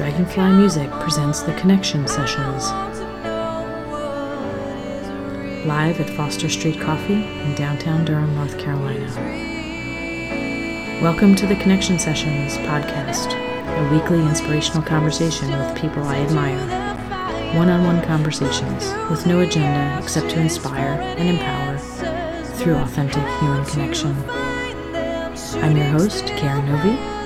Dragonfly 0.00 0.52
Music 0.52 0.90
presents 0.92 1.42
the 1.42 1.52
Connection 1.56 2.08
Sessions. 2.08 2.70
Live 5.66 6.00
at 6.00 6.08
Foster 6.16 6.48
Street 6.48 6.80
Coffee 6.80 7.22
in 7.22 7.54
downtown 7.54 8.06
Durham, 8.06 8.34
North 8.34 8.56
Carolina. 8.56 9.04
Welcome 11.02 11.34
to 11.34 11.46
the 11.46 11.54
Connection 11.56 11.98
Sessions 11.98 12.54
podcast, 12.66 13.34
a 13.34 13.92
weekly 13.92 14.26
inspirational 14.26 14.82
conversation 14.82 15.50
with 15.50 15.76
people 15.76 16.02
I 16.04 16.16
admire. 16.20 17.54
One 17.58 17.68
on 17.68 17.84
one 17.84 18.02
conversations 18.02 18.94
with 19.10 19.26
no 19.26 19.40
agenda 19.40 19.98
except 20.02 20.30
to 20.30 20.40
inspire 20.40 20.98
and 21.18 21.28
empower 21.28 21.76
through 22.54 22.76
authentic 22.76 23.22
human 23.38 23.66
connection. 23.66 24.16
I'm 25.62 25.76
your 25.76 25.88
host, 25.88 26.24
Karen 26.24 26.64
Novy, 26.64 27.19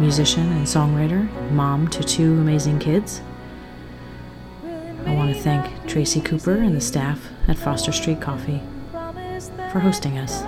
musician 0.00 0.50
and 0.52 0.66
songwriter, 0.66 1.30
mom 1.52 1.88
to 1.88 2.02
two 2.02 2.32
amazing 2.34 2.78
kids. 2.78 3.20
I 5.06 5.14
want 5.14 5.34
to 5.34 5.40
thank 5.40 5.86
Tracy 5.86 6.20
Cooper 6.20 6.56
and 6.56 6.74
the 6.74 6.80
staff 6.80 7.28
at 7.46 7.56
Foster 7.56 7.92
Street 7.92 8.20
Coffee 8.20 8.60
for 9.70 9.78
hosting 9.80 10.18
us. 10.18 10.42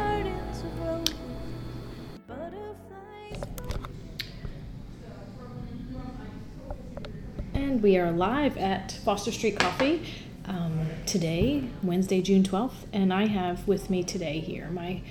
And 7.55 7.83
we 7.83 7.97
are 7.99 8.11
live 8.11 8.57
at 8.57 8.93
Foster 9.05 9.31
Street 9.31 9.59
Coffee 9.59 10.03
um, 10.47 10.87
today, 11.07 11.69
Wednesday, 11.83 12.21
June 12.21 12.43
12th, 12.43 12.87
and 12.93 13.13
I 13.13 13.27
have 13.27 13.67
with 13.69 13.91
me 13.91 14.03
today 14.03 14.41
here 14.41 14.69
my 14.71 15.03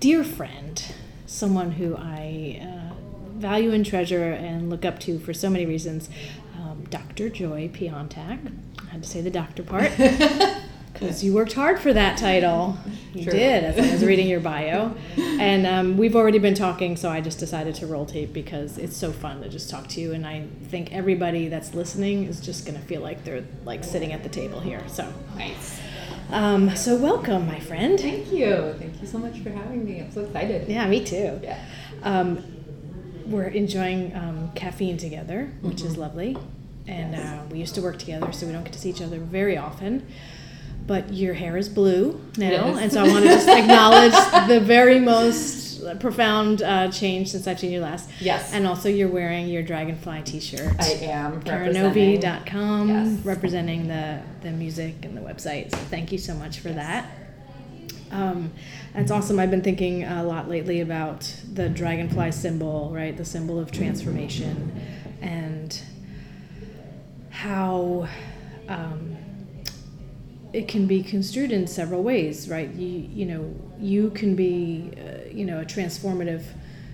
dear 0.00 0.22
friend, 0.24 0.82
someone 1.26 1.72
who 1.72 1.96
I 1.96 2.60
uh, 2.62 2.87
value 3.38 3.72
and 3.72 3.84
treasure 3.84 4.32
and 4.32 4.68
look 4.70 4.84
up 4.84 4.98
to 5.00 5.18
for 5.18 5.32
so 5.32 5.48
many 5.50 5.66
reasons, 5.66 6.08
um, 6.56 6.84
Dr. 6.90 7.28
Joy 7.28 7.68
Piontak. 7.72 8.52
I 8.80 8.90
had 8.90 9.02
to 9.02 9.08
say 9.08 9.20
the 9.20 9.30
doctor 9.30 9.62
part. 9.62 9.92
Because 10.92 11.22
you 11.22 11.32
worked 11.32 11.52
hard 11.52 11.78
for 11.78 11.92
that 11.92 12.18
title. 12.18 12.76
You 13.14 13.22
True. 13.22 13.32
did, 13.32 13.62
as 13.62 13.78
I 13.78 13.92
was 13.92 14.04
reading 14.04 14.26
your 14.26 14.40
bio. 14.40 14.96
And 15.38 15.68
um, 15.68 15.96
we've 15.96 16.16
already 16.16 16.40
been 16.40 16.54
talking, 16.54 16.96
so 16.96 17.08
I 17.10 17.20
just 17.20 17.38
decided 17.38 17.76
to 17.76 17.86
roll 17.86 18.04
tape 18.04 18.32
because 18.32 18.76
it's 18.76 18.96
so 18.96 19.12
fun 19.12 19.40
to 19.42 19.48
just 19.48 19.70
talk 19.70 19.86
to 19.90 20.00
you. 20.00 20.12
And 20.12 20.26
I 20.26 20.48
think 20.64 20.92
everybody 20.92 21.46
that's 21.46 21.74
listening 21.74 22.24
is 22.24 22.40
just 22.40 22.66
going 22.66 22.76
to 22.76 22.84
feel 22.84 23.02
like 23.02 23.22
they're 23.22 23.44
like 23.64 23.84
sitting 23.84 24.12
at 24.12 24.24
the 24.24 24.28
table 24.28 24.58
here. 24.58 24.82
So, 24.88 25.12
Nice. 25.36 25.80
um, 26.32 26.74
so 26.74 26.96
welcome, 26.96 27.46
my 27.46 27.60
friend. 27.60 28.00
Thank 28.00 28.32
you. 28.32 28.74
Thank 28.80 29.00
you 29.00 29.06
so 29.06 29.18
much 29.18 29.38
for 29.38 29.50
having 29.50 29.84
me. 29.84 30.00
I'm 30.00 30.10
so 30.10 30.22
excited. 30.22 30.68
Yeah, 30.68 30.88
me 30.88 31.04
too. 31.04 31.38
Yeah. 31.40 31.64
Um, 32.02 32.42
we're 33.28 33.44
enjoying 33.48 34.14
um, 34.14 34.50
caffeine 34.54 34.96
together, 34.96 35.50
which 35.62 35.82
is 35.82 35.94
Mhm. 35.94 35.98
lovely. 35.98 36.36
And 36.86 37.12
Yes. 37.12 37.20
uh, 37.22 37.38
we 37.50 37.58
used 37.58 37.74
to 37.74 37.82
work 37.82 37.98
together, 37.98 38.32
so 38.32 38.46
we 38.46 38.52
don't 38.52 38.64
get 38.64 38.72
to 38.72 38.78
see 38.78 38.90
each 38.90 39.02
other 39.02 39.18
very 39.18 39.56
often. 39.58 40.02
But 40.86 41.12
your 41.12 41.34
hair 41.34 41.56
is 41.58 41.68
blue 41.68 42.18
now, 42.38 42.48
Yes. 42.48 42.78
and 42.80 42.92
so 42.92 43.04
I 43.04 43.08
want 43.08 43.24
to 43.24 43.30
just 43.30 43.46
acknowledge 43.60 44.14
the 44.48 44.58
very 44.60 44.98
most 44.98 45.66
profound 46.00 46.62
uh, 46.62 46.90
change 46.90 47.28
since 47.28 47.46
I've 47.46 47.60
seen 47.60 47.72
you 47.72 47.80
last. 47.82 48.08
Yes. 48.20 48.50
And 48.54 48.66
also, 48.66 48.88
you're 48.88 49.08
wearing 49.08 49.48
your 49.48 49.62
Dragonfly 49.62 50.22
T-shirt. 50.24 50.72
I 50.80 50.88
am 51.04 51.40
representing. 51.40 52.20
KarenNovy.com, 52.20 52.88
Yes. 52.88 53.24
representing 53.24 53.86
the, 53.88 54.20
the 54.40 54.50
music 54.50 54.94
and 55.04 55.14
the 55.16 55.20
website. 55.20 55.70
So 55.70 55.76
thank 55.90 56.10
you 56.10 56.18
so 56.18 56.34
much 56.34 56.58
for 56.60 56.70
that. 56.70 57.04
Um, 58.10 58.52
that's 58.94 59.10
awesome. 59.10 59.38
I've 59.38 59.50
been 59.50 59.62
thinking 59.62 60.04
a 60.04 60.24
lot 60.24 60.48
lately 60.48 60.80
about 60.80 61.34
the 61.52 61.68
dragonfly 61.68 62.32
symbol, 62.32 62.90
right? 62.92 63.16
The 63.16 63.24
symbol 63.24 63.58
of 63.58 63.70
transformation, 63.70 64.80
and 65.20 65.80
how 67.30 68.08
um, 68.68 69.16
it 70.52 70.68
can 70.68 70.86
be 70.86 71.02
construed 71.02 71.52
in 71.52 71.66
several 71.66 72.02
ways, 72.02 72.48
right? 72.48 72.70
You 72.70 72.88
you 72.88 73.26
know 73.26 73.54
you 73.78 74.10
can 74.10 74.34
be 74.34 74.92
uh, 74.96 75.28
you 75.30 75.44
know 75.44 75.60
a 75.60 75.64
transformative 75.64 76.44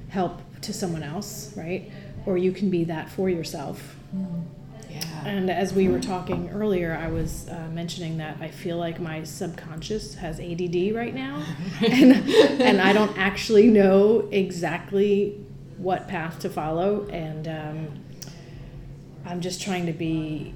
help 0.09 0.41
to 0.63 0.73
someone 0.73 1.03
else, 1.03 1.53
right? 1.57 1.91
Or 2.27 2.39
you 2.39 2.53
can 2.53 2.71
be 2.71 2.85
that 2.85 3.11
for 3.11 3.29
yourself. 3.29 3.97
Yeah. 4.95 5.27
And 5.27 5.51
as 5.51 5.73
we 5.73 5.89
were 5.89 6.01
talking 6.01 6.51
earlier, 6.51 6.97
I 6.97 7.09
was 7.09 7.49
uh, 7.49 7.69
mentioning 7.73 8.19
that 8.19 8.37
I 8.41 8.49
feel 8.49 8.77
like 8.77 9.01
my 9.01 9.25
subconscious 9.25 10.15
has 10.17 10.39
ADD 10.39 10.95
right 10.95 11.15
now, 11.15 11.45
and 11.81 12.13
and 12.61 12.81
I 12.81 12.93
don't 12.93 13.17
actually 13.19 13.69
know 13.69 14.29
exactly 14.31 15.45
what 15.77 16.07
path 16.07 16.39
to 16.41 16.51
follow, 16.51 17.07
and 17.09 17.49
um, 17.49 18.05
I'm 19.27 19.41
just 19.41 19.61
trying 19.61 19.87
to 19.87 19.93
be 19.93 20.55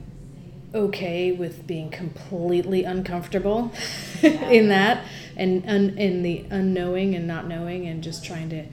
okay 0.74 1.32
with 1.32 1.66
being 1.66 1.90
completely 1.90 2.84
uncomfortable 2.84 3.72
in 4.22 4.68
that, 4.68 5.04
and 5.36 5.68
un, 5.68 5.98
in 5.98 6.22
the 6.22 6.44
unknowing 6.50 7.14
and 7.14 7.26
not 7.26 7.46
knowing, 7.48 7.86
and 7.86 8.02
just 8.04 8.24
trying 8.24 8.50
to 8.50 8.66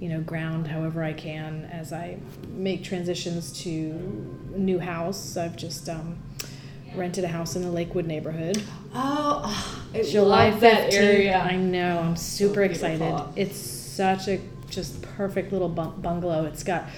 you 0.00 0.08
know 0.08 0.20
ground 0.20 0.66
however 0.68 1.02
I 1.02 1.12
can 1.12 1.64
as 1.72 1.92
I 1.92 2.18
make 2.50 2.84
transitions 2.84 3.52
to 3.64 3.70
new 4.56 4.78
house. 4.78 5.36
I've 5.36 5.56
just 5.56 5.88
um, 5.88 6.18
rented 6.94 7.24
a 7.24 7.28
house 7.28 7.56
in 7.56 7.62
the 7.62 7.70
Lakewood 7.70 8.06
neighborhood. 8.06 8.62
Oh, 8.94 9.42
oh, 9.44 9.84
I 9.94 10.02
July 10.02 10.50
love 10.50 10.60
that 10.60 10.90
15th. 10.90 10.94
area. 10.94 11.38
I 11.38 11.56
know. 11.56 11.98
I'm 12.00 12.16
super 12.16 12.62
excited. 12.62 13.14
It's 13.36 13.56
such 13.58 14.28
a 14.28 14.40
just 14.70 15.02
perfect 15.02 15.52
little 15.52 15.68
bung- 15.68 16.00
bungalow. 16.00 16.44
It's 16.46 16.62
got 16.62 16.88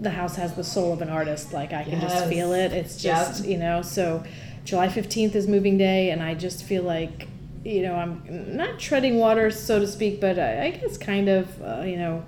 the 0.00 0.10
house 0.10 0.36
has 0.36 0.54
the 0.54 0.62
soul 0.64 0.92
of 0.92 1.02
an 1.02 1.08
artist. 1.08 1.52
Like 1.52 1.72
I 1.72 1.82
can 1.84 2.00
just 2.00 2.26
feel 2.28 2.52
it. 2.52 2.72
It's 2.72 3.02
just 3.02 3.40
Yep. 3.40 3.48
you 3.50 3.58
know. 3.58 3.82
So 3.82 4.22
July 4.64 4.88
15th 4.88 5.34
is 5.34 5.48
moving 5.48 5.76
day, 5.78 6.10
and 6.10 6.22
I 6.22 6.34
just 6.34 6.62
feel 6.64 6.82
like 6.84 7.26
you 7.68 7.82
know 7.82 7.94
I'm 7.94 8.56
not 8.56 8.78
treading 8.78 9.18
water, 9.18 9.50
so 9.50 9.78
to 9.78 9.86
speak, 9.86 10.20
but 10.20 10.38
I, 10.38 10.66
I 10.66 10.70
guess 10.70 10.96
kind 10.96 11.28
of 11.28 11.62
uh, 11.62 11.82
you 11.82 11.96
know 11.96 12.24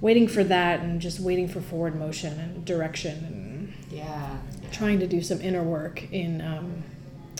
waiting 0.00 0.28
for 0.28 0.44
that 0.44 0.80
and 0.80 1.00
just 1.00 1.20
waiting 1.20 1.48
for 1.48 1.60
forward 1.60 1.98
motion 1.98 2.38
and 2.38 2.64
direction 2.66 3.24
and 3.24 3.72
Yeah. 3.90 4.36
trying 4.72 4.98
to 5.00 5.06
do 5.06 5.22
some 5.22 5.40
inner 5.40 5.62
work 5.62 6.02
in 6.12 6.40
um, 6.42 6.82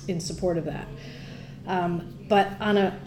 in 0.09 0.21
support 0.21 0.57
of 0.57 0.65
that. 0.67 0.87
Um, 1.67 2.15
but 2.29 2.49
on 2.61 2.77
a 2.77 2.99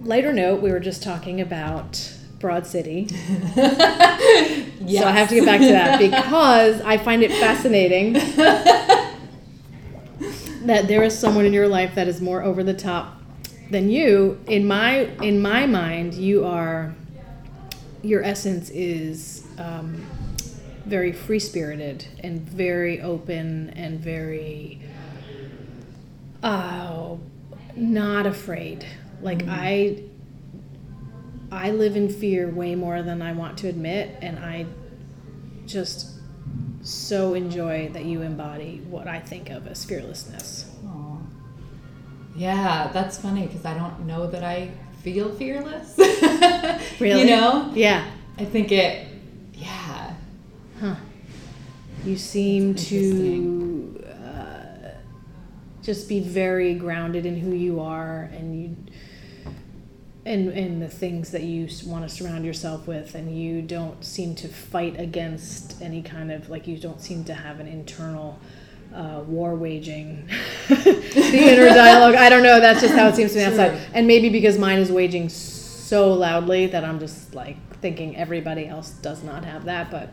lighter 0.00 0.32
note, 0.32 0.62
we 0.62 0.70
were 0.70 0.80
just 0.80 1.02
talking 1.02 1.40
about 1.40 2.14
Broad 2.38 2.64
City, 2.64 3.08
yes. 3.10 3.56
so 5.02 5.08
I 5.08 5.10
have 5.10 5.28
to 5.30 5.34
get 5.34 5.44
back 5.44 5.60
to 5.60 5.66
that 5.72 5.98
because 5.98 6.80
I 6.82 6.96
find 6.96 7.24
it 7.24 7.32
fascinating 7.32 8.12
that 10.66 10.86
there 10.86 11.02
is 11.02 11.18
someone 11.18 11.44
in 11.44 11.52
your 11.52 11.66
life 11.66 11.96
that 11.96 12.06
is 12.06 12.20
more 12.20 12.40
over 12.42 12.62
the 12.62 12.74
top 12.74 13.17
than 13.70 13.90
you. 13.90 14.40
In 14.46 14.66
my 14.66 15.10
in 15.22 15.40
my 15.40 15.66
mind, 15.66 16.14
you 16.14 16.44
are 16.44 16.94
your 18.02 18.22
essence 18.22 18.70
is 18.70 19.44
um, 19.58 20.06
very 20.86 21.12
free 21.12 21.40
spirited 21.40 22.06
and 22.20 22.40
very 22.40 23.00
open 23.00 23.70
and 23.70 24.00
very 24.00 24.80
oh 26.42 27.20
not 27.76 28.26
afraid. 28.26 28.86
Like 29.20 29.44
I 29.48 30.02
I 31.50 31.70
live 31.70 31.96
in 31.96 32.08
fear 32.08 32.48
way 32.48 32.74
more 32.74 33.02
than 33.02 33.22
I 33.22 33.32
want 33.32 33.58
to 33.58 33.68
admit 33.68 34.16
and 34.20 34.38
I 34.38 34.66
just 35.66 36.18
so 36.82 37.34
enjoy 37.34 37.90
that 37.92 38.04
you 38.04 38.22
embody 38.22 38.80
what 38.88 39.06
I 39.06 39.20
think 39.20 39.50
of 39.50 39.66
as 39.66 39.84
fearlessness. 39.84 40.67
Yeah, 42.38 42.90
that's 42.92 43.18
funny 43.18 43.46
because 43.46 43.64
I 43.64 43.74
don't 43.74 44.06
know 44.06 44.28
that 44.28 44.44
I 44.44 44.70
feel 45.02 45.34
fearless. 45.34 45.98
Really? 47.00 47.20
You 47.20 47.26
know? 47.26 47.70
Yeah. 47.74 48.10
I 48.38 48.44
think 48.44 48.72
it, 48.72 49.06
yeah. 49.54 50.14
Huh. 50.80 50.96
You 52.04 52.16
seem 52.16 52.74
to 52.74 54.04
uh, 54.10 54.88
just 55.82 56.08
be 56.08 56.20
very 56.20 56.74
grounded 56.74 57.24
in 57.24 57.36
who 57.36 57.52
you 57.52 57.80
are 57.80 58.28
and 58.32 58.60
you 58.60 58.76
and 60.24 60.48
and 60.50 60.82
the 60.82 60.88
things 60.88 61.30
that 61.30 61.42
you 61.42 61.68
want 61.86 62.08
to 62.08 62.14
surround 62.14 62.44
yourself 62.44 62.86
with 62.86 63.14
and 63.14 63.36
you 63.36 63.62
don't 63.62 64.04
seem 64.04 64.34
to 64.36 64.48
fight 64.48 64.98
against 65.00 65.80
any 65.80 66.02
kind 66.02 66.30
of 66.30 66.50
like 66.50 66.66
you 66.66 66.76
don't 66.76 67.00
seem 67.00 67.24
to 67.24 67.34
have 67.34 67.60
an 67.60 67.66
internal 67.66 68.38
uh, 68.94 69.20
war 69.26 69.54
waging 69.54 70.28
the 70.68 71.32
inner 71.32 71.68
dialogue 71.68 72.14
i 72.14 72.28
don't 72.28 72.42
know 72.42 72.58
that's 72.60 72.80
just 72.80 72.94
how 72.94 73.06
it 73.08 73.14
seems 73.14 73.32
to 73.32 73.38
me 73.38 73.44
outside 73.44 73.70
Sure. 73.70 73.90
and 73.94 74.06
maybe 74.06 74.28
because 74.28 74.58
mine 74.58 74.78
is 74.78 74.90
waging 74.90 75.28
so 75.28 76.12
loudly 76.12 76.66
that 76.66 76.84
i'm 76.84 76.98
just 76.98 77.34
like 77.34 77.56
thinking 77.80 78.16
everybody 78.16 78.66
else 78.66 78.90
does 78.90 79.22
not 79.22 79.44
have 79.44 79.64
that 79.66 79.90
but 79.90 80.08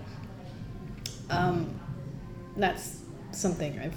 um, 1.30 1.80
that's 2.58 3.00
something 3.32 3.80
I've 3.80 3.96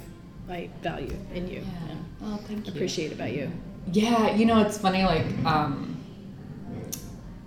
I 0.49 0.69
value 0.81 1.15
in 1.33 1.47
you 1.47 1.59
Yeah. 1.61 1.91
and 1.91 2.05
Oh, 2.23 2.39
thank 2.47 2.65
you. 2.65 2.73
appreciate 2.73 3.11
about 3.11 3.31
you. 3.31 3.51
Yeah, 3.93 4.35
you 4.35 4.45
know, 4.45 4.59
it's 4.61 4.77
funny, 4.79 5.03
like, 5.03 5.25
um, 5.45 5.98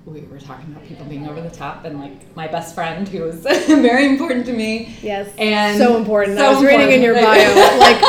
we 0.04 0.22
were 0.22 0.38
talking 0.38 0.72
about 0.72 0.84
people 0.84 1.06
being 1.06 1.28
over 1.28 1.40
the 1.40 1.50
top 1.50 1.84
and 1.84 2.00
like 2.00 2.34
my 2.37 2.49
best 2.49 2.75
friend 2.75 3.06
who 3.08 3.22
was 3.22 3.37
very 3.66 4.06
important 4.06 4.46
to 4.46 4.52
me. 4.52 4.96
Yes. 5.02 5.32
And 5.38 5.78
so 5.78 5.96
important. 5.96 6.38
so 6.38 6.44
I 6.44 6.54
was 6.54 6.62
reading 6.64 6.90
in 6.90 7.02
your 7.02 7.14
bio, 7.14 7.54
like 7.78 8.02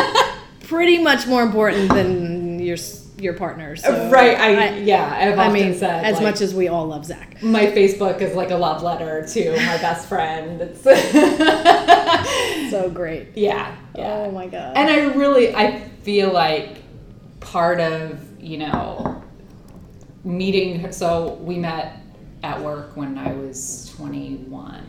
pretty 0.61 0.97
much 0.97 1.27
more 1.27 1.43
important 1.43 1.89
than 1.89 2.59
your 2.59 2.77
your 3.17 3.33
partner. 3.33 3.75
So 3.75 4.07
uh, 4.07 4.09
right. 4.09 4.37
I, 4.37 4.77
yeah. 4.79 5.31
I've 5.31 5.39
I 5.39 5.51
mean, 5.51 5.75
said 5.75 6.03
as 6.03 6.15
like, 6.15 6.23
much 6.23 6.41
as 6.41 6.53
we 6.53 6.67
all 6.67 6.87
love 6.87 7.05
Zach. 7.05 7.41
my 7.43 7.67
Facebook 7.67 8.21
is 8.21 8.35
like 8.35 8.49
a 8.51 8.55
love 8.57 8.81
letter 8.81 9.25
to 9.27 9.51
my 9.51 9.77
best 9.77 10.09
friend. 10.09 10.61
It's 10.61 10.83
So 12.71 12.89
great. 12.89 13.29
yeah. 13.35 13.75
Yeah. 13.95 14.13
Oh 14.13 14.31
my 14.31 14.47
god. 14.47 14.75
And 14.75 14.89
I 14.89 15.13
really, 15.13 15.53
I 15.55 15.79
feel 16.01 16.33
like 16.33 16.77
part 17.39 17.79
of, 17.79 18.19
you 18.41 18.57
know, 18.57 19.21
meeting 20.23 20.79
her, 20.79 20.91
so 20.91 21.35
we 21.35 21.57
met 21.57 21.99
at 22.43 22.61
work 22.61 22.95
when 22.95 23.17
I 23.17 23.33
was 23.33 23.93
21. 23.95 24.83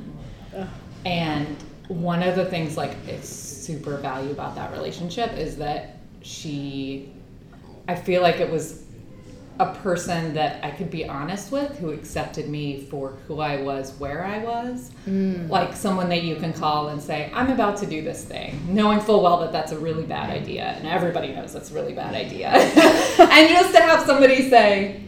Ugh. 0.57 0.69
And 1.05 1.57
one 1.89 2.23
of 2.23 2.37
the 2.37 2.45
things, 2.45 2.77
like, 2.77 2.97
it's 3.07 3.29
super 3.29 3.97
value 3.99 4.31
about 4.31 4.55
that 4.57 4.73
relationship 4.73 5.33
is 5.33 5.57
that 5.59 5.99
she, 6.23 7.13
I 7.89 7.95
feel 7.95 8.23
like 8.23 8.41
it 8.41 8.51
was 8.51 8.85
a 9.61 9.73
person 9.73 10.35
that 10.35 10.65
I 10.65 10.71
could 10.73 10.91
be 10.91 11.07
honest 11.09 11.53
with 11.53 11.79
who 11.79 11.93
accepted 11.93 12.49
me 12.49 12.87
for 12.91 13.11
who 13.29 13.39
I 13.39 13.63
was, 13.63 13.93
where 13.99 14.25
I 14.25 14.39
was. 14.39 14.91
Mm. 15.07 15.49
Like 15.49 15.75
someone 15.75 16.09
that 16.09 16.25
you 16.25 16.35
can 16.37 16.53
call 16.53 16.89
and 16.89 17.01
say, 17.01 17.31
I'm 17.33 17.51
about 17.51 17.77
to 17.79 17.87
do 17.87 18.03
this 18.03 18.25
thing, 18.25 18.61
knowing 18.69 18.99
full 18.99 19.23
well 19.23 19.39
that 19.41 19.53
that's 19.53 19.71
a 19.71 19.79
really 19.79 20.05
bad 20.05 20.31
idea. 20.31 20.65
And 20.65 20.89
everybody 20.89 21.33
knows 21.33 21.53
that's 21.53 21.71
a 21.71 21.75
really 21.75 21.93
bad 21.93 22.15
idea. 22.15 22.49
and 22.49 23.49
just 23.49 23.73
to 23.75 23.81
have 23.81 24.05
somebody 24.05 24.51
say, 24.51 25.05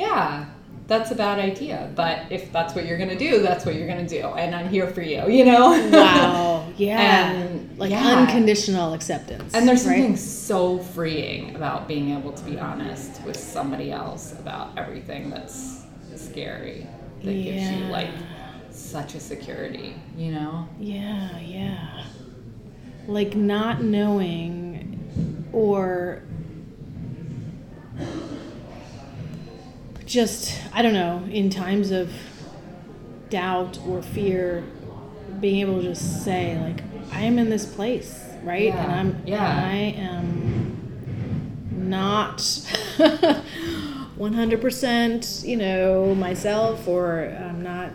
Yeah, 0.00 0.46
that's 0.86 1.10
a 1.10 1.14
bad 1.14 1.38
idea. 1.38 1.92
But 1.94 2.22
if 2.30 2.50
that's 2.52 2.74
what 2.74 2.86
you're 2.86 2.96
going 2.96 3.10
to 3.10 3.18
do, 3.18 3.40
that's 3.42 3.66
what 3.66 3.74
you're 3.74 3.86
going 3.86 4.06
to 4.06 4.20
do. 4.20 4.26
And 4.28 4.54
I'm 4.54 4.68
here 4.68 4.88
for 4.88 5.02
you, 5.02 5.28
you 5.28 5.44
know? 5.44 5.70
wow. 5.90 6.56
Yeah. 6.76 7.32
And, 7.32 7.78
like 7.78 7.90
yeah. 7.90 8.20
unconditional 8.20 8.94
acceptance. 8.94 9.52
And 9.54 9.68
there's 9.68 9.86
right? 9.86 9.96
something 9.96 10.16
so 10.16 10.78
freeing 10.78 11.54
about 11.54 11.86
being 11.86 12.16
able 12.16 12.32
to 12.32 12.44
be 12.44 12.58
honest 12.58 13.22
with 13.24 13.36
somebody 13.36 13.92
else 13.92 14.32
about 14.38 14.78
everything 14.78 15.28
that's 15.28 15.82
scary 16.16 16.86
that 17.22 17.32
gives 17.32 17.70
you 17.70 17.84
like 17.86 18.08
such 18.70 19.14
a 19.14 19.20
security, 19.20 19.94
you 20.16 20.32
know? 20.32 20.66
Yeah, 20.78 21.38
yeah. 21.40 22.04
Like 23.06 23.36
not 23.36 23.82
knowing 23.82 25.50
or 25.52 26.22
just, 30.14 30.60
I 30.74 30.82
don't 30.82 30.92
know, 30.92 31.22
in 31.30 31.48
times 31.50 31.92
of 31.92 32.10
doubt 33.30 33.78
or 33.86 34.02
fear, 34.02 34.64
being 35.40 35.60
able 35.60 35.80
to 35.80 35.88
just 35.88 36.24
say, 36.24 36.58
like, 36.60 36.82
I 37.12 37.20
am 37.22 37.38
in 37.38 37.48
this 37.48 37.64
place, 37.64 38.24
right? 38.42 38.64
Yeah, 38.64 38.82
And 38.82 38.92
I'm, 38.92 39.22
yeah. 39.24 39.64
I 39.64 39.74
am 39.96 40.76
not 41.88 42.38
100%, 44.18 45.44
you 45.46 45.56
know, 45.56 46.14
myself, 46.16 46.86
or 46.88 47.20
I'm 47.48 47.62
not 47.62 47.90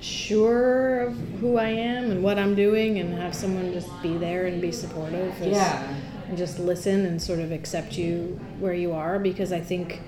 sure 0.00 1.00
of 1.00 1.16
who 1.40 1.56
I 1.56 1.68
am 1.70 2.10
and 2.10 2.22
what 2.22 2.38
I'm 2.38 2.54
doing, 2.54 2.98
and 2.98 3.14
have 3.14 3.34
someone 3.34 3.72
just 3.72 3.88
be 4.02 4.16
there 4.18 4.46
and 4.46 4.60
be 4.60 4.70
supportive. 4.70 5.40
is- 5.40 5.48
Yeah. 5.56 5.94
And 6.28 6.36
just 6.36 6.58
listen 6.58 7.06
and 7.06 7.20
sort 7.22 7.38
of 7.38 7.52
accept 7.52 7.96
you 7.96 8.38
where 8.60 8.74
you 8.74 8.92
are 8.92 9.18
because 9.18 9.50
I 9.50 9.60
think 9.60 10.02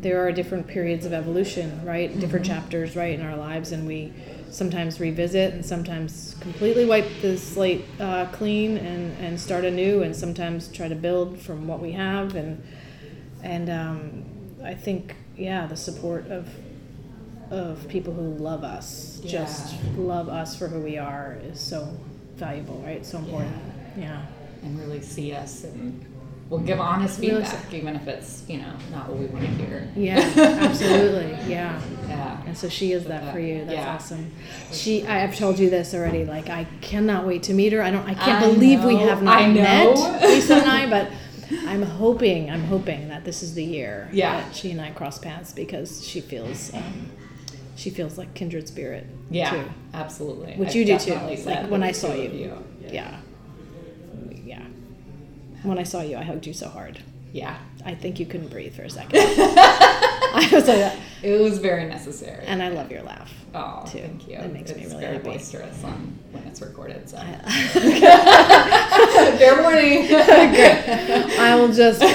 there 0.00 0.26
are 0.26 0.32
different 0.32 0.66
periods 0.66 1.06
of 1.06 1.12
evolution, 1.12 1.84
right? 1.84 2.18
Different 2.18 2.44
chapters, 2.44 2.96
right, 2.96 3.18
in 3.18 3.24
our 3.24 3.36
lives, 3.36 3.72
and 3.72 3.86
we 3.86 4.12
sometimes 4.50 5.00
revisit 5.00 5.52
and 5.52 5.64
sometimes 5.64 6.36
completely 6.40 6.84
wipe 6.84 7.08
the 7.22 7.36
slate 7.36 7.84
uh, 8.00 8.26
clean 8.26 8.78
and, 8.78 9.16
and 9.18 9.40
start 9.40 9.64
anew, 9.64 10.02
and 10.02 10.14
sometimes 10.14 10.68
try 10.68 10.88
to 10.88 10.94
build 10.94 11.38
from 11.38 11.66
what 11.66 11.80
we 11.80 11.92
have. 11.92 12.34
And 12.36 12.62
and 13.42 13.70
um, 13.70 14.24
I 14.64 14.74
think, 14.74 15.14
yeah, 15.36 15.66
the 15.66 15.76
support 15.76 16.26
of 16.28 16.48
of 17.50 17.86
people 17.88 18.12
who 18.12 18.34
love 18.34 18.64
us, 18.64 19.20
just 19.24 19.76
love 19.96 20.28
us 20.28 20.56
for 20.56 20.68
who 20.68 20.80
we 20.80 20.98
are, 20.98 21.38
is 21.44 21.60
so 21.60 21.96
valuable, 22.34 22.82
right? 22.84 23.04
So 23.06 23.18
important. 23.18 23.54
Yeah. 23.96 24.26
And 24.62 24.78
really 24.80 25.00
see 25.00 25.32
us 25.32 25.64
and 25.64 26.04
we'll 26.48 26.60
give 26.60 26.80
honest 26.80 27.18
feedback, 27.18 27.72
even 27.74 27.96
if 27.96 28.06
it's, 28.06 28.44
you 28.48 28.58
know, 28.58 28.72
not 28.92 29.08
what 29.08 29.18
we 29.18 29.26
want 29.26 29.44
to 29.44 29.50
hear. 29.64 29.88
Yeah, 29.96 30.18
absolutely. 30.60 31.36
Yeah. 31.50 31.80
Yeah. 32.08 32.40
And 32.46 32.56
so 32.56 32.68
she 32.68 32.92
is 32.92 33.04
that 33.06 33.32
for 33.32 33.40
you. 33.40 33.64
That's 33.64 33.72
Yeah. 33.72 33.94
awesome. 33.94 34.30
She, 34.72 35.04
I 35.06 35.18
have 35.18 35.36
told 35.36 35.58
you 35.58 35.68
this 35.70 35.92
already. 35.94 36.24
Like, 36.24 36.48
I 36.48 36.66
cannot 36.80 37.26
wait 37.26 37.42
to 37.44 37.52
meet 37.54 37.72
her. 37.72 37.82
I 37.82 37.90
don't. 37.90 38.08
I 38.08 38.14
can't 38.14 38.44
I 38.44 38.48
believe 38.50 38.84
we 38.84 38.96
have 38.96 39.22
not 39.22 39.38
I 39.42 39.46
know. 39.48 39.54
met, 39.94 40.22
Lisa 40.28 40.54
and 40.56 40.70
I. 40.70 40.88
But 40.88 41.10
I'm 41.66 41.82
hoping. 41.82 42.50
I'm 42.50 42.62
hoping 42.64 43.08
that 43.08 43.24
this 43.24 43.42
is 43.42 43.54
the 43.54 43.64
year 43.64 44.08
Yeah. 44.12 44.40
that 44.40 44.54
she 44.54 44.70
and 44.70 44.80
I 44.80 44.90
cross 44.90 45.18
paths 45.18 45.52
because 45.52 46.06
she 46.06 46.20
feels, 46.20 46.72
um, 46.74 47.10
she 47.76 47.90
feels 47.90 48.16
like 48.18 48.34
kindred 48.34 48.68
spirit. 48.68 49.06
Yeah, 49.30 49.50
Too. 49.50 49.64
absolutely. 49.94 50.54
Which 50.54 50.70
I've 50.70 50.74
you 50.76 50.84
do 50.84 50.98
too. 50.98 51.14
Like 51.44 51.68
when 51.70 51.82
I 51.82 51.90
saw 51.92 52.14
you. 52.14 52.30
you. 52.30 52.64
Yeah. 52.82 52.92
Yeah. 52.92 53.20
When 55.66 55.78
I 55.78 55.82
saw 55.82 56.00
you, 56.00 56.16
I 56.16 56.22
hugged 56.22 56.46
you 56.46 56.52
so 56.52 56.68
hard. 56.68 57.00
Yeah. 57.32 57.58
I 57.86 57.94
think 57.94 58.20
you 58.20 58.26
couldn't 58.26 58.48
breathe 58.48 58.74
for 58.74 58.82
a 58.82 58.90
second. 58.90 59.20
I 59.20 60.48
was 60.52 60.68
like. 60.68 60.92
It 61.22 61.40
was 61.40 61.58
very 61.58 61.86
necessary. 61.86 62.44
and 62.46 62.62
I 62.62 62.68
love 62.68 62.90
your 62.92 63.02
laugh. 63.02 63.32
Oh, 63.54 63.84
too. 63.90 64.00
thank 64.00 64.28
you. 64.28 64.36
It 64.36 64.52
makes 64.52 64.74
me 64.76 64.84
really 64.84 65.00
very 65.00 65.14
happy. 65.14 65.30
boisterous 65.30 65.82
on 65.82 66.14
when 66.30 66.44
it's 66.44 66.60
recorded. 66.60 67.08
So 67.08 67.16
I, 67.16 67.36
fair 69.38 69.62
warning. 69.62 70.06
I 71.40 71.54
will 71.56 71.72
just 71.72 72.02
uh, 72.02 72.06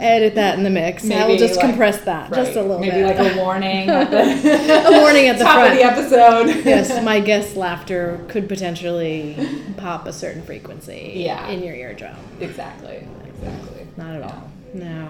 edit 0.00 0.34
that 0.34 0.58
in 0.58 0.64
the 0.64 0.70
mix. 0.70 1.08
I 1.08 1.26
will 1.28 1.36
just 1.36 1.56
like- 1.56 1.66
compress 1.66 2.00
that 2.02 2.32
just 2.32 2.56
a 2.56 2.62
little 2.62 2.80
Maybe 2.80 2.96
bit. 2.96 3.06
Maybe 3.06 3.18
like 3.22 3.34
a 3.34 3.38
warning. 3.38 3.88
A 3.88 4.98
warning 5.00 5.28
at 5.28 5.38
the 5.38 5.44
top 5.44 5.54
front. 5.60 5.72
of 5.72 5.78
the 5.78 5.84
episode. 5.84 6.64
yes, 6.64 7.02
my 7.04 7.20
guest 7.20 7.56
laughter 7.56 8.20
could 8.28 8.48
potentially 8.48 9.36
pop 9.76 10.06
a 10.06 10.12
certain 10.12 10.42
frequency 10.42 11.12
Yeah. 11.16 11.48
in 11.48 11.62
your 11.62 11.74
eardrum. 11.74 12.16
exactly. 12.40 13.06
Exactly. 13.26 13.86
Not 13.96 14.16
at 14.16 14.22
all. 14.22 14.49
No. 14.74 15.08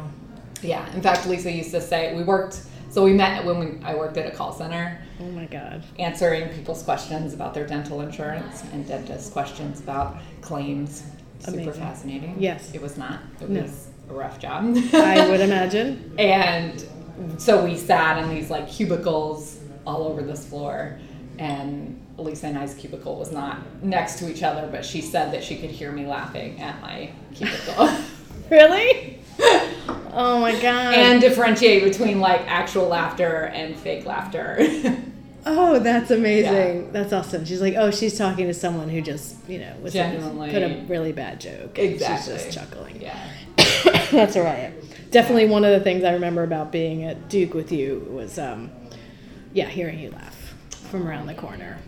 Yeah. 0.62 0.90
In 0.94 1.02
fact, 1.02 1.26
Lisa 1.26 1.50
used 1.50 1.70
to 1.72 1.80
say 1.80 2.14
we 2.14 2.22
worked. 2.22 2.62
So 2.90 3.04
we 3.04 3.12
met 3.12 3.44
when 3.44 3.58
we, 3.60 3.84
I 3.84 3.94
worked 3.94 4.16
at 4.16 4.26
a 4.26 4.34
call 4.36 4.52
center, 4.52 5.00
Oh 5.20 5.24
my 5.30 5.44
God. 5.46 5.84
answering 6.00 6.48
people's 6.48 6.82
questions 6.82 7.32
about 7.34 7.54
their 7.54 7.64
dental 7.66 8.00
insurance 8.00 8.64
and 8.72 8.86
dentist 8.86 9.32
questions 9.32 9.78
about 9.80 10.16
claims. 10.40 11.04
Amazing. 11.46 11.64
Super 11.64 11.76
fascinating. 11.78 12.34
Yes. 12.38 12.74
It 12.74 12.82
was 12.82 12.98
not. 12.98 13.20
It 13.40 13.48
No. 13.48 13.62
was 13.62 13.88
a 14.10 14.12
rough 14.14 14.40
job. 14.40 14.76
I 14.92 15.28
would 15.30 15.40
imagine. 15.50 16.12
And 16.18 16.84
so 17.38 17.64
we 17.64 17.76
sat 17.76 18.18
in 18.22 18.28
these 18.28 18.50
like 18.50 18.68
cubicles 18.68 19.60
all 19.86 20.02
over 20.08 20.22
this 20.22 20.44
floor. 20.46 20.98
And 21.38 21.98
Lisa 22.18 22.48
and 22.48 22.58
I's 22.58 22.74
cubicle 22.74 23.14
was 23.16 23.30
not 23.32 23.82
next 23.84 24.18
to 24.18 24.28
each 24.30 24.42
other, 24.42 24.68
but 24.70 24.84
she 24.84 25.00
said 25.00 25.32
that 25.32 25.44
she 25.44 25.56
could 25.56 25.70
hear 25.70 25.92
me 25.92 26.06
laughing 26.06 26.60
at 26.60 26.80
my 26.82 27.10
cubicle. 27.34 27.88
Really? 28.50 29.20
Oh 30.12 30.40
my 30.40 30.52
God. 30.60 30.94
and 30.94 31.20
differentiate 31.20 31.84
between 31.84 32.20
like 32.20 32.40
actual 32.46 32.88
laughter 32.88 33.44
and 33.46 33.76
fake 33.76 34.04
laughter. 34.06 34.58
Oh, 35.46 35.78
that's 35.78 36.10
amazing. 36.10 36.92
That's 36.92 37.14
awesome. 37.14 37.46
She's 37.46 37.62
like, 37.62 37.74
oh, 37.74 37.90
she's 37.90 38.18
talking 38.18 38.46
to 38.48 38.52
someone 38.54 38.90
who 38.90 39.00
just, 39.00 39.36
you 39.48 39.58
know, 39.58 39.74
was 39.82 39.94
Genuinely. 39.94 40.50
put 40.50 40.62
a 40.62 40.84
really 40.86 41.12
bad 41.12 41.40
joke. 41.40 41.78
exactly. 41.78 42.34
She's 42.34 42.44
just 42.44 42.58
chuckling. 42.58 43.00
Yeah. 43.00 43.18
that's 44.10 44.36
all 44.36 44.44
right. 44.44 44.72
Definitely 45.10 45.46
one 45.46 45.64
of 45.64 45.72
the 45.72 45.80
things 45.80 46.04
I 46.04 46.12
remember 46.12 46.42
about 46.42 46.70
being 46.70 47.04
at 47.04 47.30
Duke 47.30 47.54
with 47.54 47.72
you 47.72 48.06
was, 48.10 48.38
um, 48.38 48.70
yeah, 49.54 49.66
hearing 49.66 49.98
you 49.98 50.10
laugh 50.10 50.54
from 50.90 51.08
around 51.08 51.26
the 51.26 51.34
corner 51.34 51.78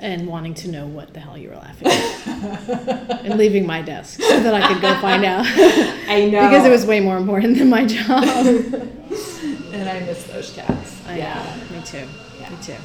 and 0.00 0.26
wanting 0.26 0.54
to 0.54 0.68
know 0.68 0.86
what 0.86 1.12
the 1.14 1.20
hell 1.20 1.36
you 1.36 1.50
were 1.50 1.56
laughing 1.56 1.88
at 1.88 3.24
and 3.24 3.38
leaving 3.38 3.66
my 3.66 3.82
desk 3.82 4.20
so 4.20 4.40
that 4.40 4.54
I 4.54 4.66
could 4.66 4.80
go 4.80 4.98
find 5.00 5.24
out 5.24 5.44
I 5.46 6.28
know. 6.30 6.48
because 6.48 6.64
it 6.66 6.70
was 6.70 6.86
way 6.86 7.00
more 7.00 7.18
important 7.18 7.58
than 7.58 7.68
my 7.68 7.84
job. 7.86 8.24
and 8.24 9.88
I 9.88 10.00
miss 10.00 10.24
those 10.24 10.54
chats. 10.54 11.06
I 11.06 11.18
yeah. 11.18 11.56
know. 11.70 11.76
Me 11.76 11.84
too. 11.84 12.06
Yeah. 12.40 12.50
Me 12.50 12.56
too. 12.62 12.76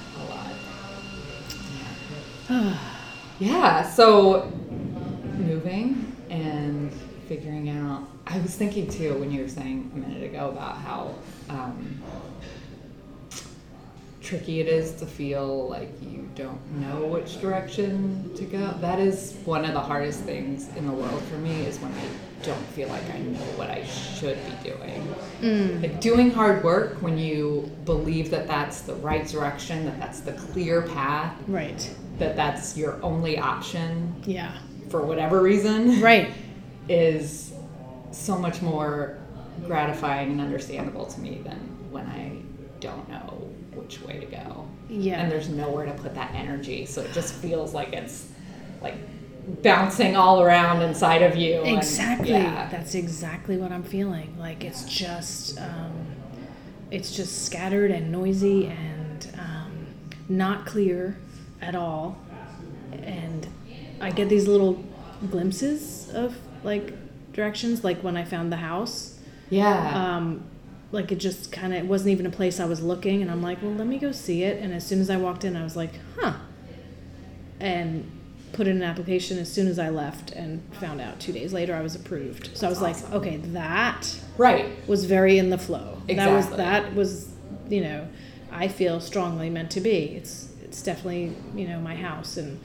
A 2.50 2.52
lot. 2.60 2.78
Yeah, 3.38 3.84
so 3.84 4.50
moving 5.38 6.16
and 6.30 6.90
figuring 7.28 7.70
out. 7.70 8.08
I 8.26 8.40
was 8.40 8.56
thinking 8.56 8.90
too 8.90 9.16
when 9.20 9.30
you 9.30 9.42
were 9.42 9.50
saying 9.50 9.92
a 9.94 9.98
minute 9.98 10.24
ago 10.24 10.50
about 10.50 10.78
how 10.78 11.16
um, 11.50 12.02
tricky 14.26 14.60
it 14.60 14.68
is 14.68 14.94
to 14.96 15.06
feel 15.06 15.70
like 15.70 15.90
you 16.02 16.28
don't 16.34 16.60
know 16.82 17.06
which 17.06 17.40
direction 17.40 18.32
to 18.36 18.44
go. 18.44 18.74
That 18.82 19.00
is 19.00 19.38
one 19.46 19.64
of 19.64 19.74
the 19.74 19.80
hardest 19.80 20.22
things 20.22 20.68
in 20.76 20.88
the 20.88 20.92
world 20.92 21.22
for 21.24 21.38
me 21.38 21.66
is 21.66 21.80
when 21.80 21.92
I 21.94 22.04
don't 22.44 22.66
feel 22.70 22.90
like 22.90 23.08
I 23.14 23.20
know 23.20 23.40
what 23.56 23.70
I 23.70 23.86
should 23.86 24.38
be 24.46 24.70
doing. 24.72 25.08
Mm. 25.42 25.82
Like 25.84 26.02
doing 26.02 26.32
hard 26.32 26.64
work 26.64 27.02
when 27.02 27.18
you 27.18 27.72
believe 27.86 28.32
that 28.32 28.48
that's 28.48 28.82
the 28.82 28.96
right 28.96 29.28
direction, 29.28 29.86
that 29.86 30.00
that's 30.00 30.22
the 30.22 30.34
clear 30.34 30.82
path, 30.82 31.36
Right. 31.48 31.96
that 32.18 32.36
that's 32.36 32.76
your 32.76 33.00
only 33.04 33.38
option 33.38 34.16
Yeah. 34.26 34.52
for 34.90 35.04
whatever 35.04 35.42
reason, 35.42 36.02
Right. 36.02 36.32
is 36.90 37.54
so 38.12 38.38
much 38.38 38.62
more 38.62 39.18
gratifying 39.68 40.32
and 40.32 40.42
understandable 40.42 41.06
to 41.06 41.20
me 41.22 41.42
than 41.44 41.58
when 41.92 42.06
I 42.08 42.32
don't 42.80 43.08
know 43.10 43.35
which 43.86 44.02
way 44.02 44.20
to 44.20 44.26
go. 44.26 44.68
Yeah. 44.90 45.22
And 45.22 45.32
there's 45.32 45.48
nowhere 45.48 45.86
to 45.86 45.92
put 45.94 46.16
that 46.16 46.34
energy. 46.34 46.86
So 46.88 47.02
it 47.02 47.14
just 47.14 47.36
feels 47.36 47.74
like 47.76 47.94
it's 47.94 48.28
like 48.82 48.96
bouncing 49.62 50.16
all 50.16 50.42
around 50.42 50.82
inside 50.82 51.22
of 51.22 51.36
you. 51.36 51.62
and- 51.62 51.78
Exactly. 51.78 52.32
yeah. 52.32 52.68
That's 52.72 52.96
exactly 52.96 53.58
what 53.58 53.72
I'm 53.72 53.84
feeling. 53.84 54.36
Like 54.40 54.64
it's 54.64 54.86
just, 54.86 55.60
um, 55.62 56.08
it's 56.90 57.16
just 57.16 57.46
scattered 57.46 57.92
and 57.92 58.12
noisy 58.12 58.66
and 58.68 59.30
um, 59.38 59.88
not 60.30 60.66
clear 60.66 61.18
at 61.62 61.76
all. 61.76 62.18
And 62.92 63.48
I 64.02 64.10
get 64.10 64.30
these 64.30 64.48
little 64.48 64.84
glimpses 65.30 66.10
of 66.10 66.36
like 66.64 66.94
directions, 67.34 67.84
like 67.84 68.02
when 68.02 68.18
I 68.18 68.24
found 68.24 68.52
the 68.52 68.58
house. 68.58 69.20
Yeah. 69.52 70.16
Um, 70.16 70.44
like 70.96 71.12
it 71.12 71.18
just 71.20 71.52
kind 71.52 71.74
of 71.76 71.88
wasn't 71.88 72.10
even 72.12 72.26
a 72.26 72.32
place 72.32 72.60
I 72.60 72.66
was 72.66 72.82
looking, 72.82 73.22
and 73.22 73.30
I'm 73.30 73.44
like, 73.44 73.62
well, 73.62 73.72
let 73.74 73.86
me 73.88 73.98
go 74.00 74.12
see 74.12 74.44
it. 74.44 74.62
And 74.62 74.74
as 74.74 74.86
soon 74.86 75.00
as 75.02 75.10
I 75.10 75.18
walked 75.18 75.44
in, 75.46 75.56
I 75.56 75.64
was 75.64 75.76
like, 75.76 75.92
huh, 76.20 76.34
and 77.60 78.10
put 78.54 78.68
in 78.68 78.78
an 78.78 78.84
application 78.84 79.38
as 79.38 79.52
soon 79.52 79.68
as 79.68 79.78
I 79.78 79.90
left, 79.90 80.32
and 80.32 80.62
found 80.80 81.02
out 81.02 81.20
two 81.20 81.32
days 81.34 81.52
later 81.54 81.76
I 81.76 81.82
was 81.82 81.96
approved. 81.96 82.56
So 82.58 82.66
I 82.66 82.70
was 82.70 82.82
like, 82.82 82.96
okay, 83.12 83.38
that 83.38 84.18
right. 84.38 84.66
was 84.88 85.06
very 85.06 85.38
in 85.38 85.50
the 85.50 85.58
flow. 85.58 86.02
That 86.08 86.32
was 86.32 86.46
Exactly. 86.46 86.58
that 86.58 86.96
was, 86.96 87.30
you 87.70 87.82
know, 87.82 88.08
I 88.52 88.68
feel 88.70 89.00
strongly 89.02 89.50
meant 89.50 89.72
to 89.72 89.82
be. 89.82 90.16
It's 90.16 90.50
it's 90.64 90.82
definitely 90.82 91.36
you 91.56 91.68
know 91.68 91.80
my 91.80 91.96
house, 91.96 92.38
and 92.38 92.60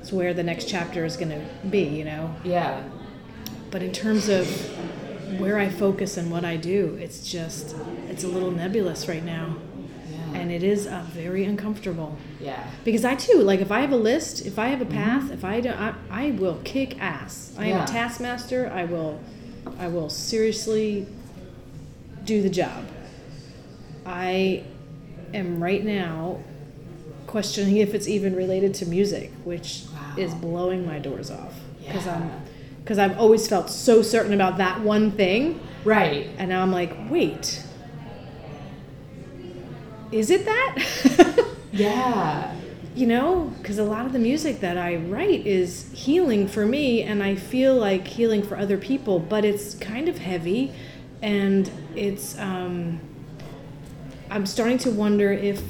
it's 0.00 0.12
where 0.12 0.32
the 0.32 0.42
next 0.42 0.68
chapter 0.68 1.04
is 1.04 1.16
going 1.16 1.30
to 1.30 1.44
be. 1.68 1.82
You 1.84 2.04
know, 2.04 2.34
Yeah. 2.44 2.82
but 3.70 3.82
in 3.82 3.92
terms 3.92 4.28
of 4.30 4.46
where 5.36 5.58
I 5.58 5.68
focus 5.68 6.16
and 6.16 6.30
what 6.30 6.44
I 6.44 6.56
do, 6.56 6.96
it's 7.00 7.30
just 7.30 7.76
it's 8.08 8.24
a 8.24 8.28
little 8.28 8.50
nebulous 8.50 9.08
right 9.08 9.24
now, 9.24 9.56
Yeah. 10.10 10.40
and 10.40 10.50
it 10.50 10.62
is 10.62 10.86
uh, 10.86 11.04
very 11.12 11.44
uncomfortable. 11.44 12.16
yeah. 12.40 12.64
Because 12.84 13.04
I 13.04 13.14
too 13.14 13.40
like 13.42 13.60
if 13.60 13.70
I 13.70 13.80
have 13.80 13.92
a 13.92 13.96
list, 13.96 14.46
if 14.46 14.58
I 14.58 14.68
have 14.68 14.80
a 14.80 14.86
path, 14.86 15.30
if 15.30 15.44
I 15.44 15.60
don't, 15.60 15.76
I, 15.78 15.94
I 16.10 16.30
will 16.32 16.60
kick 16.64 17.00
ass. 17.00 17.52
I 17.58 17.66
am 17.66 17.82
a 17.82 17.86
taskmaster. 17.86 18.70
I 18.72 18.84
will, 18.84 19.20
I 19.78 19.88
will 19.88 20.08
seriously 20.10 21.06
do 22.24 22.42
the 22.42 22.50
job. 22.50 22.84
I 24.06 24.64
am 25.34 25.62
right 25.62 25.84
now 25.84 26.40
questioning 27.26 27.76
if 27.76 27.92
it's 27.94 28.08
even 28.08 28.34
related 28.34 28.72
to 28.74 28.86
music, 28.86 29.30
which 29.44 29.84
Wow. 29.92 30.14
is 30.16 30.34
blowing 30.34 30.86
my 30.86 30.98
doors 30.98 31.30
off. 31.30 31.54
Because 31.86 32.06
I'm, 32.06 32.22
Yeah. 32.22 32.40
Because 32.88 32.98
I've 32.98 33.18
always 33.18 33.46
felt 33.46 33.68
so 33.68 34.00
certain 34.00 34.32
about 34.32 34.56
that 34.56 34.80
one 34.80 35.10
thing, 35.10 35.60
Right. 35.84 36.30
and 36.38 36.48
now 36.48 36.62
I'm 36.62 36.72
like, 36.72 36.96
wait, 37.10 37.62
is 40.10 40.30
it 40.30 40.46
that? 40.46 41.44
Yeah. 41.70 42.54
you 42.94 43.06
know 43.06 43.52
because 43.58 43.76
a 43.78 43.84
lot 43.84 44.06
of 44.06 44.12
the 44.14 44.18
music 44.18 44.60
that 44.60 44.78
i 44.78 44.96
write 44.96 45.46
is 45.46 45.90
healing 45.92 46.48
for 46.48 46.64
me 46.64 47.02
and 47.02 47.22
i 47.22 47.34
feel 47.36 47.76
like 47.76 48.06
healing 48.06 48.42
for 48.42 48.56
other 48.56 48.78
people 48.78 49.20
but 49.20 49.44
it's 49.44 49.74
kind 49.74 50.08
of 50.08 50.16
heavy 50.16 50.72
and 51.20 51.70
it's 51.94 52.36
um, 52.38 52.98
i'm 54.30 54.46
starting 54.46 54.78
to 54.78 54.90
wonder 54.90 55.30
if 55.30 55.62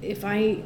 if 0.00 0.24
i 0.24 0.62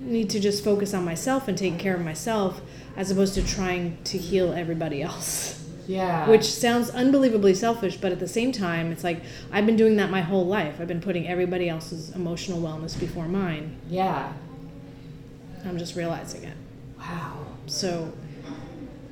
need 0.00 0.30
to 0.30 0.40
just 0.40 0.64
focus 0.64 0.94
on 0.94 1.04
myself 1.04 1.46
and 1.48 1.58
taking 1.58 1.78
care 1.78 1.94
of 1.94 2.02
myself 2.02 2.62
as 2.96 3.10
opposed 3.10 3.34
to 3.34 3.42
trying 3.42 3.96
to 4.04 4.18
heal 4.18 4.52
everybody 4.52 5.02
else 5.02 5.58
Yeah. 5.86 6.28
which 6.28 6.44
sounds 6.44 6.90
unbelievably 6.90 7.54
selfish 7.54 7.96
but 7.96 8.12
at 8.12 8.20
the 8.20 8.28
same 8.28 8.52
time 8.52 8.92
it's 8.92 9.02
like 9.04 9.20
i've 9.50 9.66
been 9.66 9.76
doing 9.76 9.96
that 9.96 10.10
my 10.10 10.20
whole 10.20 10.46
life 10.46 10.80
i've 10.80 10.88
been 10.88 11.00
putting 11.00 11.26
everybody 11.26 11.68
else's 11.68 12.10
emotional 12.14 12.60
wellness 12.60 12.98
before 12.98 13.26
mine 13.28 13.76
Yeah. 13.88 14.32
i'm 15.64 15.78
just 15.78 15.96
realizing 15.96 16.44
it 16.44 16.56
Wow. 16.98 17.38
so 17.66 18.12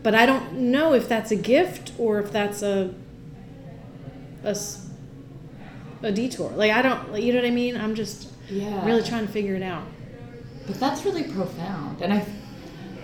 but 0.02 0.14
i 0.14 0.26
don't 0.26 0.52
know 0.54 0.92
if 0.94 1.08
that's 1.08 1.30
a 1.30 1.36
gift 1.36 1.92
or 1.98 2.20
if 2.20 2.30
that's 2.30 2.62
a 2.62 2.94
a, 4.44 4.56
a 6.02 6.12
detour 6.12 6.50
like 6.50 6.70
i 6.72 6.80
don't 6.82 7.20
you 7.20 7.32
know 7.32 7.40
what 7.40 7.46
i 7.46 7.50
mean 7.50 7.76
i'm 7.76 7.94
just 7.94 8.28
Yeah. 8.48 8.84
really 8.86 9.02
trying 9.02 9.26
to 9.26 9.32
figure 9.32 9.54
it 9.54 9.62
out 9.62 9.84
But 10.66 10.78
that's 10.80 11.04
really 11.04 11.24
profound. 11.24 12.00
And 12.02 12.12
I, 12.12 12.24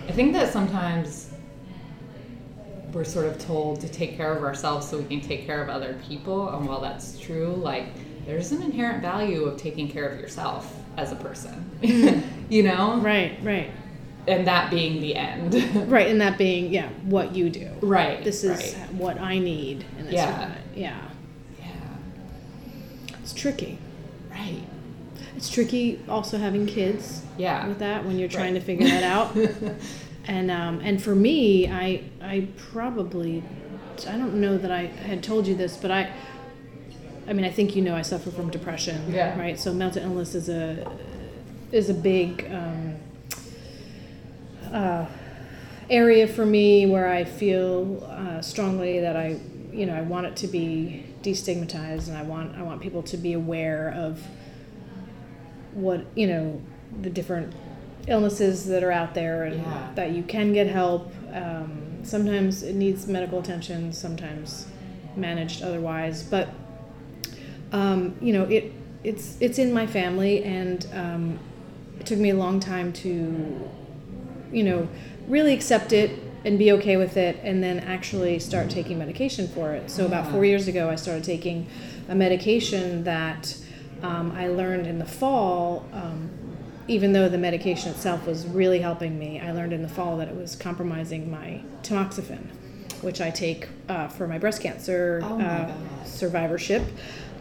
I 0.07 0.11
think 0.11 0.33
that 0.33 0.51
sometimes 0.51 1.31
we're 2.93 3.03
sort 3.03 3.25
of 3.25 3.37
told 3.37 3.81
to 3.81 3.89
take 3.89 4.15
care 4.17 4.33
of 4.33 4.43
ourselves 4.43 4.87
so 4.89 4.97
we 4.97 5.03
can 5.05 5.21
take 5.21 5.45
care 5.45 5.61
of 5.61 5.69
other 5.69 5.99
people. 6.07 6.49
And 6.49 6.67
while 6.67 6.81
that's 6.81 7.19
true, 7.19 7.47
like 7.57 7.85
there's 8.25 8.51
an 8.51 8.61
inherent 8.61 9.01
value 9.01 9.43
of 9.43 9.57
taking 9.57 9.87
care 9.89 10.07
of 10.09 10.19
yourself 10.19 10.73
as 10.97 11.11
a 11.11 11.15
person, 11.15 11.69
you 12.49 12.63
know? 12.63 12.97
right 13.01 13.37
right 13.43 13.69
And 14.27 14.47
that 14.47 14.71
being 14.71 14.99
the 14.99 15.15
end. 15.15 15.53
right 15.91 16.07
and 16.07 16.19
that 16.21 16.37
being 16.37 16.73
yeah 16.73 16.89
what 17.03 17.35
you 17.35 17.49
do 17.51 17.69
right. 17.81 18.23
this 18.23 18.43
is 18.43 18.75
right. 18.75 18.93
what 18.93 19.19
i 19.21 19.37
need 19.37 19.85
in 19.99 20.05
this 20.05 20.15
Yeah. 20.15 20.31
moment 20.31 20.61
yeah 20.75 20.97
Yeah. 21.59 21.65
it's 23.21 23.33
tricky 23.33 23.77
Right. 24.31 24.63
It's 25.37 25.49
tricky 25.49 25.99
also 26.09 26.37
having 26.39 26.65
kids 26.65 27.21
Yeah. 27.37 27.67
with 27.67 27.77
that 27.79 28.03
when 28.05 28.17
you're 28.17 28.27
trying 28.27 28.53
Right. 28.53 28.59
to 28.59 28.65
figure 28.65 28.87
that 28.87 29.03
out. 29.03 29.37
and 30.27 30.49
um, 30.49 30.81
and 30.83 31.01
for 31.01 31.13
me, 31.15 31.69
I 31.69 32.01
I 32.21 32.47
probably 32.71 33.43
I 34.09 34.17
don't 34.17 34.41
know 34.41 34.57
that 34.57 34.71
I 34.71 34.87
had 34.87 35.21
told 35.23 35.45
you 35.47 35.53
this, 35.55 35.77
but 35.77 35.91
I 35.91 36.09
I 37.27 37.33
mean 37.33 37.45
I 37.45 37.51
think 37.51 37.75
you 37.75 37.83
know 37.83 37.95
I 37.95 38.01
suffer 38.01 38.31
from 38.31 38.49
depression. 38.49 39.13
Yeah. 39.13 39.37
Right. 39.39 39.59
So 39.59 39.73
mental 39.73 40.01
illness 40.01 40.33
is 40.33 40.49
a 40.49 40.91
is 41.71 41.89
a 41.89 41.93
big 41.93 42.49
um, 42.51 42.95
uh, 44.73 45.05
area 45.89 46.27
for 46.27 46.45
me 46.47 46.85
where 46.87 47.07
I 47.09 47.23
feel 47.25 48.03
uh, 48.09 48.41
strongly 48.41 48.99
that 49.01 49.15
I 49.15 49.39
you 49.71 49.85
know 49.85 49.93
I 49.93 50.01
want 50.01 50.25
it 50.25 50.35
to 50.37 50.47
be 50.47 51.05
destigmatized 51.21 52.07
and 52.07 52.17
I 52.17 52.23
want 52.23 52.57
I 52.57 52.63
want 52.63 52.81
people 52.81 53.03
to 53.03 53.17
be 53.17 53.33
aware 53.33 53.93
of 53.95 54.19
what 55.77 56.05
you 56.15 56.27
know 56.27 56.61
the 57.01 57.09
different 57.09 57.53
illnesses 58.07 58.65
that 58.65 58.83
are 58.83 58.91
out 58.91 59.13
there 59.13 59.43
and 59.43 59.57
Yeah. 59.61 59.89
that 59.95 60.11
you 60.11 60.23
can 60.23 60.53
get 60.53 60.67
help. 60.67 61.13
Um, 61.33 61.81
sometimes 62.03 62.63
it 62.63 62.73
needs 62.75 63.05
medical 63.07 63.39
attention 63.39 63.91
sometimes 63.93 64.65
managed 65.15 65.61
otherwise. 65.61 66.23
But 66.23 66.49
um, 67.71 68.15
you 68.21 68.33
know 68.33 68.43
it 68.43 68.73
it's 69.03 69.37
it's 69.39 69.59
in 69.59 69.73
my 69.73 69.85
family 69.85 70.43
and 70.43 70.87
um, 70.93 71.39
it 71.99 72.05
took 72.05 72.17
me 72.19 72.29
a 72.31 72.35
long 72.35 72.59
time 72.59 72.91
to 72.93 73.69
you 74.51 74.63
know 74.63 74.87
really 75.27 75.53
accept 75.53 75.91
it 75.93 76.11
and 76.45 76.57
be 76.57 76.71
okay 76.71 76.95
with 76.97 77.17
it 77.17 77.37
and 77.43 77.61
then 77.61 77.79
actually 77.81 78.39
start 78.39 78.69
taking 78.69 78.97
medication 78.97 79.47
for 79.49 79.73
it. 79.73 79.91
So 79.91 80.05
about 80.05 80.31
four 80.31 80.45
years 80.45 80.67
ago 80.67 80.89
i 80.89 80.95
started 80.95 81.23
taking 81.23 81.67
a 82.07 82.15
medication 82.15 83.03
that 83.03 83.57
um, 84.03 84.31
i 84.31 84.47
learned 84.47 84.87
in 84.87 84.99
the 84.99 85.05
fall 85.05 85.85
um, 85.93 86.29
even 86.87 87.11
though 87.11 87.27
the 87.27 87.37
medication 87.37 87.91
itself 87.91 88.25
was 88.25 88.45
really 88.47 88.79
helping 88.79 89.17
me 89.19 89.39
i 89.39 89.51
learned 89.51 89.73
in 89.73 89.81
the 89.81 89.89
fall 89.89 90.17
that 90.17 90.27
it 90.27 90.35
was 90.35 90.55
compromising 90.55 91.29
my 91.29 91.61
tamoxifen 91.83 92.47
which 93.01 93.21
i 93.21 93.29
take 93.29 93.67
uh, 93.89 94.07
for 94.07 94.27
my 94.27 94.37
breast 94.37 94.61
cancer 94.61 95.21
Oh 95.23 95.37
my 95.37 95.45
uh, 95.45 95.75
survivorship 96.05 96.83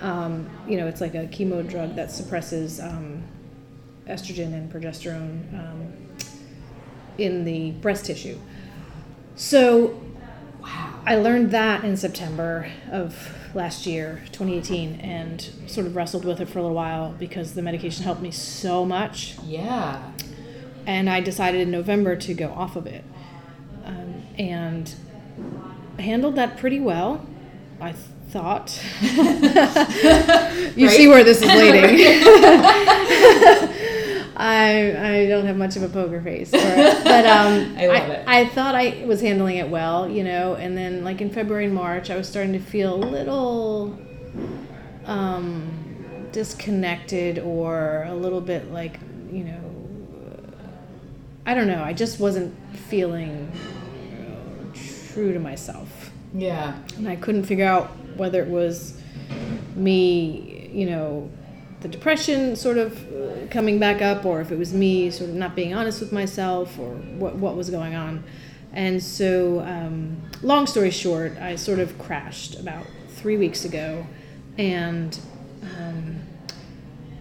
um, 0.00 0.48
you 0.68 0.76
know 0.76 0.86
it's 0.86 1.00
like 1.00 1.14
a 1.14 1.26
chemo 1.26 1.66
drug 1.66 1.94
that 1.96 2.10
suppresses 2.10 2.80
um, 2.80 3.22
estrogen 4.08 4.52
and 4.54 4.72
progesterone 4.72 5.52
um, 5.54 5.92
in 7.18 7.44
the 7.44 7.70
breast 7.72 8.06
tissue. 8.06 8.38
So 9.34 10.00
Wow. 10.62 11.00
I 11.06 11.16
learned 11.16 11.52
that 11.52 11.84
in 11.84 11.96
September 11.96 12.68
of 12.90 13.45
last 13.56 13.86
year, 13.86 14.22
2018, 14.32 15.00
and 15.00 15.50
sort 15.66 15.86
of 15.86 15.96
wrestled 15.96 16.25
with 16.25 16.40
it 16.40 16.48
for 16.48 16.58
a 16.60 16.62
little 16.62 16.76
while 16.76 17.14
because 17.18 17.54
the 17.54 17.62
medication 17.62 18.04
helped 18.04 18.20
me 18.20 18.30
so 18.30 18.84
much. 18.84 19.36
Yeah. 19.44 20.12
And 20.86 21.10
I 21.10 21.20
decided 21.20 21.62
in 21.62 21.70
November 21.70 22.14
to 22.14 22.34
go 22.34 22.52
off 22.52 22.76
of 22.76 22.86
it. 22.86 23.02
Um, 23.84 24.22
and 24.38 24.94
handled 25.98 26.36
that 26.36 26.58
pretty 26.58 26.78
well, 26.78 27.26
I 27.80 27.92
thought. 28.28 28.80
you 30.76 30.88
see 30.88 31.08
where 31.08 31.25
this 31.25 31.40
is 31.42 31.48
leading. 31.48 31.96
I 34.38 35.23
I 35.23 35.26
don't 35.28 35.47
have 35.47 35.57
much 35.57 35.76
of 35.76 35.83
a 35.83 35.88
poker 35.88 36.21
face 36.21 36.50
for 36.50 36.59
it, 36.59 37.05
but 37.05 37.25
um, 37.26 37.75
I 37.78 37.87
love 37.87 38.11
it. 38.11 38.25
I 38.26 38.47
thought 38.47 38.75
I 38.75 39.05
was 39.07 39.21
handling 39.23 39.57
it 39.57 39.69
well, 39.71 40.09
you 40.09 40.23
know, 40.25 40.55
and 40.55 40.76
then 40.76 41.05
like 41.05 41.21
in 41.23 41.31
February 41.31 41.64
and 41.66 41.75
March, 41.75 42.11
I 42.11 42.16
was 42.16 42.28
starting 42.28 42.52
to 42.52 42.59
feel 42.61 42.95
a 42.95 43.02
little 43.05 43.99
um, 45.07 46.28
disconnected 46.33 47.38
or 47.38 48.05
a 48.09 48.14
little 48.14 48.40
bit 48.43 48.71
like 48.73 48.99
you 49.33 49.45
know, 49.45 49.61
I 51.47 51.55
don't 51.55 51.66
know. 51.66 51.83
I 51.83 51.93
just 51.93 52.21
wasn't 52.21 52.55
feeling 52.76 53.50
true 55.12 55.33
to 55.33 55.38
myself, 55.38 56.11
Yeah. 56.35 56.78
and 56.99 57.09
I 57.09 57.16
couldn't 57.16 57.45
figure 57.45 57.64
out 57.64 57.88
whether 58.16 58.43
it 58.43 58.49
was 58.49 59.00
me, 59.75 60.71
you 60.73 60.87
know, 60.87 61.31
the 61.80 61.88
depression 61.88 62.56
sort 62.56 62.78
of 62.78 63.12
uh, 63.12 63.47
coming 63.50 63.78
back 63.78 64.02
up, 64.02 64.25
or 64.25 64.40
if 64.40 64.50
it 64.50 64.59
was 64.59 64.73
me 64.73 65.11
sort 65.11 65.30
of 65.30 65.37
not 65.37 65.54
being 65.54 65.75
honest 65.75 66.00
with 66.00 66.12
myself, 66.12 66.78
or 66.78 66.95
what 66.95 67.37
what 67.37 67.56
was 67.56 67.71
going 67.71 67.95
on. 67.95 68.25
And 68.73 69.02
so, 69.02 69.61
um, 69.61 70.21
long 70.42 70.66
story 70.66 70.90
short, 70.90 71.38
I 71.38 71.56
sort 71.56 71.78
of 71.78 71.99
crashed 71.99 72.59
about 72.59 72.87
three 73.09 73.37
weeks 73.37 73.64
ago, 73.64 74.06
and 74.59 75.18
um, 75.62 76.21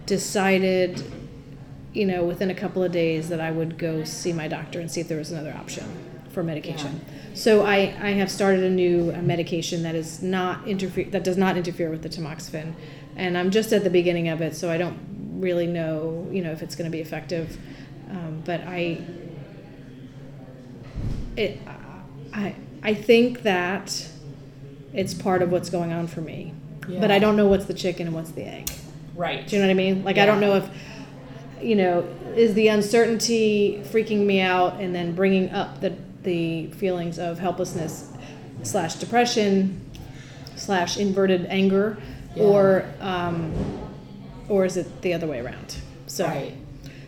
decided, 0.04 1.02
you 1.92 2.04
know, 2.04 2.24
within 2.24 2.50
a 2.50 2.54
couple 2.54 2.82
of 2.82 2.92
days 2.92 3.28
that 3.28 3.40
I 3.40 3.50
would 3.50 3.78
go 3.78 4.04
see 4.04 4.32
my 4.32 4.48
doctor 4.48 4.80
and 4.80 4.90
see 4.90 5.00
if 5.00 5.08
there 5.08 5.18
was 5.18 5.30
another 5.30 5.52
option 5.52 5.84
for 6.30 6.42
medication. 6.42 7.00
So 7.32 7.64
I, 7.64 7.96
I 7.98 8.10
have 8.10 8.30
started 8.30 8.62
a 8.62 8.70
new 8.70 9.10
uh, 9.10 9.22
medication 9.22 9.82
that 9.84 9.94
is 9.94 10.22
not 10.22 10.68
interfere 10.68 11.06
that 11.10 11.24
does 11.24 11.38
not 11.38 11.56
interfere 11.56 11.88
with 11.88 12.02
the 12.02 12.10
tamoxifen, 12.10 12.74
and 13.16 13.36
I'm 13.36 13.50
just 13.50 13.72
at 13.72 13.82
the 13.84 13.90
beginning 13.90 14.28
of 14.28 14.40
it, 14.40 14.54
so 14.54 14.70
I 14.70 14.78
don't 14.78 14.98
really 15.40 15.66
know, 15.66 16.28
you 16.30 16.42
know, 16.42 16.52
if 16.52 16.62
it's 16.62 16.74
going 16.76 16.90
to 16.90 16.94
be 16.96 17.00
effective. 17.00 17.58
Um, 18.10 18.42
but 18.44 18.60
I, 18.62 19.00
it, 21.36 21.60
I, 22.32 22.54
I 22.82 22.94
think 22.94 23.42
that 23.42 24.08
it's 24.92 25.14
part 25.14 25.42
of 25.42 25.50
what's 25.50 25.70
going 25.70 25.92
on 25.92 26.06
for 26.06 26.20
me, 26.20 26.54
Yeah. 26.88 27.00
but 27.00 27.10
I 27.10 27.18
don't 27.18 27.36
know 27.36 27.46
what's 27.46 27.66
the 27.66 27.74
chicken 27.74 28.06
and 28.06 28.14
what's 28.16 28.30
the 28.30 28.44
egg. 28.44 28.70
Right. 29.14 29.46
Do 29.46 29.56
you 29.56 29.62
know 29.62 29.68
what 29.68 29.72
I 29.72 29.74
mean? 29.74 30.04
Like, 30.04 30.18
I 30.18 30.26
don't 30.26 30.40
know 30.40 30.56
if, 30.56 30.68
you 31.60 31.74
know, 31.74 32.06
is 32.34 32.54
the 32.54 32.68
uncertainty 32.68 33.82
freaking 33.86 34.26
me 34.26 34.40
out 34.40 34.80
and 34.80 34.94
then 34.94 35.14
bringing 35.14 35.50
up 35.50 35.80
the, 35.80 35.96
the 36.22 36.66
feelings 36.68 37.18
of 37.18 37.38
helplessness 37.38 38.12
slash 38.62 38.96
depression 38.96 39.80
slash 40.54 40.96
inverted 40.98 41.46
anger 41.46 41.98
or, 42.38 42.84
um, 43.00 43.52
or 44.48 44.64
is 44.64 44.76
it 44.76 45.02
the 45.02 45.14
other 45.14 45.26
way 45.26 45.40
around? 45.40 45.76
So, 46.06 46.26
Right. 46.26 46.52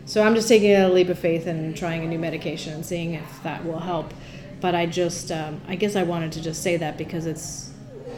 so 0.05 0.21
I'm 0.23 0.35
just 0.35 0.47
taking 0.47 0.71
a 0.75 0.89
leap 0.89 1.09
of 1.09 1.19
faith 1.19 1.47
and 1.47 1.75
trying 1.75 2.03
a 2.03 2.07
new 2.07 2.19
medication 2.19 2.73
and 2.73 2.85
seeing 2.85 3.13
if 3.13 3.43
that 3.43 3.65
will 3.65 3.79
help. 3.79 4.13
But 4.61 4.75
I 4.75 4.85
just, 4.87 5.31
um, 5.31 5.61
I 5.67 5.75
guess 5.75 5.95
I 5.95 6.03
wanted 6.03 6.31
to 6.33 6.41
just 6.41 6.61
say 6.61 6.75
that 6.77 6.97
because 6.97 7.25
it's 7.25 7.71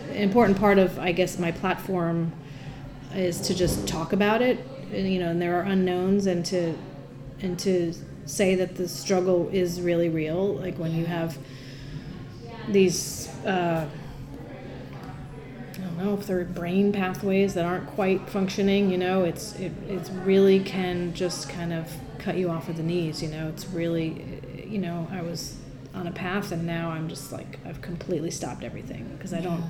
an 0.10 0.16
important 0.18 0.58
part 0.58 0.80
of, 0.80 0.98
I 1.00 1.12
guess, 1.12 1.38
my 1.38 1.52
platform 1.52 2.32
is 3.16 3.40
to 3.42 3.54
just 3.54 3.88
talk 3.88 4.14
about 4.14 4.42
it, 4.42 4.66
and, 4.94 5.12
you 5.12 5.20
know, 5.20 5.30
and 5.30 5.42
there 5.42 5.60
are 5.60 5.64
unknowns, 5.64 6.26
and 6.26 6.46
to, 6.46 6.74
and 7.42 7.60
to 7.60 7.94
say 8.26 8.56
that 8.56 8.76
the 8.76 8.88
struggle 8.88 9.50
is 9.52 9.82
really 9.82 10.10
real. 10.10 10.56
Like 10.56 10.78
when 10.78 10.96
you 10.96 11.06
have 11.06 11.38
these, 12.70 13.28
uh, 13.46 13.86
know 16.04 16.14
if 16.14 16.28
they're 16.28 16.44
brain 16.46 16.92
pathways 16.92 17.54
that 17.54 17.66
aren't 17.66 17.88
quite 17.88 18.30
functioning. 18.30 18.90
You 18.92 18.98
know, 18.98 19.24
it's 19.24 19.56
it 19.56 19.72
it's 19.88 20.10
really 20.10 20.60
can 20.60 21.14
just 21.14 21.50
kind 21.50 21.74
of 21.74 21.92
cut 22.20 22.38
you 22.38 22.50
off 22.50 22.70
at 22.70 22.76
the 22.76 22.84
knees. 22.84 23.22
You 23.22 23.30
know, 23.30 23.48
it's 23.48 23.68
really, 23.68 24.42
you 24.68 24.78
know, 24.80 25.08
I 25.12 25.22
was 25.22 25.56
on 25.94 26.08
a 26.08 26.12
path 26.12 26.52
and 26.52 26.66
now 26.66 26.90
I'm 26.92 27.08
just 27.10 27.32
like 27.32 27.60
I've 27.66 27.82
completely 27.82 28.32
stopped 28.32 28.64
everything 28.64 29.10
because 29.18 29.34
I 29.34 29.42
don't 29.42 29.64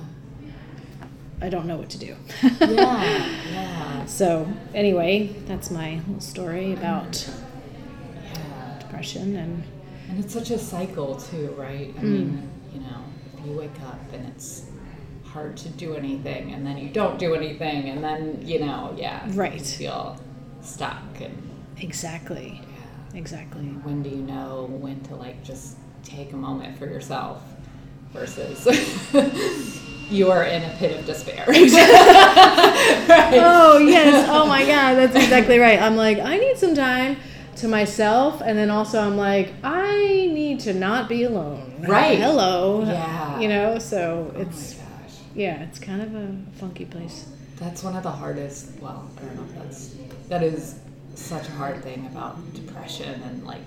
I 1.40 1.48
don't 1.48 1.66
know 1.66 1.76
what 1.76 1.90
to 1.90 1.98
do. 1.98 2.16
Yeah. 2.60 3.38
Yeah. 3.52 4.04
So 4.06 4.48
anyway, 4.74 5.28
that's 5.46 5.70
my 5.70 5.96
little 6.06 6.20
story 6.20 6.72
about 6.72 7.28
Yeah. 8.34 8.78
depression 8.78 9.36
and 9.36 9.62
And 10.08 10.22
it's 10.24 10.32
such 10.32 10.50
a 10.50 10.58
cycle 10.58 11.16
too, 11.16 11.54
right? 11.58 11.92
I 11.98 12.02
Mm. 12.02 12.12
mean, 12.12 12.48
you 12.74 12.80
know, 12.80 13.02
if 13.38 13.46
you 13.46 13.52
wake 13.58 13.80
up 13.86 13.98
and 14.12 14.26
it's 14.28 14.64
hard 15.32 15.56
to 15.56 15.68
do 15.70 15.94
anything 15.94 16.52
and 16.52 16.66
then 16.66 16.76
you 16.76 16.90
don't 16.90 17.18
do 17.18 17.34
anything 17.34 17.88
and 17.88 18.04
then, 18.04 18.38
you 18.42 18.60
know, 18.60 18.94
yeah. 18.96 19.26
Right. 19.30 19.54
You 19.54 19.64
feel 19.64 20.20
stuck 20.60 21.20
and 21.20 21.50
exactly, 21.78 22.60
yeah. 22.62 23.18
exactly. 23.18 23.62
When 23.62 24.02
do 24.02 24.10
you 24.10 24.22
know 24.22 24.68
when 24.70 25.00
to 25.04 25.16
like 25.16 25.42
just 25.42 25.76
take 26.04 26.32
a 26.32 26.36
moment 26.36 26.78
for 26.78 26.86
yourself 26.86 27.42
versus 28.12 28.66
you 30.10 30.30
are 30.30 30.44
in 30.44 30.62
a 30.62 30.74
pit 30.76 30.98
of 30.98 31.06
despair. 31.06 31.44
right. 31.48 31.58
Oh 33.34 33.78
yes. 33.78 34.28
Oh 34.28 34.46
my 34.46 34.66
God, 34.66 34.94
that's 34.94 35.16
exactly 35.16 35.58
right. 35.58 35.80
I'm 35.80 35.96
like, 35.96 36.18
I 36.18 36.36
need 36.36 36.58
some 36.58 36.74
time 36.74 37.16
to 37.56 37.68
myself, 37.68 38.42
and 38.44 38.58
then 38.58 38.70
also 38.70 39.00
I'm 39.00 39.16
like, 39.16 39.52
I 39.64 39.96
need 40.32 40.60
to 40.60 40.74
not 40.74 41.08
be 41.08 41.24
alone. 41.24 41.76
Right. 41.80 42.18
Hello. 42.18 42.84
Yeah. 42.84 43.40
You 43.40 43.48
know, 43.48 43.78
so 43.78 44.32
Oh 44.34 44.40
it's 44.40 44.74
gosh. 44.74 44.81
Yeah, 45.34 45.62
it's 45.62 45.78
kind 45.78 46.02
of 46.02 46.14
a 46.14 46.36
funky 46.58 46.84
place. 46.84 47.26
That's 47.56 47.82
one 47.82 47.96
of 47.96 48.02
the 48.02 48.10
hardest. 48.10 48.70
Well, 48.80 49.08
I 49.16 49.24
don't 49.24 49.36
know 49.36 49.44
if 49.44 49.54
that's 49.62 49.94
that 50.28 50.42
is 50.42 50.76
such 51.14 51.48
a 51.48 51.52
hard 51.52 51.82
thing 51.82 52.06
about 52.06 52.54
depression 52.54 53.22
and 53.22 53.44
like 53.44 53.60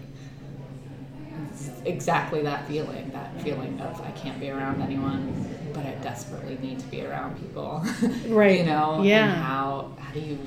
it's 1.51 1.69
exactly 1.85 2.41
that 2.43 2.67
feeling. 2.67 3.09
That 3.11 3.39
feeling 3.41 3.79
of 3.81 4.01
I 4.01 4.11
can't 4.11 4.39
be 4.39 4.49
around 4.49 4.81
anyone, 4.81 5.47
but 5.73 5.85
I 5.85 5.95
desperately 5.95 6.57
need 6.61 6.79
to 6.79 6.85
be 6.87 7.05
around 7.05 7.39
people. 7.39 7.85
Right. 8.27 8.59
you 8.59 8.65
know. 8.65 9.03
Yeah. 9.03 9.25
And 9.25 9.41
how 9.41 9.91
how 9.99 10.13
do 10.13 10.19
you 10.19 10.39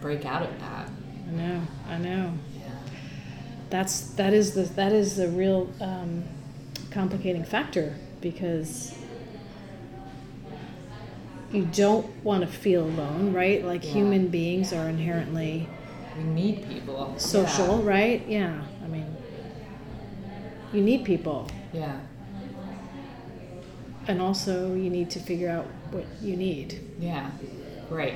break 0.00 0.24
out 0.24 0.42
of 0.42 0.60
that? 0.60 0.88
I 1.28 1.30
know. 1.32 1.62
I 1.88 1.98
know. 1.98 2.32
Yeah. 2.58 2.70
That's 3.70 4.00
that 4.12 4.32
is 4.32 4.54
the 4.54 4.62
that 4.74 4.92
is 4.92 5.16
the 5.16 5.28
real 5.28 5.70
um, 5.80 6.24
complicating 6.90 7.44
factor 7.44 7.94
because 8.20 8.94
you 11.52 11.64
don't 11.72 12.06
want 12.24 12.42
to 12.42 12.46
feel 12.46 12.84
alone, 12.84 13.32
right? 13.32 13.64
Like 13.64 13.84
Yeah. 13.84 13.92
human 13.92 14.28
beings 14.28 14.72
are 14.72 14.88
inherently 14.88 15.68
We 16.16 16.24
need 16.24 16.68
people. 16.68 17.14
social, 17.18 17.82
right? 17.82 18.24
Yeah. 18.28 18.62
I 18.84 18.86
mean, 18.88 19.06
you 20.72 20.80
need 20.82 21.04
people, 21.04 21.48
Yeah. 21.72 21.80
yeah. 21.80 21.98
and 24.08 24.20
also 24.22 24.74
you 24.74 24.90
need 24.90 25.10
to 25.10 25.18
figure 25.20 25.48
out 25.50 25.66
what 25.90 26.04
you 26.22 26.36
need. 26.36 26.80
Yeah. 27.00 27.30
Right. 27.90 28.14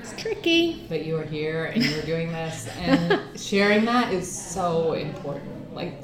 It's 0.00 0.12
tricky. 0.20 0.84
But 0.88 1.04
you 1.06 1.16
are 1.16 1.24
here 1.24 1.66
and 1.66 1.82
you're 1.82 2.02
doing 2.02 2.30
this 2.32 2.68
and 2.78 3.20
sharing 3.40 3.84
that 3.86 4.12
is 4.12 4.30
so 4.30 4.92
important. 4.94 5.74
Like 5.74 5.94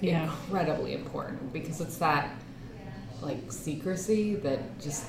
Yeah. 0.00 0.24
incredibly 0.24 0.94
important 0.94 1.52
because 1.52 1.80
it's 1.80 1.96
that 1.98 2.30
like 3.22 3.50
secrecy 3.52 4.34
that 4.36 4.80
just 4.80 5.06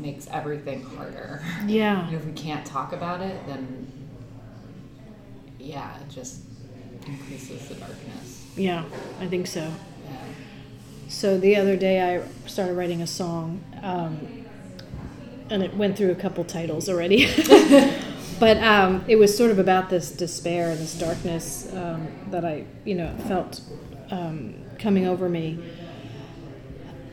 makes 0.00 0.28
everything 0.28 0.82
harder. 0.82 1.42
Yeah. 1.66 2.06
And 2.06 2.16
if 2.16 2.24
we 2.24 2.32
can't 2.32 2.64
talk 2.64 2.92
about 2.92 3.20
it, 3.20 3.46
then 3.46 3.90
yeah, 5.58 5.96
it 6.00 6.08
just 6.08 6.42
increases 7.06 7.68
the 7.68 7.74
darkness. 7.74 8.46
Yeah, 8.56 8.84
I 9.20 9.26
think 9.26 9.46
so. 9.46 9.60
Yeah. 9.60 10.16
So 11.08 11.38
the 11.38 11.56
other 11.56 11.76
day 11.76 12.16
I 12.16 12.22
started 12.46 12.74
writing 12.74 13.02
a 13.02 13.06
song, 13.06 13.64
um, 13.82 14.44
and 15.50 15.62
it 15.62 15.74
went 15.74 15.96
through 15.96 16.10
a 16.10 16.14
couple 16.14 16.44
titles 16.44 16.88
already. 16.88 17.26
but 18.40 18.58
um, 18.58 19.04
it 19.08 19.16
was 19.16 19.36
sort 19.36 19.50
of 19.50 19.58
about 19.58 19.90
this 19.90 20.10
despair 20.10 20.70
and 20.70 20.78
this 20.78 20.98
darkness 20.98 21.72
um, 21.74 22.08
that 22.30 22.44
I, 22.44 22.64
you 22.84 22.94
know, 22.94 23.14
felt 23.28 23.60
um, 24.10 24.54
coming 24.78 25.06
over 25.06 25.28
me. 25.28 25.58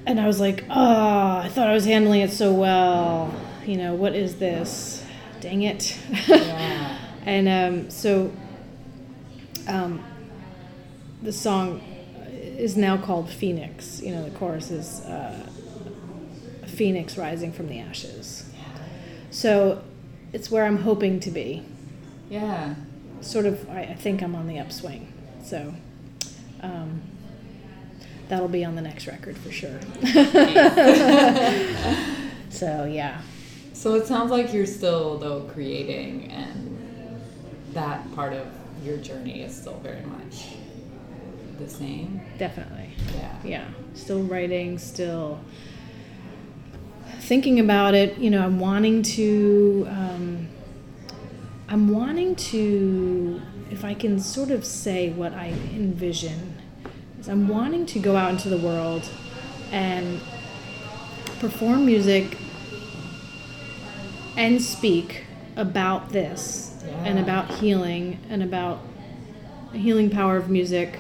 And 0.06 0.20
I 0.20 0.28
was 0.28 0.40
like, 0.40 0.66
oh, 0.70 1.38
I 1.38 1.50
thought 1.50 1.68
I 1.68 1.74
was 1.74 1.86
handling 1.86 2.22
it 2.22 2.32
so 2.32 2.54
well. 2.54 3.34
You 3.66 3.78
know, 3.78 3.96
what 3.96 4.16
is 4.16 4.36
this? 4.36 5.06
Dang 5.40 5.64
it. 5.64 5.98
Yeah. 6.28 6.98
and 7.26 7.48
um, 7.48 7.90
so 7.90 8.32
um, 9.68 10.04
the 11.22 11.32
song 11.32 11.82
is 12.30 12.76
now 12.76 12.98
called 12.98 13.30
Phoenix. 13.30 14.02
You 14.02 14.16
know, 14.16 14.24
the 14.24 14.38
chorus 14.38 14.72
is 14.72 15.02
uh, 15.02 15.48
a 16.62 16.68
phoenix 16.68 17.18
rising 17.18 17.54
from 17.54 17.68
the 17.68 17.80
ashes. 17.80 18.50
So 19.32 19.84
it's 20.32 20.52
where 20.52 20.66
I'm 20.66 20.78
hoping 20.78 21.20
to 21.22 21.32
be. 21.32 21.66
Yeah. 22.30 22.76
Sort 23.22 23.46
of, 23.46 23.70
I, 23.70 23.82
I 23.84 23.96
think 23.96 24.22
I'm 24.22 24.36
on 24.36 24.48
the 24.48 24.60
upswing. 24.60 25.08
So 25.44 25.74
um, 26.62 27.02
that'll 28.30 28.48
be 28.48 28.66
on 28.66 28.76
the 28.76 28.82
next 28.82 29.08
record 29.08 29.38
for 29.38 29.52
sure. 29.52 29.80
so 32.50 32.86
yeah. 32.86 33.22
So 33.74 33.96
it 33.96 34.06
sounds 34.06 34.32
like 34.32 34.54
you're 34.54 34.66
still 34.66 35.18
though 35.18 35.42
creating 35.54 36.32
and 36.32 36.80
that 37.74 38.14
part 38.16 38.34
of 38.34 38.48
your 38.84 38.98
journey 38.98 39.44
is 39.44 39.56
still 39.56 39.80
very 39.80 40.06
much 40.06 40.56
the 41.60 41.70
same. 41.70 42.22
Definitely. 42.38 42.90
Yeah. 43.16 43.38
Yeah. 43.44 43.68
Still 43.94 44.24
writing, 44.24 44.78
still 44.78 45.40
thinking 47.20 47.60
about 47.60 47.94
it. 47.94 48.18
You 48.18 48.30
know, 48.30 48.44
I'm 48.44 48.60
wanting 48.60 49.04
to. 49.04 49.88
Um, 49.90 50.48
I'm 51.70 51.88
wanting 51.88 52.36
to, 52.36 53.42
if 53.72 53.84
I 53.84 53.96
can 53.96 54.20
sort 54.20 54.52
of 54.52 54.64
say 54.64 55.10
what 55.10 55.34
I 55.34 55.48
envision, 55.74 56.53
is 57.24 57.30
I'm 57.30 57.48
wanting 57.48 57.86
to 57.88 58.00
go 58.00 58.16
out 58.16 58.32
into 58.32 58.50
the 58.50 58.58
world 58.58 59.10
and 59.72 60.20
perform 61.40 61.86
music 61.86 62.38
and 64.36 64.62
speak 64.62 65.24
about 65.56 66.10
this 66.10 66.84
and 67.04 67.20
about 67.20 67.50
healing 67.56 68.20
and 68.30 68.44
about 68.44 68.80
the 69.72 69.78
healing 69.78 70.10
power 70.10 70.38
of 70.38 70.50
music 70.50 71.00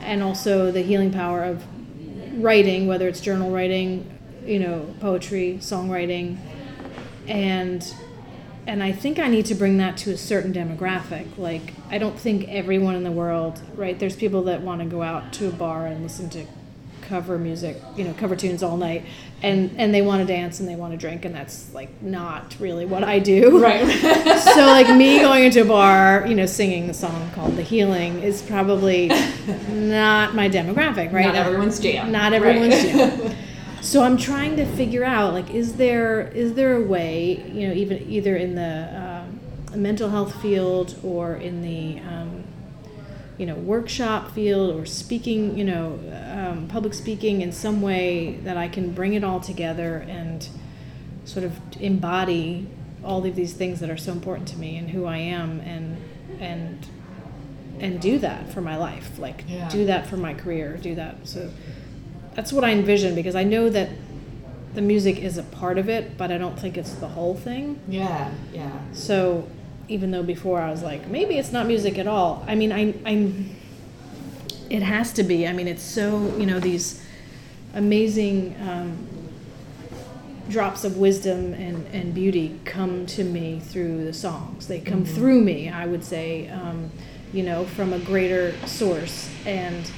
and 0.00 0.22
also 0.22 0.70
the 0.70 0.82
healing 0.82 1.12
power 1.12 1.44
of 1.44 1.64
writing, 2.42 2.86
whether 2.86 3.08
it's 3.08 3.20
journal 3.20 3.50
writing, 3.50 4.18
you 4.44 4.58
know, 4.58 4.94
poetry, 5.00 5.58
songwriting, 5.60 6.38
and 7.26 7.94
and 8.66 8.82
I 8.82 8.92
think 8.92 9.18
I 9.18 9.28
need 9.28 9.46
to 9.46 9.54
bring 9.54 9.78
that 9.78 9.96
to 9.98 10.12
a 10.12 10.16
certain 10.16 10.52
demographic. 10.52 11.38
Like 11.38 11.74
I 11.90 11.98
don't 11.98 12.18
think 12.18 12.48
everyone 12.48 12.94
in 12.96 13.04
the 13.04 13.12
world, 13.12 13.60
right? 13.74 13.98
There's 13.98 14.16
people 14.16 14.42
that 14.44 14.60
want 14.62 14.80
to 14.80 14.86
go 14.86 15.02
out 15.02 15.32
to 15.34 15.48
a 15.48 15.52
bar 15.52 15.86
and 15.86 16.02
listen 16.02 16.28
to 16.30 16.46
cover 17.02 17.38
music, 17.38 17.76
you 17.96 18.02
know, 18.02 18.12
cover 18.14 18.34
tunes 18.34 18.64
all 18.64 18.76
night, 18.76 19.04
and 19.40 19.70
and 19.78 19.94
they 19.94 20.02
want 20.02 20.20
to 20.20 20.26
dance 20.26 20.58
and 20.58 20.68
they 20.68 20.74
want 20.74 20.92
to 20.92 20.96
drink, 20.98 21.24
and 21.24 21.32
that's 21.34 21.72
like 21.72 22.02
not 22.02 22.56
really 22.58 22.84
what 22.84 23.04
I 23.04 23.20
do. 23.20 23.62
Right. 23.62 23.86
so 24.54 24.66
like 24.66 24.88
me 24.96 25.20
going 25.20 25.44
into 25.44 25.62
a 25.62 25.64
bar, 25.64 26.26
you 26.26 26.34
know, 26.34 26.46
singing 26.46 26.88
the 26.88 26.94
song 26.94 27.30
called 27.32 27.54
"The 27.56 27.62
Healing" 27.62 28.22
is 28.22 28.42
probably 28.42 29.08
not 29.70 30.34
my 30.34 30.48
demographic, 30.50 31.12
right? 31.12 31.26
Not 31.26 31.36
everyone's 31.36 31.78
jam. 31.78 32.10
Not 32.10 32.32
everyone's 32.32 32.74
Right. 32.74 32.92
jam. 32.92 33.36
So 33.86 34.02
I'm 34.02 34.16
trying 34.16 34.56
to 34.56 34.66
figure 34.66 35.04
out 35.04 35.32
like, 35.32 35.50
is 35.50 35.74
there 35.74 36.26
is 36.28 36.54
there 36.54 36.74
a 36.76 36.82
way, 36.82 37.40
you 37.52 37.68
know, 37.68 37.72
even 37.72 38.10
either 38.10 38.34
in 38.34 38.56
the 38.56 39.22
um, 39.72 39.80
mental 39.80 40.10
health 40.10 40.34
field 40.42 40.98
or 41.04 41.36
in 41.36 41.62
the 41.62 42.00
um, 42.00 42.42
you 43.38 43.46
know 43.46 43.54
workshop 43.54 44.32
field 44.32 44.74
or 44.74 44.86
speaking, 44.86 45.56
you 45.56 45.62
know, 45.62 46.00
um, 46.36 46.66
public 46.66 46.94
speaking 46.94 47.42
in 47.42 47.52
some 47.52 47.80
way 47.80 48.38
that 48.42 48.56
I 48.56 48.66
can 48.66 48.90
bring 48.90 49.14
it 49.14 49.22
all 49.22 49.38
together 49.38 50.04
and 50.08 50.48
sort 51.24 51.44
of 51.44 51.56
embody 51.80 52.66
all 53.04 53.24
of 53.24 53.36
these 53.36 53.52
things 53.52 53.78
that 53.78 53.88
are 53.88 53.96
so 53.96 54.10
important 54.10 54.48
to 54.48 54.58
me 54.58 54.76
and 54.78 54.90
who 54.90 55.04
I 55.04 55.18
am 55.18 55.60
and 55.60 55.96
and 56.40 56.88
and 57.78 58.00
do 58.00 58.18
that 58.18 58.52
for 58.52 58.60
my 58.60 58.76
life 58.76 59.16
like 59.20 59.44
Yeah. 59.46 59.68
do 59.68 59.86
that 59.86 60.08
for 60.08 60.16
my 60.16 60.34
career 60.34 60.76
do 60.76 60.96
that 60.96 61.28
so 61.28 61.50
that's 62.36 62.52
what 62.52 62.62
I 62.62 62.70
envision 62.70 63.14
because 63.16 63.34
I 63.34 63.42
know 63.42 63.68
that 63.70 63.88
the 64.74 64.82
music 64.82 65.18
is 65.18 65.38
a 65.38 65.42
part 65.42 65.78
of 65.78 65.88
it 65.88 66.16
but 66.16 66.30
I 66.30 66.38
don't 66.38 66.56
think 66.58 66.76
it's 66.76 66.94
the 66.94 67.08
whole 67.08 67.34
thing 67.34 67.80
Yeah, 67.88 68.30
yeah. 68.52 68.70
so 68.92 69.48
even 69.88 70.10
though 70.12 70.22
before 70.22 70.60
I 70.60 70.70
was 70.70 70.82
like 70.82 71.08
maybe 71.08 71.36
it's 71.38 71.50
not 71.50 71.66
music 71.66 71.98
at 71.98 72.06
all 72.06 72.44
I 72.46 72.54
mean 72.54 72.72
I 72.72 72.94
I'm 73.04 73.56
it 74.70 74.82
has 74.82 75.12
to 75.14 75.22
be 75.24 75.46
I 75.48 75.52
mean 75.52 75.66
it's 75.66 75.82
so 75.82 76.36
you 76.36 76.46
know 76.46 76.60
these 76.60 77.02
amazing 77.74 78.54
um, 78.62 79.06
drops 80.48 80.84
of 80.84 80.96
wisdom 80.96 81.52
and, 81.54 81.84
and 81.92 82.14
beauty 82.14 82.58
come 82.64 83.04
to 83.06 83.24
me 83.24 83.60
through 83.60 84.04
the 84.04 84.12
songs. 84.12 84.66
They 84.68 84.80
come 84.80 85.04
through 85.04 85.42
me, 85.42 85.68
I 85.68 85.86
would 85.86 86.04
say, 86.04 86.48
um, 86.48 86.90
you 87.32 87.42
know, 87.42 87.64
from 87.64 87.92
a 87.92 87.98
greater 87.98 88.54
source. 88.66 89.28
And 89.44 89.90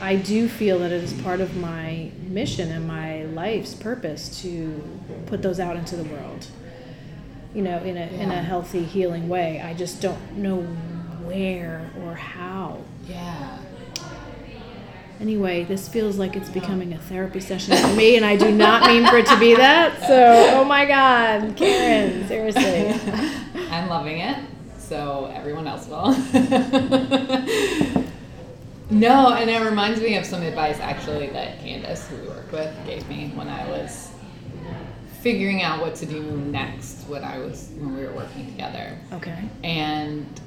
I 0.00 0.16
do 0.16 0.48
feel 0.48 0.78
that 0.80 0.92
it 0.92 1.02
is 1.02 1.12
part 1.14 1.40
of 1.40 1.56
my 1.56 2.10
mission 2.28 2.70
and 2.70 2.86
my 2.86 3.24
life's 3.24 3.74
purpose 3.74 4.42
to 4.42 4.82
put 5.26 5.42
those 5.42 5.58
out 5.58 5.76
into 5.76 5.96
the 5.96 6.04
world, 6.04 6.46
you 7.54 7.62
know, 7.62 7.78
in 7.78 7.96
a, 7.96 8.06
in 8.06 8.30
a 8.30 8.42
healthy, 8.42 8.84
healing 8.84 9.28
way. 9.28 9.60
I 9.60 9.74
just 9.74 10.02
don't 10.02 10.36
know 10.36 10.62
where 11.24 11.90
or 12.02 12.14
how. 12.14 12.78
Yeah. 13.08 13.58
Anyway, 15.18 15.64
this 15.64 15.88
feels 15.88 16.18
like 16.18 16.36
it's 16.36 16.50
becoming 16.50 16.92
a 16.92 16.98
therapy 16.98 17.40
session 17.40 17.74
for 17.74 17.94
me, 17.94 18.16
and 18.16 18.26
I 18.26 18.36
do 18.36 18.52
not 18.52 18.86
mean 18.86 19.06
for 19.06 19.16
it 19.16 19.24
to 19.26 19.38
be 19.38 19.54
that. 19.54 19.98
So, 20.00 20.50
oh 20.58 20.64
my 20.64 20.84
God, 20.84 21.56
Karen, 21.56 22.28
seriously. 22.28 22.88
I'm 23.70 23.88
loving 23.88 24.18
it, 24.18 24.36
so 24.78 25.32
everyone 25.34 25.66
else 25.66 25.88
will. 25.88 26.14
no, 28.90 29.34
and 29.34 29.50
it 29.50 29.60
reminds 29.64 30.00
me 30.00 30.16
of 30.16 30.24
some 30.24 30.42
advice 30.42 30.78
actually 30.80 31.28
that 31.30 31.60
Candace, 31.60 32.08
who 32.08 32.16
we 32.16 32.28
worked 32.28 32.52
with, 32.52 32.86
gave 32.86 33.08
me 33.08 33.32
when 33.34 33.48
I 33.48 33.68
was 33.68 34.10
figuring 35.20 35.62
out 35.62 35.80
what 35.80 35.96
to 35.96 36.06
do 36.06 36.22
next 36.22 37.02
when 37.08 37.24
I 37.24 37.38
was 37.38 37.72
when 37.78 37.96
we 37.96 38.04
were 38.04 38.12
working 38.12 38.46
together. 38.46 38.96
Okay. 39.12 39.36
And 39.64 40.40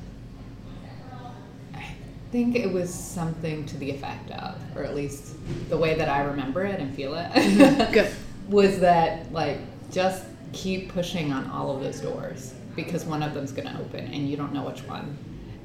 I 1.75 1.85
think 2.31 2.55
it 2.55 2.71
was 2.71 2.93
something 2.93 3.65
to 3.65 3.77
the 3.77 3.91
effect 3.91 4.31
of, 4.31 4.55
or 4.77 4.83
at 4.83 4.95
least 4.95 5.35
the 5.69 5.77
way 5.77 5.95
that 5.95 6.07
I 6.07 6.21
remember 6.21 6.63
it 6.63 6.79
and 6.79 6.95
feel 6.95 7.13
it. 7.15 7.91
Good. 7.91 8.09
was 8.47 8.79
that 8.79 9.31
like 9.33 9.57
just 9.91 10.23
keep 10.53 10.93
pushing 10.93 11.33
on 11.33 11.49
all 11.51 11.75
of 11.75 11.83
those 11.83 11.99
doors 11.99 12.53
because 12.75 13.03
one 13.03 13.21
of 13.21 13.33
them's 13.33 13.51
going 13.51 13.67
to 13.67 13.77
open 13.81 14.05
and 14.05 14.29
you 14.29 14.37
don't 14.37 14.53
know 14.53 14.63
which 14.63 14.79
one. 14.83 15.17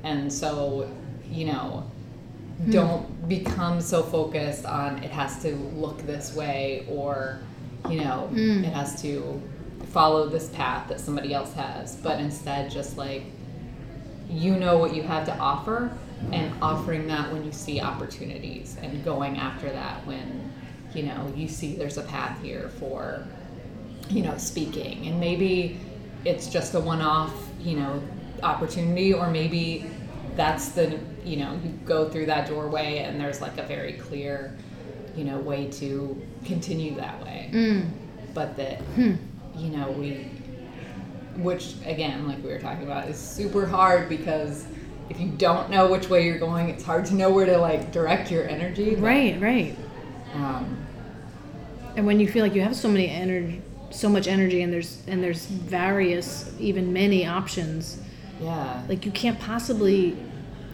And 0.02 0.32
so, 0.32 0.90
you 1.30 1.46
know, 1.46 1.88
don't 2.70 3.28
become 3.28 3.80
so 3.80 4.02
focused 4.02 4.64
on 4.64 5.02
it 5.02 5.10
has 5.10 5.40
to 5.42 5.54
look 5.74 5.98
this 6.06 6.34
way 6.34 6.86
or, 6.88 7.40
you 7.90 8.00
know, 8.00 8.28
Mm. 8.32 8.64
it 8.64 8.72
has 8.72 9.00
to 9.02 9.40
follow 9.92 10.28
this 10.28 10.48
path 10.50 10.88
that 10.88 11.00
somebody 11.00 11.34
else 11.34 11.52
has, 11.54 11.96
but 11.96 12.18
instead 12.20 12.70
just 12.70 12.96
like 12.96 13.24
you 14.30 14.56
know 14.56 14.78
what 14.78 14.94
you 14.94 15.02
have 15.02 15.26
to 15.26 15.36
offer 15.38 15.90
and 16.32 16.50
offering 16.62 17.06
that 17.06 17.30
when 17.30 17.44
you 17.44 17.52
see 17.52 17.80
opportunities 17.80 18.76
and 18.82 19.04
going 19.04 19.36
after 19.36 19.70
that 19.70 20.04
when 20.06 20.50
you 20.94 21.02
know 21.02 21.30
you 21.36 21.46
see 21.46 21.76
there's 21.76 21.98
a 21.98 22.02
path 22.02 22.40
here 22.42 22.70
for 22.80 23.22
you 24.08 24.22
know 24.22 24.34
speaking 24.38 25.06
and 25.08 25.20
maybe 25.20 25.78
it's 26.24 26.48
just 26.48 26.74
a 26.74 26.80
one-off 26.80 27.34
you 27.60 27.76
know 27.76 28.02
opportunity 28.42 29.12
or 29.12 29.28
maybe 29.30 29.84
that's 30.36 30.70
the 30.70 30.98
you 31.24 31.36
know 31.36 31.52
you 31.64 31.70
go 31.84 32.08
through 32.08 32.26
that 32.26 32.48
doorway 32.48 32.98
and 32.98 33.20
there's 33.20 33.40
like 33.40 33.56
a 33.58 33.62
very 33.62 33.92
clear 33.94 34.56
you 35.16 35.24
know 35.24 35.38
way 35.38 35.68
to 35.70 36.20
continue 36.44 36.94
that 36.96 37.22
way 37.24 37.48
Mm. 37.52 37.88
but 38.34 38.56
that 38.56 38.80
Hmm. 38.96 39.14
you 39.56 39.68
know 39.70 39.90
we 39.92 40.28
which 41.36 41.74
again 41.86 42.26
like 42.28 42.42
we 42.42 42.50
were 42.50 42.58
talking 42.58 42.84
about 42.84 43.08
is 43.08 43.16
super 43.18 43.66
hard 43.66 44.08
because 44.08 44.66
if 45.10 45.20
you 45.20 45.28
don't 45.28 45.70
know 45.70 45.90
which 45.90 46.08
way 46.08 46.24
you're 46.24 46.38
going 46.38 46.68
it's 46.68 46.84
hard 46.84 47.04
to 47.06 47.14
know 47.14 47.30
where 47.30 47.46
to 47.46 47.58
like 47.58 47.92
direct 47.92 48.30
your 48.30 48.48
energy 48.48 48.94
but, 48.94 49.02
Right, 49.02 49.40
right. 49.40 49.76
um, 50.34 50.76
And 51.96 52.06
when 52.06 52.18
you 52.20 52.28
feel 52.28 52.42
like 52.44 52.54
you 52.54 52.62
have 52.62 52.74
so 52.74 52.88
many 52.88 53.08
energy, 53.08 53.62
so 53.90 54.08
much 54.08 54.26
energy, 54.26 54.62
and 54.62 54.72
there's 54.72 55.00
and 55.06 55.22
there's 55.22 55.46
various, 55.46 56.50
even 56.58 56.92
many 56.92 57.24
options, 57.24 57.98
yeah 58.40 58.82
like 58.88 59.04
you 59.06 59.12
can't 59.12 59.38
possibly, 59.40 60.16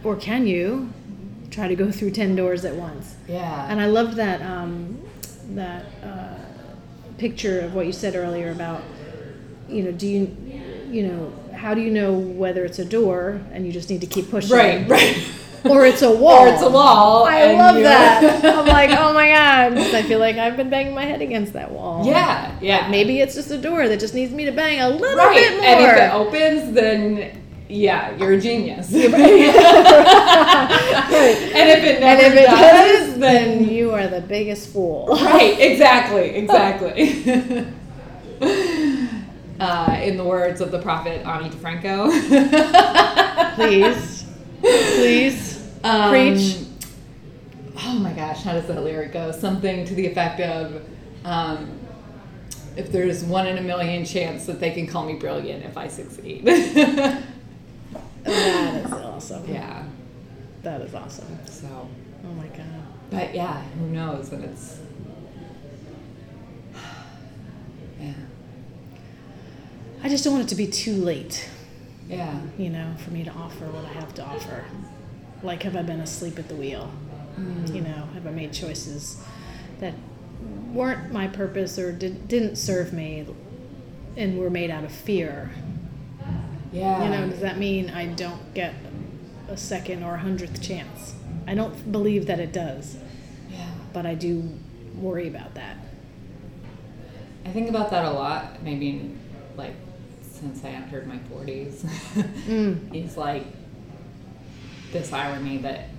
or 0.03 0.15
can 0.15 0.47
you, 0.47 0.91
try 1.49 1.67
to 1.67 1.75
go 1.75 1.91
through 1.97 2.11
ten 2.11 2.35
doors 2.35 2.65
at 2.65 2.75
once? 2.75 3.15
yeah 3.27 3.67
And 3.69 3.79
I 3.81 3.85
loved 3.87 4.15
that 4.17 4.41
um, 4.41 4.99
that 5.55 5.85
uh, 6.03 6.35
picture 7.17 7.59
of 7.61 7.73
what 7.75 7.85
you 7.85 7.91
said 7.93 8.15
earlier 8.15 8.51
about, 8.51 8.81
you 9.69 9.83
know, 9.83 9.91
do 9.91 10.07
you, 10.07 10.35
you 10.89 11.03
know, 11.07 11.33
how 11.53 11.73
do 11.73 11.81
you 11.81 11.91
know 11.91 12.13
whether 12.13 12.65
it's 12.65 12.79
a 12.79 12.85
door 12.85 13.41
and 13.51 13.65
you 13.65 13.71
just 13.71 13.89
need 13.89 14.01
to 14.01 14.07
keep 14.07 14.29
pushing, 14.31 14.55
right 14.57 14.89
right 14.97 15.17
or 15.69 15.85
it's 15.85 16.01
a 16.01 16.11
wall? 16.11 16.45
or 16.45 16.47
it's 16.47 16.63
a 16.63 16.69
wall 16.69 17.25
I 17.25 17.53
love 17.53 17.75
that. 17.83 18.43
I'm 18.57 18.65
like, 18.65 18.89
oh 18.91 19.13
my 19.13 19.29
god, 19.29 19.77
I 19.77 20.01
feel 20.03 20.17
like 20.19 20.37
I've 20.37 20.57
been 20.57 20.69
banging 20.71 20.95
my 20.95 21.05
head 21.05 21.21
against 21.21 21.53
that 21.53 21.69
wall. 21.71 22.03
yeah 22.05 22.57
yeah 22.61 22.89
Maybe 22.89 23.19
it's 23.19 23.35
just 23.35 23.51
a 23.51 23.57
door 23.59 23.87
that 23.87 23.99
just 23.99 24.15
needs 24.15 24.31
me 24.33 24.45
to 24.45 24.51
bang 24.51 24.79
a 24.81 24.89
little 24.89 25.15
right 25.17 25.35
bit 25.35 25.57
more. 25.57 25.65
and 25.67 25.81
if 25.85 25.97
it 25.97 26.13
opens 26.13 26.73
then 26.73 27.40
yeah 27.71 28.15
you're 28.17 28.33
a 28.33 28.39
genius 28.41 28.91
and 28.93 29.05
if 31.69 31.83
it 31.83 32.01
And 32.03 32.19
never 32.19 32.21
if 32.21 32.33
it 32.33 32.45
does, 32.45 33.09
does, 33.09 33.19
then 33.19 33.67
you 33.69 33.91
are 33.91 34.07
the 34.07 34.21
biggest 34.21 34.69
fool. 34.73 35.07
right 35.07 35.57
exactly 35.59 36.29
exactly 36.35 37.67
uh, 39.59 39.99
in 40.03 40.17
the 40.17 40.23
words 40.23 40.59
of 40.61 40.71
the 40.71 40.79
prophet 40.81 41.25
Ani 41.25 41.49
DiFranco 41.49 42.09
Please, 43.55 44.25
please. 44.61 45.59
Um, 45.83 46.09
Preach. 46.09 46.57
Oh 47.83 47.93
my 47.99 48.13
gosh, 48.13 48.43
how 48.43 48.53
does 48.53 48.65
that 48.67 48.81
lyric 48.83 49.11
go? 49.11 49.31
Something 49.31 49.85
to 49.85 49.93
the 49.93 50.05
effect 50.07 50.39
of, 50.39 50.81
um, 51.25 51.69
if 52.77 52.91
there's 52.91 53.23
one 53.25 53.45
in 53.47 53.57
a 53.57 53.61
million 53.61 54.05
chance 54.05 54.45
that 54.45 54.59
they 54.61 54.71
can 54.71 54.87
call 54.87 55.03
me 55.05 55.15
brilliant 55.15 55.65
if 55.65 55.77
I 55.77 55.87
succeed. 55.89 56.45
That 58.23 58.85
is 58.85 58.91
awesome. 58.91 59.45
yeah. 59.47 59.83
That 60.63 60.81
is 60.81 60.93
awesome. 60.93 61.39
So, 61.45 61.89
Oh 62.23 62.33
my 62.33 62.45
god. 62.47 62.65
but 63.09 63.33
yeah, 63.33 63.61
who 63.79 63.87
knows? 63.87 64.31
And 64.31 64.43
it's 64.45 64.79
yeah, 67.99 68.13
I 70.03 70.09
just 70.09 70.23
don't 70.23 70.33
want 70.33 70.45
it 70.45 70.49
to 70.49 70.55
be 70.55 70.67
too 70.67 70.95
late, 70.95 71.49
yeah, 72.07 72.39
you 72.57 72.69
know, 72.69 72.93
for 73.03 73.11
me 73.11 73.23
to 73.23 73.31
offer 73.31 73.65
what 73.65 73.85
I 73.85 73.93
have 73.99 74.13
to 74.15 74.23
offer. 74.23 74.65
Like, 75.43 75.63
have 75.63 75.75
I 75.75 75.81
been 75.81 75.99
asleep 76.01 76.37
at 76.39 76.47
the 76.47 76.55
wheel? 76.55 76.91
Mm. 77.39 77.73
You 77.73 77.81
know, 77.81 78.07
have 78.13 78.27
I 78.27 78.31
made 78.31 78.53
choices 78.53 79.17
that 79.79 79.93
weren't 80.71 81.11
my 81.11 81.27
purpose 81.27 81.79
or 81.79 81.91
did, 81.91 82.27
didn't 82.27 82.55
serve 82.57 82.93
me 82.93 83.25
and 84.17 84.37
were 84.37 84.49
made 84.51 84.69
out 84.69 84.83
of 84.83 84.91
fear? 84.91 85.49
Yeah. 86.71 87.03
You 87.03 87.09
know, 87.09 87.29
does 87.29 87.41
that 87.41 87.57
mean 87.57 87.89
I 87.89 88.07
don't 88.07 88.53
get 88.53 88.73
a 89.49 89.57
second 89.57 90.03
or 90.03 90.15
a 90.15 90.19
hundredth 90.19 90.61
chance? 90.61 91.15
I 91.47 91.55
don't 91.55 91.91
believe 91.91 92.27
that 92.27 92.39
it 92.39 92.53
does, 92.53 92.97
yeah. 93.49 93.69
but 93.93 94.05
I 94.05 94.15
do 94.15 94.47
worry 94.95 95.27
about 95.27 95.55
that. 95.55 95.77
I 97.45 97.49
think 97.49 97.69
about 97.69 97.89
that 97.91 98.05
a 98.05 98.11
lot. 98.11 98.61
Maybe 98.63 99.11
like 99.57 99.73
since 100.21 100.63
I 100.63 100.69
entered 100.69 101.07
my 101.07 101.17
forties, 101.29 101.83
Mm. 102.13 102.93
it's 102.95 103.17
like 103.17 103.45
this 104.91 105.11
irony 105.13 105.57
that 105.59 105.89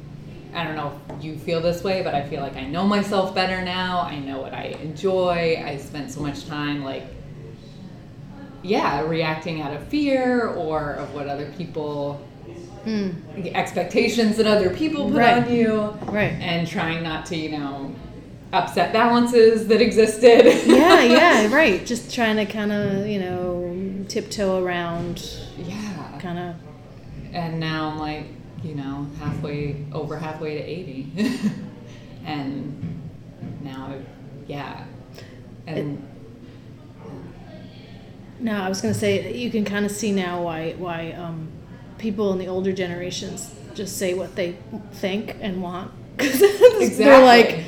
I 0.55 0.65
don't 0.65 0.77
know 0.77 1.01
if 1.17 1.25
you 1.25 1.39
feel 1.39 1.61
this 1.61 1.83
way, 1.83 2.03
but 2.03 2.15
I 2.15 2.29
feel 2.29 2.41
like 2.41 2.57
I 2.57 2.67
know 2.67 2.85
myself 2.87 3.35
better 3.35 3.63
now. 3.63 4.01
I 4.03 4.19
know 4.19 4.41
what 4.41 4.53
I 4.53 4.77
enjoy. 4.83 5.63
I 5.65 5.79
spent 5.79 6.11
so 6.11 6.21
much 6.21 6.47
time 6.47 6.85
like 6.85 7.05
yeah, 8.63 9.01
reacting 9.03 9.61
out 9.61 9.75
of 9.75 9.83
fear 9.89 10.47
or 10.49 10.93
of 10.95 11.15
what 11.15 11.27
other 11.29 11.51
people 11.57 12.21
Mm. 12.85 13.15
the 13.41 13.55
expectations 13.55 14.37
that 14.39 14.47
other 14.49 14.69
people 14.71 15.05
put 15.09 15.19
Right. 15.19 15.45
on 15.45 15.53
you 15.55 15.95
Right. 16.07 16.33
and 16.41 16.67
trying 16.67 17.05
not 17.05 17.25
to, 17.27 17.37
you 17.37 17.57
know, 17.57 17.93
upset 18.53 18.93
balances 18.93 19.69
that 19.69 19.81
existed. 19.81 20.45
yeah, 20.67 21.01
yeah, 21.05 21.55
right. 21.55 21.87
Just 21.87 22.13
trying 22.13 22.37
to 22.39 22.45
kind 22.45 22.73
of, 22.73 23.07
you 23.07 23.21
know, 23.21 23.73
tiptoe 24.09 24.63
around, 24.65 25.25
Yeah. 25.65 25.77
kind 26.19 26.39
of. 26.41 26.55
And 27.33 27.61
now 27.61 27.91
I'm 27.91 27.99
like, 28.01 28.25
you 28.65 28.75
know, 28.75 29.07
halfway 29.21 29.77
over 29.93 30.19
halfway 30.19 30.55
to 30.59 30.65
80. 30.65 31.07
and 32.27 33.01
now 33.63 33.91
yeah. 34.49 34.85
And 35.69 36.03
No, 38.43 38.61
I 38.61 38.69
was 38.69 38.81
going 38.81 38.93
to 38.93 38.99
say 38.99 39.33
you 39.35 39.51
can 39.51 39.65
kind 39.65 39.87
of 39.87 39.93
see 39.93 40.11
now 40.13 40.43
why 40.43 40.73
why 40.77 41.13
um, 41.13 41.49
people 41.99 42.33
in 42.33 42.39
the 42.39 42.49
older 42.49 42.73
generations 42.73 43.55
just 43.75 43.97
say 43.97 44.15
what 44.15 44.35
they 44.35 44.57
think 44.95 45.37
and 45.41 45.63
want. 45.63 45.93
'Cause 46.19 46.41
They're 46.99 47.25
like, 47.25 47.63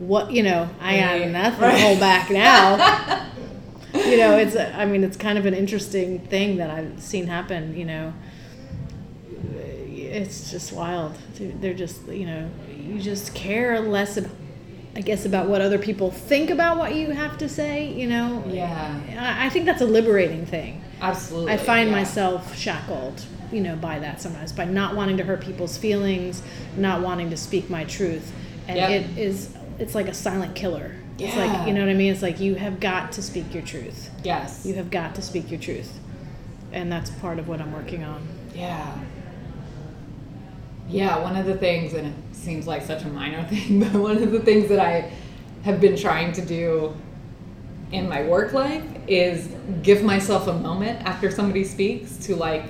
what 0.00 0.32
you 0.32 0.42
know, 0.42 0.68
I 0.80 0.98
got 0.98 1.28
nothing 1.30 1.60
right. 1.60 1.72
to 1.76 1.80
hold 1.80 2.00
back 2.00 2.28
now. 2.46 3.26
you 3.94 4.16
know, 4.16 4.36
it's 4.36 4.56
I 4.56 4.84
mean, 4.84 5.04
it's 5.04 5.16
kind 5.16 5.38
of 5.38 5.46
an 5.46 5.54
interesting 5.54 6.18
thing 6.26 6.56
that 6.56 6.70
I've 6.70 7.00
seen 7.00 7.26
happen. 7.28 7.76
You 7.76 7.84
know, 7.84 8.12
it's 9.96 10.50
just 10.50 10.72
wild. 10.72 11.14
They're 11.38 11.72
just 11.74 12.06
you 12.08 12.26
know, 12.26 12.50
you 12.76 12.98
just 13.00 13.34
care 13.34 13.80
less 13.80 14.16
about. 14.16 14.32
I 14.96 15.02
guess 15.02 15.24
about 15.24 15.48
what 15.48 15.60
other 15.60 15.78
people 15.78 16.10
think 16.10 16.50
about 16.50 16.76
what 16.76 16.94
you 16.94 17.10
have 17.12 17.38
to 17.38 17.48
say, 17.48 17.92
you 17.92 18.08
know. 18.08 18.42
yeah, 18.48 19.00
I 19.18 19.46
I 19.46 19.48
think 19.48 19.64
that's 19.66 19.80
a 19.82 19.86
liberating 19.86 20.46
thing. 20.46 20.82
absolutely. 21.00 21.52
I 21.52 21.56
find 21.56 21.90
yeah. 21.90 21.96
myself 21.96 22.56
shackled, 22.56 23.24
you 23.52 23.60
know, 23.60 23.76
by 23.76 23.98
that 24.00 24.20
sometimes, 24.20 24.52
by 24.52 24.64
not 24.64 24.96
wanting 24.96 25.16
to 25.18 25.24
hurt 25.24 25.40
people's 25.42 25.76
feelings, 25.78 26.42
not 26.76 27.02
wanting 27.02 27.30
to 27.30 27.36
speak 27.36 27.70
my 27.70 27.84
truth, 27.84 28.32
and 28.68 28.76
Yep. 28.78 28.90
it 28.90 29.18
is 29.18 29.54
it's 29.78 29.94
like 29.94 30.08
a 30.08 30.14
silent 30.14 30.54
killer. 30.56 30.96
Yeah. 31.18 31.28
It's 31.28 31.36
like 31.36 31.66
you 31.68 31.72
know 31.74 31.80
what 31.80 31.90
I 31.90 31.94
mean. 31.94 32.12
It's 32.12 32.22
like 32.22 32.40
you 32.40 32.56
have 32.56 32.80
got 32.80 33.12
to 33.12 33.22
speak 33.22 33.54
your 33.54 33.62
truth. 33.62 34.10
Yes. 34.24 34.64
You 34.66 34.74
have 34.74 34.90
got 34.90 35.14
to 35.16 35.22
speak 35.22 35.50
your 35.50 35.60
truth, 35.60 35.98
and 36.72 36.90
that's 36.90 37.10
part 37.10 37.38
of 37.38 37.46
what 37.48 37.60
I'm 37.60 37.72
working 37.72 38.02
on. 38.04 38.26
Yeah. 38.54 38.98
Yeah, 40.90 41.18
one 41.22 41.36
of 41.36 41.46
the 41.46 41.56
things, 41.56 41.94
and 41.94 42.08
it 42.08 42.14
seems 42.36 42.66
like 42.66 42.82
such 42.82 43.04
a 43.04 43.08
minor 43.08 43.42
thing, 43.48 43.80
but 43.80 43.92
one 43.92 44.22
of 44.22 44.32
the 44.32 44.40
things 44.40 44.68
that 44.68 44.80
I 44.80 45.10
have 45.64 45.80
been 45.80 45.96
trying 45.96 46.32
to 46.32 46.44
do 46.44 46.94
in 47.92 48.08
my 48.08 48.22
work 48.22 48.52
life 48.52 48.84
is 49.06 49.48
give 49.82 50.02
myself 50.02 50.46
a 50.46 50.52
moment 50.54 51.00
after 51.04 51.30
somebody 51.30 51.64
speaks 51.64 52.16
to 52.18 52.36
like 52.36 52.64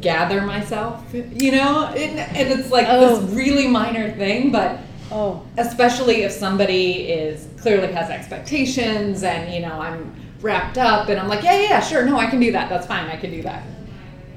gather 0.00 0.42
myself, 0.42 1.02
you 1.14 1.50
know? 1.52 1.86
And, 1.86 2.18
and 2.18 2.60
it's 2.60 2.70
like 2.70 2.86
Oh. 2.88 3.20
this 3.20 3.34
really 3.34 3.66
minor 3.66 4.10
thing, 4.12 4.52
but 4.52 4.80
Oh, 5.10 5.42
especially 5.56 6.22
if 6.24 6.32
somebody 6.32 7.08
is 7.08 7.48
clearly 7.62 7.90
has 7.94 8.10
expectations 8.10 9.22
and 9.22 9.50
you 9.50 9.60
know 9.60 9.80
i'm 9.80 10.14
wrapped 10.42 10.76
up 10.76 11.08
and 11.08 11.18
i'm 11.18 11.28
like 11.28 11.42
yeah 11.42 11.54
yeah 11.54 11.62
yeah, 11.70 11.80
sure 11.80 12.04
no 12.04 12.18
i 12.18 12.26
can 12.26 12.38
do 12.38 12.52
that 12.52 12.68
that's 12.68 12.86
fine 12.86 13.08
i 13.08 13.16
can 13.16 13.30
do 13.30 13.40
that 13.40 13.62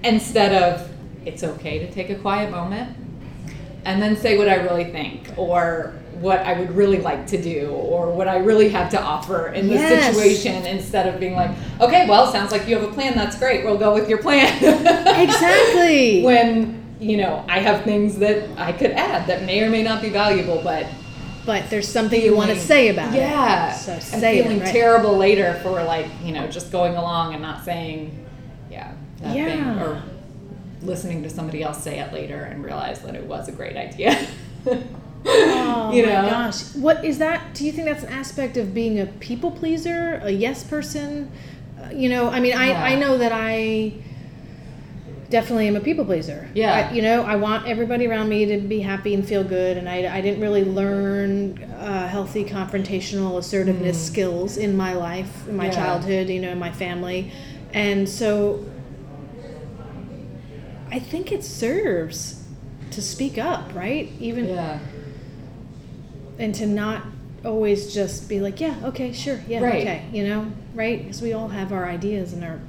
instead 0.05 0.53
of 0.63 0.89
it's 1.25 1.43
okay 1.43 1.79
to 1.79 1.91
take 1.91 2.09
a 2.09 2.15
quiet 2.15 2.49
moment 2.51 2.95
and 3.85 4.01
then 4.01 4.15
say 4.15 4.37
what 4.37 4.47
i 4.49 4.55
really 4.55 4.85
think 4.85 5.29
or 5.37 5.93
what 6.15 6.39
i 6.39 6.59
would 6.59 6.71
really 6.75 6.99
like 6.99 7.25
to 7.27 7.41
do 7.41 7.69
or 7.69 8.11
what 8.11 8.27
i 8.27 8.37
really 8.37 8.69
have 8.69 8.89
to 8.91 9.01
offer 9.01 9.47
in 9.49 9.67
this 9.67 9.79
Yes. 9.81 10.15
situation 10.15 10.65
instead 10.67 11.07
of 11.11 11.19
being 11.19 11.33
like 11.33 11.51
okay 11.79 12.07
well 12.07 12.31
sounds 12.31 12.51
like 12.51 12.67
you 12.67 12.77
have 12.77 12.87
a 12.87 12.93
plan 12.93 13.15
that's 13.15 13.37
great 13.37 13.63
we'll 13.65 13.77
go 13.77 13.93
with 13.93 14.07
your 14.09 14.19
plan 14.19 14.47
exactly. 15.21 16.21
when 16.23 16.83
you 16.99 17.17
know 17.17 17.43
i 17.49 17.59
have 17.59 17.83
things 17.83 18.17
that 18.19 18.47
i 18.59 18.71
could 18.71 18.91
add 18.91 19.27
that 19.27 19.43
may 19.43 19.63
or 19.63 19.69
may 19.69 19.81
not 19.83 20.01
be 20.01 20.09
valuable 20.09 20.61
but 20.63 20.85
but 21.43 21.67
there's 21.71 21.87
something 21.87 22.21
you 22.21 22.35
want 22.35 22.51
to 22.51 22.59
say 22.59 22.89
about 22.89 23.11
yeah. 23.15 23.73
it. 23.73 23.77
So 23.79 23.93
and 23.93 24.03
say 24.03 24.43
feeling 24.43 24.57
it. 24.57 24.63
Right? 24.65 24.71
terrible 24.71 25.17
later 25.17 25.59
for 25.63 25.81
like 25.83 26.05
you 26.23 26.33
know 26.33 26.47
just 26.47 26.71
going 26.71 26.95
along 26.95 27.33
and 27.33 27.41
not 27.41 27.65
saying 27.65 28.23
yeah 28.69 28.93
that 29.21 29.33
thing 29.33 29.45
Yeah. 29.57 29.83
or 29.83 30.03
listening 30.83 31.23
to 31.23 31.29
somebody 31.29 31.61
else 31.63 31.83
say 31.83 31.99
it 31.99 32.11
later 32.13 32.43
and 32.43 32.63
realize 32.63 33.01
that 33.01 33.15
it 33.15 33.23
was 33.25 33.47
a 33.47 33.51
great 33.51 33.75
idea. 33.77 34.27
Oh 35.23 35.91
you 35.93 36.03
my 36.03 36.11
gosh. 36.13 36.73
What 36.75 37.05
is 37.05 37.19
that? 37.19 37.53
Do 37.53 37.63
you 37.63 37.71
think 37.71 37.85
that's 37.85 38.03
an 38.03 38.09
aspect 38.11 38.57
of 38.57 38.73
being 38.73 38.99
a 38.99 39.05
people 39.05 39.51
pleaser, 39.51 40.19
a 40.23 40.31
yes 40.31 40.63
person? 40.63 41.31
Uh, 41.79 41.89
you 41.91 42.09
know, 42.09 42.27
I 42.29 42.39
mean, 42.39 42.53
I, 42.53 42.69
Yeah. 42.69 42.83
I 42.83 42.95
know 42.95 43.19
that 43.19 43.31
I 43.31 43.93
definitely 45.29 45.67
am 45.67 45.75
a 45.75 45.79
people 45.79 46.05
pleaser. 46.05 46.49
Yeah. 46.55 46.89
I, 46.89 46.93
you 46.93 47.01
know, 47.03 47.21
I 47.21 47.35
want 47.35 47.67
everybody 47.67 48.07
around 48.07 48.29
me 48.29 48.45
to 48.47 48.57
be 48.61 48.79
happy 48.79 49.13
and 49.13 49.25
feel 49.25 49.43
good, 49.43 49.77
and 49.77 49.87
I, 49.87 50.17
I 50.17 50.21
didn't 50.21 50.41
really 50.41 50.65
learn 50.65 51.61
uh, 51.79 52.07
healthy 52.07 52.43
confrontational 52.43 53.37
assertiveness 53.37 54.03
skills 54.03 54.57
in 54.57 54.75
my 54.75 54.93
life, 54.93 55.47
in 55.47 55.55
my 55.55 55.65
Mm. 55.69 55.73
Yeah. 55.73 55.75
childhood, 55.75 56.29
you 56.29 56.41
know, 56.41 56.49
in 56.49 56.59
my 56.59 56.71
family. 56.71 57.31
And 57.73 58.09
so 58.09 58.65
I 60.91 60.99
think 60.99 61.31
it 61.31 61.43
serves 61.43 62.43
to 62.91 63.01
speak 63.01 63.37
up, 63.37 63.73
right? 63.73 64.11
Even 64.19 64.49
yeah. 64.49 64.79
and 66.37 66.53
to 66.55 66.65
not 66.65 67.03
always 67.45 67.93
just 67.93 68.27
be 68.29 68.39
like, 68.39 68.59
yeah, 68.59 68.75
okay, 68.83 69.13
sure, 69.13 69.39
yeah, 69.47 69.61
Right. 69.63 69.81
okay, 69.81 70.05
you 70.11 70.27
know, 70.27 70.51
right? 70.75 70.99
Because 71.01 71.21
we 71.21 71.33
all 71.33 71.47
have 71.47 71.71
our 71.71 71.85
ideas 71.87 72.33
and 72.33 72.43
our, 72.43 72.59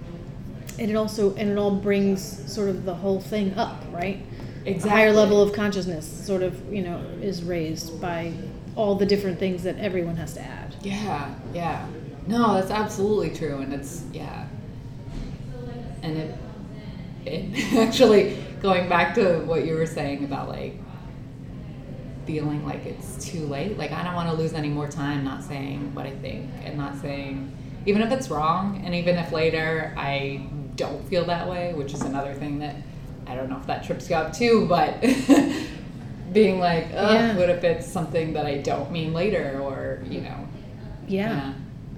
and 0.78 0.90
it 0.90 0.94
also 0.94 1.35
and 1.35 1.50
it 1.50 1.58
all 1.58 1.74
brings 1.74 2.50
sort 2.50 2.68
of 2.68 2.85
the 2.85 2.94
whole 2.94 3.20
thing 3.20 3.54
up, 3.54 3.82
right? 3.90 4.20
Exactly. 4.64 4.90
A 4.90 4.94
higher 4.94 5.12
level 5.12 5.42
of 5.42 5.52
consciousness, 5.52 6.06
sort 6.06 6.42
of, 6.42 6.72
you 6.72 6.82
know, 6.82 6.98
is 7.20 7.42
raised 7.42 8.00
by 8.00 8.32
all 8.76 8.94
the 8.94 9.04
different 9.04 9.38
things 9.38 9.64
that 9.64 9.76
everyone 9.78 10.16
has 10.16 10.35
to 10.35 10.40
add. 10.40 10.74
Yeah, 10.82 11.35
yeah. 11.52 11.87
No, 12.28 12.54
that's 12.54 12.70
absolutely 12.70 13.30
true, 13.30 13.58
and 13.58 13.74
it's 13.74 14.04
yeah. 14.12 14.46
And 16.02 16.16
it, 16.16 16.35
it 17.26 17.74
actually 17.78 18.37
going 18.61 18.88
back 18.88 19.14
to 19.14 19.38
what 19.40 19.64
you 19.64 19.74
were 19.74 19.87
saying 19.87 20.24
about 20.24 20.48
like 20.48 20.74
feeling 22.26 22.64
like 22.64 22.87
it's 22.87 23.24
too 23.24 23.46
late. 23.46 23.76
Like 23.76 23.92
I 23.92 24.04
don't 24.04 24.14
want 24.14 24.28
to 24.30 24.35
lose 24.37 24.54
any 24.54 24.68
more 24.68 24.88
time 24.88 25.24
not 25.24 25.42
saying 25.42 25.94
what 25.94 26.06
I 26.06 26.11
think 26.11 26.50
and 26.64 26.76
not 26.76 26.96
saying 27.00 27.50
even 27.85 28.00
if 28.02 28.12
it's 28.12 28.30
wrong, 28.30 28.80
and 28.85 28.94
even 28.94 29.16
if 29.16 29.32
later 29.32 29.92
I 29.96 30.46
don't 30.76 31.04
feel 31.08 31.24
that 31.26 31.48
way, 31.48 31.74
which 31.74 31.92
is 31.92 32.02
another 32.02 32.32
thing 32.32 32.61
that 32.61 32.76
I 33.26 33.35
don't 33.35 33.50
know 33.50 33.56
if 33.58 33.66
that 33.66 33.82
trips 33.85 34.08
you 34.08 34.14
up 34.16 34.32
too, 34.32 34.66
but 34.68 35.00
being 36.32 36.61
like, 36.61 36.85
Ugh, 36.94 37.12
Yeah. 37.14 37.37
what 37.37 37.50
if 37.50 37.64
it's 37.64 37.87
something 37.87 38.35
that 38.35 38.46
I 38.46 38.58
don't 38.58 38.92
mean 38.92 39.12
later, 39.12 39.58
or 39.61 40.02
you 40.08 40.20
know, 40.20 40.48
Yeah, 41.08 41.54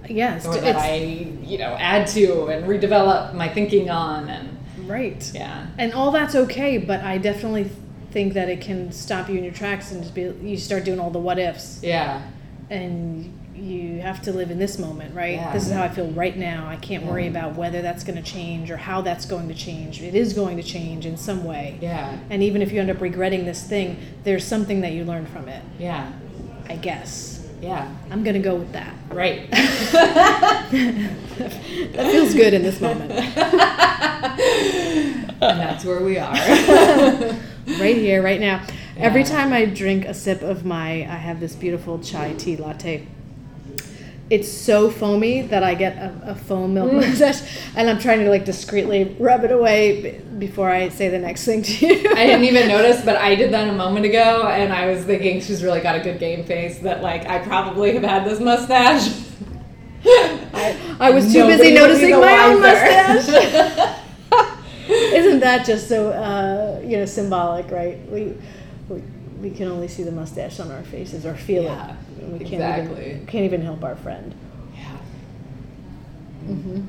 yeah, 0.09 0.37
it's, 0.37 0.47
or 0.47 0.57
that 0.57 0.77
I, 0.77 0.97
you 1.43 1.59
know, 1.59 1.77
add 1.79 2.07
to 2.09 2.47
and 2.47 2.65
redevelop 2.67 3.35
my 3.35 3.49
thinking 3.49 3.91
on, 3.91 4.29
and 4.31 4.54
right. 4.87 5.31
yeah, 5.35 5.67
And 5.79 5.93
all 5.93 6.11
that's 6.11 6.35
okay, 6.35 6.79
but 6.79 7.01
I 7.01 7.19
definitely 7.19 7.71
think 8.11 8.35
that 8.35 8.49
it 8.49 8.61
can 8.61 8.93
stop 8.93 9.29
you 9.29 9.37
in 9.39 9.45
your 9.45 9.53
tracks 9.53 9.91
and 9.93 10.03
just 10.03 10.15
be 10.15 10.23
you 10.43 10.57
start 10.57 10.85
doing 10.85 11.01
all 11.01 11.11
the 11.11 11.19
what 11.19 11.39
ifs. 11.39 11.81
yeah, 11.83 12.23
and 12.71 13.41
you 13.55 14.01
have 14.01 14.21
to 14.23 14.33
live 14.33 14.51
in 14.51 14.59
this 14.59 14.79
moment, 14.81 15.15
right? 15.15 15.35
Yeah. 15.37 15.53
This 15.53 15.67
is 15.67 15.73
how 15.73 15.85
I 15.85 15.89
feel 15.89 16.09
right 16.11 16.37
now. 16.37 16.67
I 16.67 16.75
can't 16.77 17.05
worry 17.05 17.29
about 17.29 17.55
whether 17.55 17.83
that's 17.83 18.03
going 18.03 18.17
to 18.17 18.23
change 18.23 18.69
or 18.71 18.77
how 18.77 19.01
that's 19.01 19.27
going 19.27 19.47
to 19.49 19.55
change. 19.55 20.03
It 20.03 20.15
is 20.17 20.33
going 20.33 20.57
to 20.57 20.63
change 20.63 21.07
in 21.07 21.17
some 21.17 21.45
way. 21.45 21.79
Yeah. 21.81 22.19
And 22.31 22.43
even 22.43 22.63
if 22.63 22.73
you 22.73 22.81
end 22.81 22.91
up 22.91 23.01
regretting 23.01 23.45
this 23.45 23.63
thing, 23.63 23.97
there's 24.25 24.45
something 24.45 24.81
that 24.81 24.93
you 24.93 25.05
learned 25.05 25.29
from 25.29 25.49
it, 25.49 25.63
Yeah. 25.79 26.11
I 26.69 26.77
guess. 26.77 27.34
Yeah. 27.65 27.91
I'm 28.11 28.23
going 28.23 28.35
to 28.35 28.41
go 28.41 28.57
with 28.57 28.73
that. 28.73 28.95
Right. 29.11 29.49
That 31.95 32.13
feels 32.13 32.35
good 32.35 32.55
in 32.55 32.63
this 32.63 32.81
moment. 32.81 33.11
and 35.41 35.41
that's 35.41 35.85
where 35.85 36.01
we 36.01 36.19
are. 36.19 36.33
right 36.33 37.97
here, 37.97 38.23
right 38.23 38.41
now. 38.41 38.65
Every 38.97 39.25
time 39.25 39.53
I 39.53 39.65
drink 39.65 40.05
a 40.05 40.15
sip 40.15 40.43
of 40.43 40.65
my, 40.65 41.03
I 41.03 41.17
have 41.17 41.41
this 41.41 41.57
beautiful 41.57 41.99
chai 41.99 42.35
tea 42.35 42.57
latte. 42.57 43.07
It's 44.31 44.51
so 44.51 44.91
foamy 44.91 45.43
that 45.49 45.63
I 45.63 45.75
get 45.75 45.97
a, 45.99 46.31
a 46.31 46.35
foam 46.35 46.73
milk 46.75 46.91
Mm. 46.91 47.01
mustache, 47.07 47.43
and 47.77 47.91
I'm 47.91 47.99
trying 47.99 48.21
to 48.21 48.31
like 48.31 48.45
discreetly 48.47 49.15
rub 49.19 49.45
it 49.45 49.53
away 49.53 50.01
b- 50.01 50.37
before 50.47 50.71
I 50.71 50.89
say 50.89 51.11
the 51.11 51.19
next 51.19 51.45
thing 51.45 51.63
to 51.63 51.87
you. 51.87 52.11
I 52.11 52.25
didn't 52.27 52.45
even 52.45 52.67
notice, 52.77 53.05
but 53.05 53.17
I 53.17 53.35
did 53.35 53.53
that 53.53 53.69
a 53.69 53.73
moment 53.73 54.07
ago, 54.07 54.47
and 54.49 54.73
I 54.73 54.87
was 54.87 55.05
thinking 55.05 55.43
she's 55.43 55.63
really 55.63 55.81
got 55.81 55.95
a 55.97 56.01
good 56.01 56.19
game 56.19 56.43
face. 56.45 56.79
That 56.79 57.03
like 57.03 57.27
I 57.29 57.39
probably 57.41 57.93
have 57.93 58.03
had 58.03 58.25
this 58.25 58.41
mustache. 58.41 59.09
I, 60.07 60.77
I 61.01 61.11
was 61.11 61.31
too 61.33 61.47
busy 61.47 61.73
noticing 61.75 62.13
my 62.19 62.45
own 62.47 62.61
mustache. 62.63 63.29
Isn't 64.89 65.41
that 65.41 65.65
just 65.67 65.89
so 65.89 66.11
uh, 66.11 66.81
you 66.85 66.97
know 66.99 67.05
symbolic, 67.07 67.71
right? 67.71 67.99
We, 68.11 68.35
we 68.89 69.03
we 69.45 69.51
can 69.51 69.69
only 69.69 69.89
see 69.89 70.03
the 70.03 70.13
mustache 70.13 70.59
on 70.61 70.71
our 70.73 70.83
faces 70.85 71.27
or 71.27 71.35
feel 71.37 71.65
Yeah, 71.65 71.91
it. 72.19 72.25
We 72.33 72.39
can't 72.41 72.53
exactly. 72.55 73.11
even 73.11 73.27
can't 73.27 73.45
even 73.45 73.63
help 73.63 73.85
our 73.85 73.97
friend. 73.97 74.35
yeah. 74.75 74.99
hmm 76.47 76.81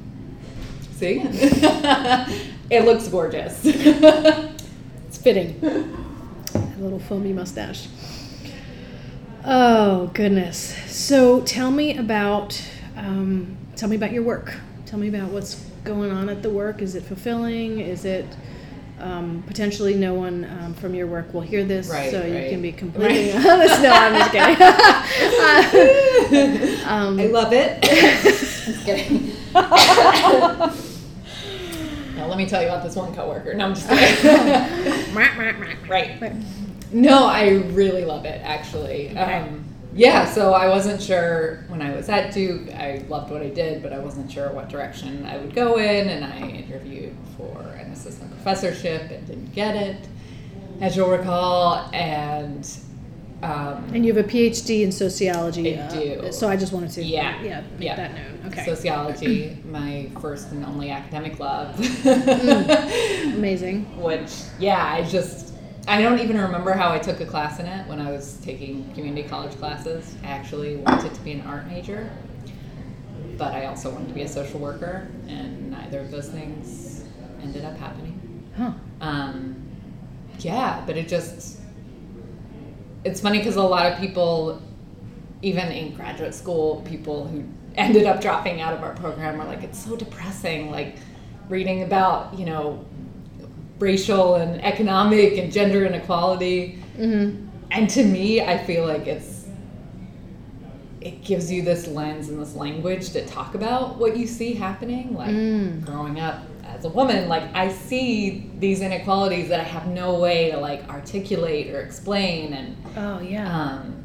See, 0.98 1.22
it 2.70 2.86
looks 2.86 3.08
gorgeous. 3.10 3.62
It's 5.08 5.18
fitting. 5.18 5.60
a 6.56 6.80
little 6.80 7.00
foamy 7.00 7.34
mustache. 7.34 7.88
Oh 9.46 10.10
goodness! 10.14 10.76
So 10.92 11.42
tell 11.42 11.72
me 11.72 11.98
about 11.98 12.62
um, 12.98 13.58
tell 13.76 13.90
me 13.90 13.96
about 13.96 14.12
your 14.12 14.24
work. 14.24 14.56
Tell 14.86 15.00
me 15.00 15.08
about 15.10 15.30
what's 15.32 15.56
going 15.84 16.12
on 16.12 16.30
at 16.30 16.42
the 16.42 16.50
work. 16.50 16.82
Is 16.82 16.96
it 16.96 17.04
fulfilling? 17.04 17.80
Is 17.80 18.06
it 18.06 18.26
um, 19.00 19.44
potentially 19.48 19.96
no 19.96 20.14
one 20.14 20.46
um, 20.46 20.74
from 20.74 20.94
your 20.94 21.08
work 21.08 21.34
will 21.34 21.42
hear 21.42 21.66
this, 21.66 21.90
Right, 21.90 22.12
so 22.12 22.26
you 22.26 22.50
can 22.50 22.62
be 22.62 22.72
completely 22.72 23.32
Right. 23.32 23.46
honest? 23.46 23.82
No, 23.82 23.90
I'm 23.92 24.14
just 24.16 24.32
kidding. 24.32 24.62
um, 26.88 27.20
I 27.20 27.26
love 27.28 27.52
it. 27.54 27.82
just 27.84 28.86
kidding. 28.86 29.32
now 29.54 30.72
let 32.28 32.38
me 32.38 32.46
tell 32.46 32.62
you 32.62 32.70
about 32.70 32.84
this 32.84 32.96
one 32.96 33.14
coworker. 33.14 33.54
No, 33.54 33.66
I'm 33.66 33.76
just 33.76 33.90
kidding. 33.90 35.14
right. 35.90 36.34
No, 36.92 37.26
I 37.26 37.50
really 37.72 38.06
love 38.06 38.24
it 38.26 38.42
actually. 38.44 39.10
Okay. 39.12 39.46
Yeah, 39.96 40.26
so 40.26 40.54
I 40.54 40.68
wasn't 40.68 41.02
sure 41.02 41.64
when 41.70 41.82
I 41.82 41.96
was 41.96 42.10
at 42.10 42.34
Duke. 42.34 42.70
I 42.74 43.06
loved 43.08 43.32
what 43.32 43.42
I 43.42 43.50
did, 43.50 43.82
but 43.82 43.94
I 43.94 44.00
wasn't 44.00 44.30
sure 44.30 44.52
what 44.52 44.68
direction 44.68 45.26
I 45.26 45.38
would 45.38 45.56
go 45.56 45.78
in. 45.78 46.10
And 46.10 46.26
I 46.26 46.50
interviewed 46.50 47.16
for 47.38 47.62
an 47.80 47.92
assistant 47.92 48.30
professorship 48.32 49.10
and 49.10 49.26
didn't 49.26 49.54
get 49.54 49.76
it, 49.76 50.06
as 50.82 50.98
you'll 50.98 51.10
recall. 51.10 51.90
And 51.94 52.68
um, 53.42 53.86
And 53.94 54.06
you 54.06 54.14
have 54.14 54.26
a 54.26 54.28
PhD 54.28 54.84
in 54.84 54.92
sociology. 54.92 55.78
I 55.80 55.84
uh, 55.84 55.90
do. 55.92 56.32
So 56.32 56.50
I 56.50 56.56
just 56.58 56.74
wanted 56.74 56.92
to 56.92 57.04
Yeah, 57.04 57.42
yeah 57.42 57.62
make 57.78 57.88
yeah. 57.88 57.96
that 57.96 58.14
known. 58.16 58.40
Okay. 58.48 58.66
sociology, 58.66 59.58
my 59.70 60.10
first 60.22 60.52
and 60.52 60.66
only 60.66 60.90
academic 60.92 61.40
love. 61.40 61.76
Amazing. 63.34 63.86
Which, 64.02 64.32
yeah, 64.60 64.86
I 64.86 65.04
just, 65.04 65.45
I 65.88 66.02
don't 66.02 66.20
even 66.20 66.40
remember 66.40 66.74
how 66.74 66.92
I 66.92 66.98
took 66.98 67.22
a 67.22 67.26
class 67.26 67.60
in 67.60 67.68
it 67.68 67.88
when 67.88 68.02
I 68.02 68.12
was 68.12 68.38
taking 68.44 68.92
community 68.94 69.28
college 69.28 69.56
classes. 69.58 70.16
I 70.24 70.28
actually 70.28 70.78
wanted 70.78 71.14
to 71.14 71.22
be 71.22 71.34
an 71.34 71.42
art 71.42 71.68
major, 71.68 72.10
but 73.38 73.54
I 73.54 73.66
also 73.66 73.92
wanted 73.92 74.08
to 74.08 74.14
be 74.14 74.24
a 74.24 74.28
social 74.28 74.60
worker, 74.60 75.08
and 75.28 75.70
neither 75.70 76.00
of 76.00 76.10
those 76.10 76.30
things 76.30 77.04
ended 77.42 77.66
up 77.66 77.78
happening. 77.78 78.50
Huh. 78.58 78.72
Um, 79.00 79.62
yeah, 80.40 80.84
but 80.88 80.98
it 80.98 81.08
just, 81.08 81.60
it's 83.04 83.22
funny 83.22 83.38
because 83.38 83.56
a 83.56 83.62
lot 83.62 83.92
of 83.92 84.00
people, 84.00 84.62
even 85.44 85.72
in 85.72 85.94
graduate 85.94 86.34
school, 86.34 86.82
people 86.88 87.28
who 87.28 87.44
ended 87.76 88.06
up 88.06 88.22
dropping 88.22 88.60
out 88.60 88.74
of 88.74 88.82
our 88.82 88.96
program 88.96 89.40
are 89.40 89.46
like, 89.46 89.62
it's 89.62 89.84
so 89.84 89.96
depressing, 89.96 90.72
like 90.72 90.96
reading 91.48 91.84
about, 91.84 92.38
you 92.40 92.46
know, 92.46 92.84
racial 93.80 94.36
and 94.36 94.64
economic 94.64 95.38
and 95.38 95.52
gender 95.52 95.86
inequality. 95.86 96.80
Mm-hmm. 96.98 97.48
And 97.72 97.90
to 97.90 98.04
me, 98.04 98.42
I 98.42 98.58
feel 98.64 98.86
like 98.88 99.08
it's, 99.08 99.48
it 101.02 101.24
gives 101.24 101.52
you 101.52 101.62
this 101.62 101.88
lens 101.88 102.30
and 102.30 102.42
this 102.42 102.56
language 102.56 103.10
to 103.12 103.26
talk 103.26 103.54
about 103.56 103.98
what 103.98 104.16
you 104.18 104.26
see 104.28 104.54
happening. 104.54 105.14
Like 105.14 105.30
Mm. 105.30 105.86
growing 105.86 106.20
up 106.20 106.42
as 106.66 106.86
a 106.86 106.90
woman, 106.90 107.28
like 107.28 107.44
I 107.54 107.70
see 107.72 108.50
these 108.60 108.82
inequalities 108.82 109.50
that 109.50 109.60
I 109.60 109.64
have 109.64 109.88
no 109.88 110.20
way 110.20 110.52
to 110.52 110.58
like 110.58 110.88
articulate 110.90 111.70
or 111.74 111.82
explain. 111.82 112.54
And 112.54 112.76
Oh 112.98 113.20
yeah. 113.20 113.62
um, 113.62 114.02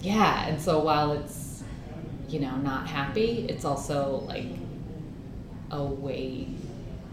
yeah, 0.00 0.46
and 0.48 0.60
so 0.60 0.80
while 0.80 1.12
it's, 1.12 1.62
you 2.28 2.40
know, 2.40 2.56
not 2.56 2.86
happy, 2.88 3.46
it's 3.48 3.64
also 3.64 4.24
like 4.26 4.46
a 5.70 5.82
way 5.82 6.48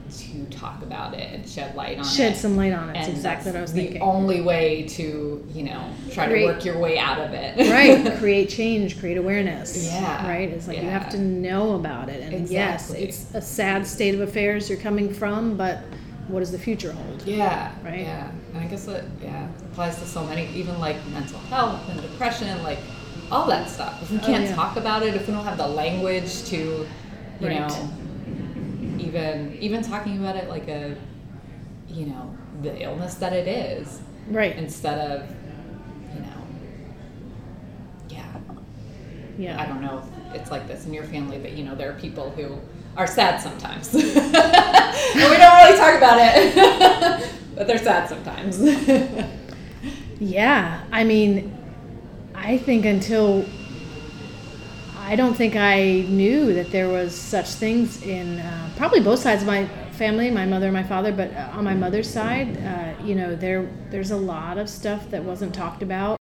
to 0.10 0.46
talk 0.46 0.82
about 0.82 1.14
it 1.14 1.32
and 1.34 1.48
shed 1.48 1.76
light 1.76 1.98
on 1.98 2.06
it. 2.06 2.08
Shed 2.08 2.36
some 2.36 2.56
light 2.58 2.74
on 2.74 2.90
it. 2.90 2.94
That's 2.94 3.08
exactly 3.08 3.52
that's 3.52 3.54
what 3.54 3.60
I 3.60 3.62
was 3.62 3.74
the 3.74 3.82
thinking. 3.84 4.02
only 4.02 4.42
way 4.42 4.84
to, 4.90 5.46
you 5.54 5.64
know, 5.64 5.92
try 6.12 6.28
Create- 6.28 6.46
to 6.48 6.54
work 6.54 6.66
your 6.66 6.80
way 6.80 6.98
out 7.00 7.20
of 7.20 7.32
it. 7.34 7.58
right. 7.72 8.18
Create 8.20 8.50
change, 8.50 9.00
create 9.00 9.18
awareness. 9.18 9.86
Yeah, 9.92 10.28
Right? 10.28 10.50
It's 10.50 10.68
like 10.68 10.78
you 10.82 10.90
have 10.90 11.10
to 11.10 11.18
know 11.20 11.76
about 11.76 12.10
it. 12.10 12.22
And 12.34 12.48
yes, 12.50 12.92
it's 12.92 13.34
a 13.34 13.42
sad 13.42 13.86
state 13.88 14.14
of 14.16 14.22
affairs 14.22 14.70
you're 14.70 14.80
coming 14.80 15.14
from, 15.14 15.56
but 15.58 15.80
what 16.28 16.40
does 16.42 16.52
the 16.52 16.60
future 16.60 16.92
hold? 16.92 17.24
Yeah. 17.24 17.72
Right? 17.84 18.02
Yeah. 18.02 18.32
And 18.54 18.64
I 18.64 18.68
guess 18.68 18.88
it 18.88 19.04
yeah 19.22 19.48
applies 19.72 19.98
to 20.00 20.06
so 20.06 20.24
many, 20.26 20.48
even 20.54 20.80
like 20.80 20.98
mental 21.08 21.40
health 21.40 21.88
and 21.90 22.02
depression, 22.02 22.62
like 22.64 22.80
all 23.32 23.48
that 23.48 23.70
stuff. 23.70 24.02
If 24.02 24.12
we 24.12 24.18
Oh, 24.18 24.22
can't 24.22 24.44
yeah. 24.46 24.56
talk 24.56 24.76
about 24.78 25.04
it, 25.04 25.14
if 25.16 25.28
we 25.28 25.34
don't 25.34 25.44
have 25.46 25.58
the 25.58 25.68
language 25.68 26.44
to, 26.46 26.58
you 26.58 27.48
Right. 27.48 27.60
know, 27.60 27.90
even 29.10 29.58
even 29.60 29.82
talking 29.82 30.20
about 30.20 30.36
it 30.36 30.50
like 30.50 30.68
a, 30.68 30.96
you 31.90 32.06
know, 32.08 32.36
the 32.62 32.82
illness 32.82 33.16
that 33.16 33.34
it 33.34 33.48
is, 33.48 34.02
Right. 34.28 34.56
instead 34.56 35.00
of, 35.12 35.30
you 36.14 36.22
know, 36.22 36.48
yeah, 38.10 38.26
yeah. 39.38 39.62
I 39.62 39.66
don't 39.66 39.82
know 39.82 40.04
if 40.34 40.42
it's 40.42 40.52
like 40.52 40.68
this 40.68 40.86
in 40.86 40.94
your 40.94 41.06
family, 41.06 41.38
but 41.40 41.54
you 41.54 41.64
know, 41.64 41.76
there 41.76 41.90
are 41.92 42.00
people 42.00 42.30
who 42.32 42.58
are 42.96 43.08
sad 43.08 43.40
sometimes. 43.42 43.94
and 43.96 44.04
we 44.04 45.38
don't 45.38 45.58
really 45.64 45.78
talk 45.78 45.96
about 45.98 46.18
it. 46.20 47.30
but 47.56 47.68
they're 47.68 47.78
sad 47.78 48.08
sometimes. 48.10 48.60
Yeah, 50.22 50.84
I 50.92 51.06
mean, 51.06 51.56
I 52.36 52.58
think 52.58 52.84
until 52.86 53.46
I 55.10 55.16
don't 55.16 55.34
think 55.34 55.56
I 55.56 56.06
knew 56.08 56.54
that 56.54 56.70
there 56.70 56.88
was 56.88 57.16
such 57.16 57.48
things 57.48 58.04
in 58.04 58.38
uh, 58.38 58.70
probably 58.78 59.00
both 59.00 59.18
sides 59.18 59.42
of 59.42 59.48
my 59.48 59.66
family, 59.94 60.30
my 60.30 60.46
mother 60.46 60.68
and 60.68 60.74
my 60.74 60.84
father. 60.84 61.12
But 61.12 61.34
uh, 61.34 61.50
on 61.54 61.64
my 61.64 61.74
mother's 61.74 62.08
side, 62.08 62.64
uh, 62.64 63.04
you 63.04 63.16
know, 63.16 63.36
there 63.36 63.68
there's 63.90 64.12
a 64.12 64.16
lot 64.16 64.60
of 64.60 64.70
stuff 64.70 65.10
that 65.10 65.24
wasn't 65.24 65.56
talked 65.56 65.82
about. 65.82 66.20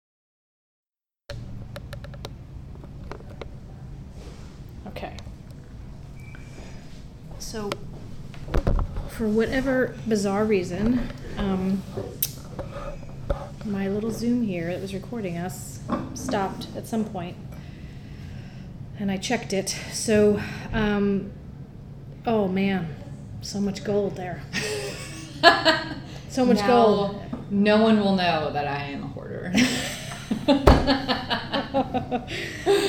Okay. 4.87 5.15
So, 7.39 7.69
for 9.07 9.29
whatever 9.29 9.95
bizarre 10.09 10.43
reason, 10.43 11.07
um, 11.37 11.81
my 13.63 13.87
little 13.87 14.11
Zoom 14.11 14.41
here 14.43 14.73
that 14.73 14.81
was 14.81 14.93
recording 14.93 15.37
us 15.37 15.79
stopped 16.15 16.67
at 16.75 16.85
some 16.85 17.05
point, 17.05 17.37
and 18.99 19.11
I 19.11 19.17
checked 19.17 19.53
it. 19.53 19.69
So, 19.91 20.41
um, 20.71 21.31
oh 22.25 22.47
man, 22.47 22.95
so 23.41 23.59
much 23.59 23.83
gold 23.83 24.15
there. 24.15 24.41
So 26.33 26.43
much 26.43 26.57
Now, 26.61 26.67
gold. 26.67 27.21
No 27.51 27.83
one 27.83 27.99
will 27.99 28.15
know 28.15 28.49
that 28.53 28.65
I 28.65 28.85
am 28.85 29.03
a 29.03 29.07
hoarder. 29.07 29.53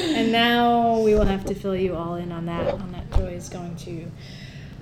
and 0.09 0.33
now 0.33 1.01
we 1.01 1.13
will 1.13 1.27
have 1.27 1.45
to 1.45 1.55
fill 1.55 1.77
you 1.77 1.95
all 1.95 2.15
in 2.15 2.33
on 2.33 2.47
that. 2.47 2.73
On 2.73 2.91
that, 2.93 3.13
Joy 3.13 3.35
is 3.35 3.51
going 3.51 3.77
to 3.77 4.11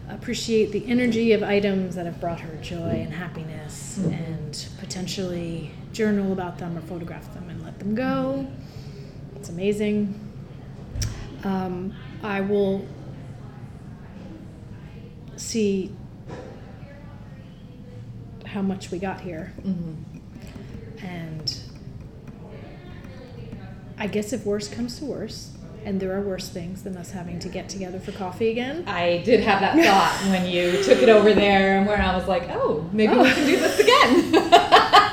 appreciate 0.09 0.70
the 0.70 0.87
energy 0.87 1.33
of 1.33 1.43
items 1.43 1.97
that 1.97 2.07
have 2.07 2.20
brought 2.20 2.39
her 2.39 2.55
joy 2.62 3.03
and 3.03 3.12
happiness, 3.12 3.99
and 3.99 4.64
potentially 4.79 5.73
journal 5.93 6.33
about 6.33 6.59
them 6.59 6.79
or 6.79 6.83
photograph 6.83 7.35
them 7.35 7.51
and 7.51 7.64
let 7.64 7.81
them 7.81 7.97
go. 7.97 8.47
It's 9.35 9.49
amazing. 9.49 10.22
Um, 11.45 11.95
I 12.22 12.40
will 12.40 12.86
see 15.36 15.95
how 18.47 18.62
much 18.62 18.90
we 18.90 18.99
got 18.99 19.20
here. 19.20 19.53
Mm-hmm. 19.62 21.05
And 21.05 21.59
I 23.99 24.07
guess 24.07 24.32
if 24.32 24.45
worse 24.45 24.68
comes 24.68 24.99
to 24.99 25.05
worse, 25.05 25.53
and 25.84 25.99
there 25.99 26.16
are 26.16 26.20
worse 26.20 26.49
things 26.49 26.82
than 26.84 26.97
us 26.97 27.11
having 27.11 27.40
to 27.40 27.49
get 27.49 27.68
together 27.68 27.99
for 27.99 28.12
coffee 28.12 28.51
again. 28.51 28.84
I 28.86 29.18
did 29.24 29.40
have 29.40 29.61
that 29.61 29.74
thought 29.74 30.30
when 30.30 30.49
you 30.49 30.82
took 30.84 31.03
it 31.03 31.09
over 31.09 31.32
there, 31.34 31.78
and 31.78 31.86
where 31.86 32.01
I 32.01 32.16
was 32.16 32.28
like, 32.28 32.49
oh, 32.51 32.88
maybe 32.93 33.16
we 33.16 33.32
can 33.32 33.47
do 33.47 33.57
this 33.59 33.80
again. 33.80 34.32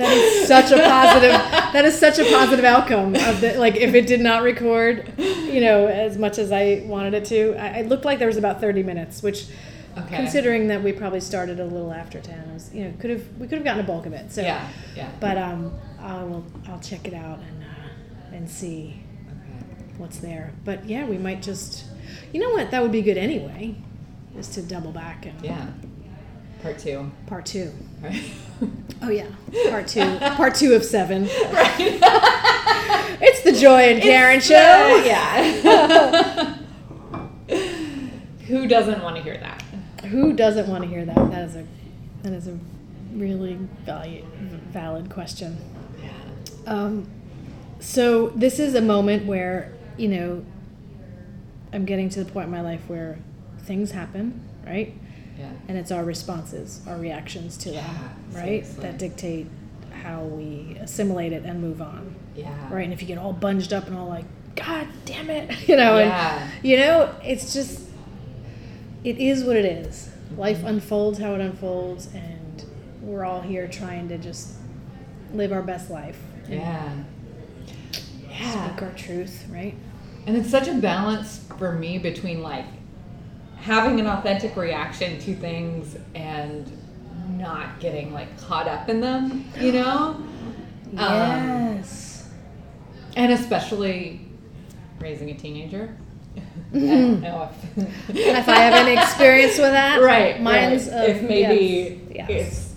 That 0.00 0.12
is 0.16 0.48
such 0.48 0.70
a 0.72 0.76
positive. 0.82 1.30
that 1.72 1.84
is 1.84 1.98
such 1.98 2.18
a 2.18 2.24
positive 2.24 2.64
outcome 2.64 3.14
of 3.14 3.40
the 3.40 3.54
like. 3.58 3.76
If 3.76 3.94
it 3.94 4.06
did 4.06 4.20
not 4.20 4.42
record, 4.42 5.12
you 5.18 5.60
know, 5.60 5.86
as 5.86 6.16
much 6.18 6.38
as 6.38 6.50
I 6.52 6.82
wanted 6.86 7.14
it 7.14 7.24
to, 7.26 7.54
I, 7.56 7.66
it 7.80 7.88
looked 7.88 8.04
like 8.04 8.18
there 8.18 8.28
was 8.28 8.36
about 8.38 8.60
thirty 8.60 8.82
minutes, 8.82 9.22
which, 9.22 9.46
Okay. 9.98 10.16
considering 10.16 10.68
that 10.68 10.82
we 10.82 10.92
probably 10.92 11.20
started 11.20 11.58
a 11.60 11.64
little 11.64 11.92
after 11.92 12.20
ten, 12.20 12.54
was 12.54 12.72
you 12.72 12.84
know 12.84 12.94
could 12.98 13.10
have 13.10 13.24
we 13.38 13.46
could 13.46 13.58
have 13.58 13.64
gotten 13.64 13.84
a 13.84 13.86
bulk 13.86 14.06
of 14.06 14.12
it. 14.12 14.32
So 14.32 14.40
yeah, 14.40 14.68
yeah. 14.96 15.10
But 15.20 15.36
um, 15.36 15.74
I 16.00 16.22
will 16.24 16.44
I'll 16.68 16.80
check 16.80 17.06
it 17.06 17.14
out 17.14 17.38
and 17.40 17.62
uh, 17.64 18.36
and 18.36 18.48
see 18.48 19.02
Okay. 19.26 19.66
what's 19.98 20.18
there. 20.18 20.52
But 20.64 20.88
yeah, 20.88 21.04
we 21.06 21.18
might 21.18 21.42
just, 21.42 21.84
you 22.32 22.40
know 22.40 22.50
what? 22.50 22.70
That 22.70 22.82
would 22.82 22.92
be 22.92 23.02
good 23.02 23.18
anyway, 23.18 23.74
is 24.38 24.48
to 24.50 24.62
double 24.62 24.92
back 24.92 25.26
and 25.26 25.44
Yeah. 25.44 25.66
Part 26.62 26.78
two. 26.78 27.10
part 27.26 27.46
two. 27.46 27.72
Right. 28.02 28.22
Oh 29.02 29.08
yeah, 29.08 29.28
part 29.70 29.88
two. 29.88 30.18
part 30.36 30.54
two 30.54 30.74
of 30.74 30.84
seven. 30.84 31.24
right. 31.50 31.98
It's 33.22 33.42
the 33.42 33.52
Joy 33.52 33.80
and 33.92 34.02
Karen 34.02 34.40
show. 34.40 35.02
yeah. 35.06 36.56
Who 38.46 38.66
doesn't 38.66 39.02
want 39.02 39.16
to 39.16 39.22
hear 39.22 39.38
that? 39.38 39.62
Who 40.06 40.34
doesn't 40.34 40.68
want 40.68 40.84
to 40.84 40.88
hear 40.90 41.04
that? 41.06 41.14
That 41.30 41.44
is 41.48 41.56
a 41.56 41.66
that 42.22 42.32
is 42.34 42.48
a 42.48 42.58
really 43.14 43.54
value, 43.86 44.24
valid 44.70 45.10
question. 45.10 45.56
Yeah. 46.02 46.10
Um, 46.66 47.08
so 47.78 48.28
this 48.30 48.58
is 48.58 48.74
a 48.74 48.82
moment 48.82 49.24
where 49.26 49.72
you 49.96 50.08
know 50.08 50.44
I'm 51.72 51.84
getting 51.86 52.08
to 52.10 52.24
the 52.24 52.30
point 52.30 52.46
in 52.46 52.52
my 52.52 52.60
life 52.60 52.82
where 52.88 53.18
things 53.60 53.92
happen, 53.92 54.40
right? 54.66 54.92
Yeah. 55.40 55.50
And 55.68 55.78
it's 55.78 55.90
our 55.90 56.04
responses, 56.04 56.80
our 56.86 56.96
reactions 56.98 57.56
to 57.58 57.70
them, 57.70 57.94
right? 58.32 58.64
seriously. 58.66 58.82
That 58.82 58.98
dictate 58.98 59.46
how 60.02 60.22
we 60.22 60.76
assimilate 60.80 61.32
it 61.32 61.44
and 61.44 61.60
move 61.60 61.80
on, 61.82 62.14
Yeah. 62.36 62.52
right? 62.72 62.84
And 62.84 62.92
if 62.92 63.00
you 63.00 63.08
get 63.08 63.18
all 63.18 63.32
bunged 63.32 63.72
up 63.72 63.86
and 63.86 63.96
all 63.96 64.06
like, 64.08 64.24
God 64.56 64.86
damn 65.04 65.30
it, 65.30 65.50
you 65.68 65.76
know, 65.76 65.98
Yeah. 65.98 66.42
and 66.42 66.64
you 66.64 66.76
know, 66.78 67.14
it's 67.24 67.52
just, 67.54 67.80
it 69.04 69.18
is 69.18 69.44
what 69.44 69.56
it 69.56 69.64
is. 69.64 70.10
Life 70.36 70.58
Mm-hmm. 70.58 70.66
unfolds 70.68 71.18
how 71.18 71.34
it 71.34 71.40
unfolds, 71.40 72.08
and 72.14 72.64
we're 73.02 73.24
all 73.24 73.40
here 73.40 73.66
trying 73.66 74.08
to 74.10 74.18
just 74.18 74.52
live 75.32 75.52
our 75.52 75.62
best 75.62 75.90
life. 75.90 76.18
Yeah. 76.48 76.92
Yeah. 78.30 78.68
Speak 78.68 78.82
our 78.82 78.92
truth, 78.92 79.44
right? 79.50 79.74
And 80.26 80.36
it's 80.36 80.50
such 80.50 80.68
a 80.68 80.74
balance 80.74 81.44
for 81.58 81.72
me 81.72 81.98
between 81.98 82.42
like 82.42 82.64
having 83.60 84.00
an 84.00 84.06
authentic 84.06 84.56
reaction 84.56 85.18
to 85.20 85.34
things 85.34 85.96
and 86.14 86.70
not 87.36 87.78
getting 87.80 88.12
like 88.12 88.38
caught 88.40 88.66
up 88.68 88.88
in 88.88 89.00
them, 89.00 89.44
you 89.58 89.72
know? 89.80 90.16
Um, 90.96 91.76
Yes. 91.76 92.28
and 93.16 93.32
especially 93.32 94.20
raising 94.98 95.30
a 95.30 95.34
teenager. 95.34 95.96
I 96.74 96.78
don't 96.78 97.24
if, 97.76 98.10
if 98.16 98.48
I 98.48 98.54
have 98.60 98.74
any 98.86 99.00
experience 99.00 99.52
with 99.58 99.72
that, 99.72 100.00
right, 100.02 100.40
mine's 100.40 100.88
right. 100.88 101.10
of- 101.10 101.16
if 101.16 101.22
maybe 101.22 102.00
yes, 102.14 102.26
yes. 102.28 102.30
it's 102.30 102.74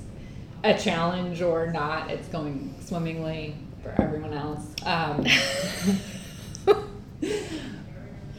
a 0.63 0.84
challenge 0.84 1.41
or 1.41 1.67
not, 1.71 2.09
it's 2.09 2.27
going 2.29 2.73
swimmingly 2.84 3.55
for 3.84 3.93
everyone 4.01 4.34
else. 4.34 4.65
Um, 4.86 5.25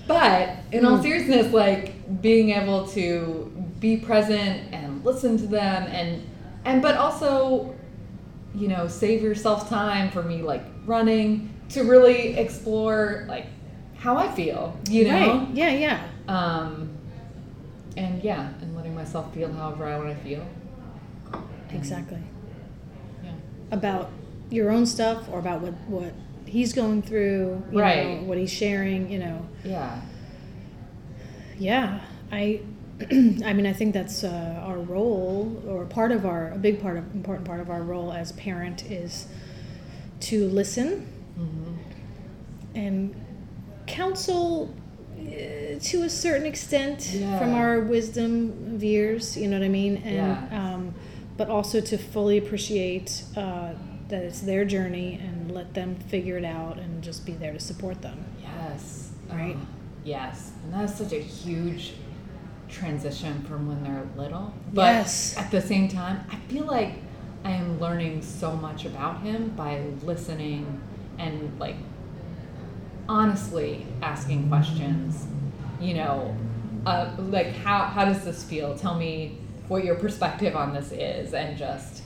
but 0.07 0.51
in 0.73 0.85
all 0.85 0.99
Mm. 0.99 1.03
seriousness, 1.03 1.53
like 1.53 2.21
being 2.23 2.51
able 2.51 2.87
to 2.89 3.51
be 3.81 3.97
present 3.97 4.63
and 4.73 5.05
listen 5.05 5.37
to 5.39 5.47
them, 5.47 5.85
and 5.91 6.23
and 6.65 6.81
but 6.83 6.97
also, 6.97 7.75
you 8.55 8.69
know, 8.69 8.87
save 8.89 9.23
yourself 9.23 9.69
time 9.69 10.11
for 10.11 10.23
me, 10.23 10.43
like 10.43 10.65
running 10.87 11.51
to 11.71 11.83
really 11.85 12.37
explore 12.37 13.25
like 13.29 13.47
how 13.97 14.17
I 14.17 14.29
feel, 14.33 14.77
you 14.89 15.05
know. 15.09 15.39
Right. 15.39 15.49
Yeah, 15.55 15.71
yeah. 15.71 16.01
Um, 16.29 16.91
and 17.97 18.23
yeah, 18.23 18.49
and 18.61 18.75
letting 18.77 18.95
myself 18.95 19.33
feel 19.35 19.53
however 19.53 19.87
I 19.87 19.97
want 19.99 20.11
to 20.17 20.25
feel. 20.25 20.47
Exactly. 21.73 22.19
Yeah. 23.23 23.31
About 23.71 24.11
your 24.51 24.71
own 24.71 24.87
stuff 24.87 25.29
or 25.31 25.39
about 25.39 25.61
what, 25.63 25.73
what 25.89 26.13
he's 26.55 26.73
going 26.73 27.03
through, 27.03 27.61
you 27.73 27.81
Right. 27.81 28.21
know, 28.21 28.29
what 28.29 28.39
he's 28.39 28.53
sharing, 28.63 29.11
you 29.11 29.19
know. 29.19 29.39
Yeah. 29.65 30.01
Yeah. 31.59 32.01
I 32.31 32.61
I 33.51 33.53
mean, 33.57 33.67
I 33.67 33.73
think 33.73 33.93
that's 33.93 34.23
uh, 34.23 34.63
our 34.69 34.79
role 34.79 35.61
or 35.67 35.85
part 35.85 36.13
of 36.13 36.25
our 36.25 36.53
a 36.53 36.59
big 36.59 36.77
part 36.81 36.97
of 36.97 37.05
important 37.15 37.45
part 37.47 37.61
of 37.61 37.69
our 37.75 37.83
role 37.83 38.13
as 38.13 38.33
parent 38.33 38.79
is 38.91 39.27
to 40.29 40.37
listen 40.61 40.89
Mm-hmm. 41.37 41.73
and 42.85 42.97
counsel 43.89 44.73
uh, 45.19 45.81
to 45.91 45.97
a 46.05 46.09
certain 46.09 46.47
extent 46.47 46.99
Yeah. 47.13 47.37
from 47.41 47.51
our 47.55 47.81
wisdom 47.81 48.31
of 48.77 48.85
years 48.85 49.37
you 49.41 49.49
know 49.49 49.59
what 49.59 49.65
i 49.65 49.69
mean 49.83 49.95
and 50.11 50.15
Yeah. 50.15 50.59
um, 50.75 50.95
but 51.37 51.47
also 51.57 51.81
to 51.91 51.97
fully 51.99 52.39
appreciate 52.39 53.25
uh, 53.37 53.71
that 54.11 54.23
it's 54.29 54.43
their 54.51 54.65
journey 54.65 55.11
and 55.27 55.34
let 55.55 55.73
them 55.75 55.95
figure 55.97 56.37
it 56.37 56.45
out 56.45 56.79
and 56.79 57.03
just 57.03 57.25
be 57.25 57.33
there 57.33 57.53
to 57.53 57.61
support 57.61 58.03
them 58.03 58.25
Yes. 58.43 59.11
Right. 59.31 59.57
Oh, 59.59 59.67
yes. 60.05 60.53
And 60.65 60.75
that's 60.75 60.97
such 60.99 61.13
a 61.13 61.21
huge 61.21 61.95
transition 62.69 63.43
from 63.45 63.67
when 63.69 63.83
they're 63.83 64.07
little. 64.17 64.53
But 64.73 64.83
Yes. 64.83 65.37
at 65.39 65.51
the 65.51 65.61
same 65.61 65.89
time, 65.89 66.21
I 66.31 66.37
feel 66.53 66.65
like 66.67 66.95
I 67.45 67.51
am 67.53 67.79
learning 67.81 68.23
so 68.23 68.53
much 68.57 68.85
about 68.85 69.23
him 69.23 69.51
by 69.57 69.81
listening 70.05 70.81
and 71.19 71.59
like 71.59 71.77
honestly 73.09 73.87
asking 74.03 74.49
questions. 74.49 75.27
You 75.81 75.95
know, 75.95 76.37
uh, 76.87 77.11
like 77.19 77.55
how 77.57 77.85
how 77.85 78.05
does 78.05 78.25
this 78.25 78.43
feel? 78.45 78.77
Tell 78.77 78.95
me 78.95 79.39
what 79.69 79.85
your 79.85 79.97
perspective 79.97 80.55
on 80.57 80.73
this 80.73 80.93
is, 80.93 81.35
and 81.35 81.57
just 81.59 82.03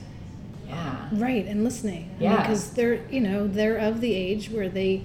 yeah, 0.69 1.07
right 1.11 1.45
and 1.45 1.63
listening. 1.63 2.15
Yeah. 2.19 2.37
because 2.41 2.71
they're 2.71 3.01
you 3.09 3.19
know 3.21 3.47
they're 3.47 3.77
of 3.77 3.99
the 4.01 4.13
age 4.13 4.49
where 4.49 4.69
they 4.69 5.03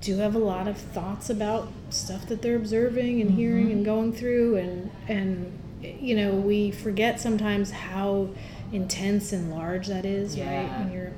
do 0.00 0.16
have 0.18 0.34
a 0.34 0.38
lot 0.38 0.66
of 0.68 0.76
thoughts 0.78 1.28
about 1.28 1.68
stuff 1.90 2.26
that 2.28 2.40
they're 2.42 2.56
observing 2.56 3.20
and 3.20 3.30
hearing 3.32 3.64
Mm-hmm. 3.66 3.72
and 3.72 3.84
going 3.84 4.12
through 4.12 4.56
and 4.56 4.90
and 5.08 5.58
you 5.82 6.14
know 6.16 6.32
we 6.34 6.70
forget 6.70 7.18
sometimes 7.20 7.70
how 7.70 8.28
intense 8.72 9.32
and 9.32 9.50
large 9.50 9.88
that 9.88 10.04
is 10.06 10.38
right? 10.38 10.68
When 10.78 10.92
you're 10.92 11.12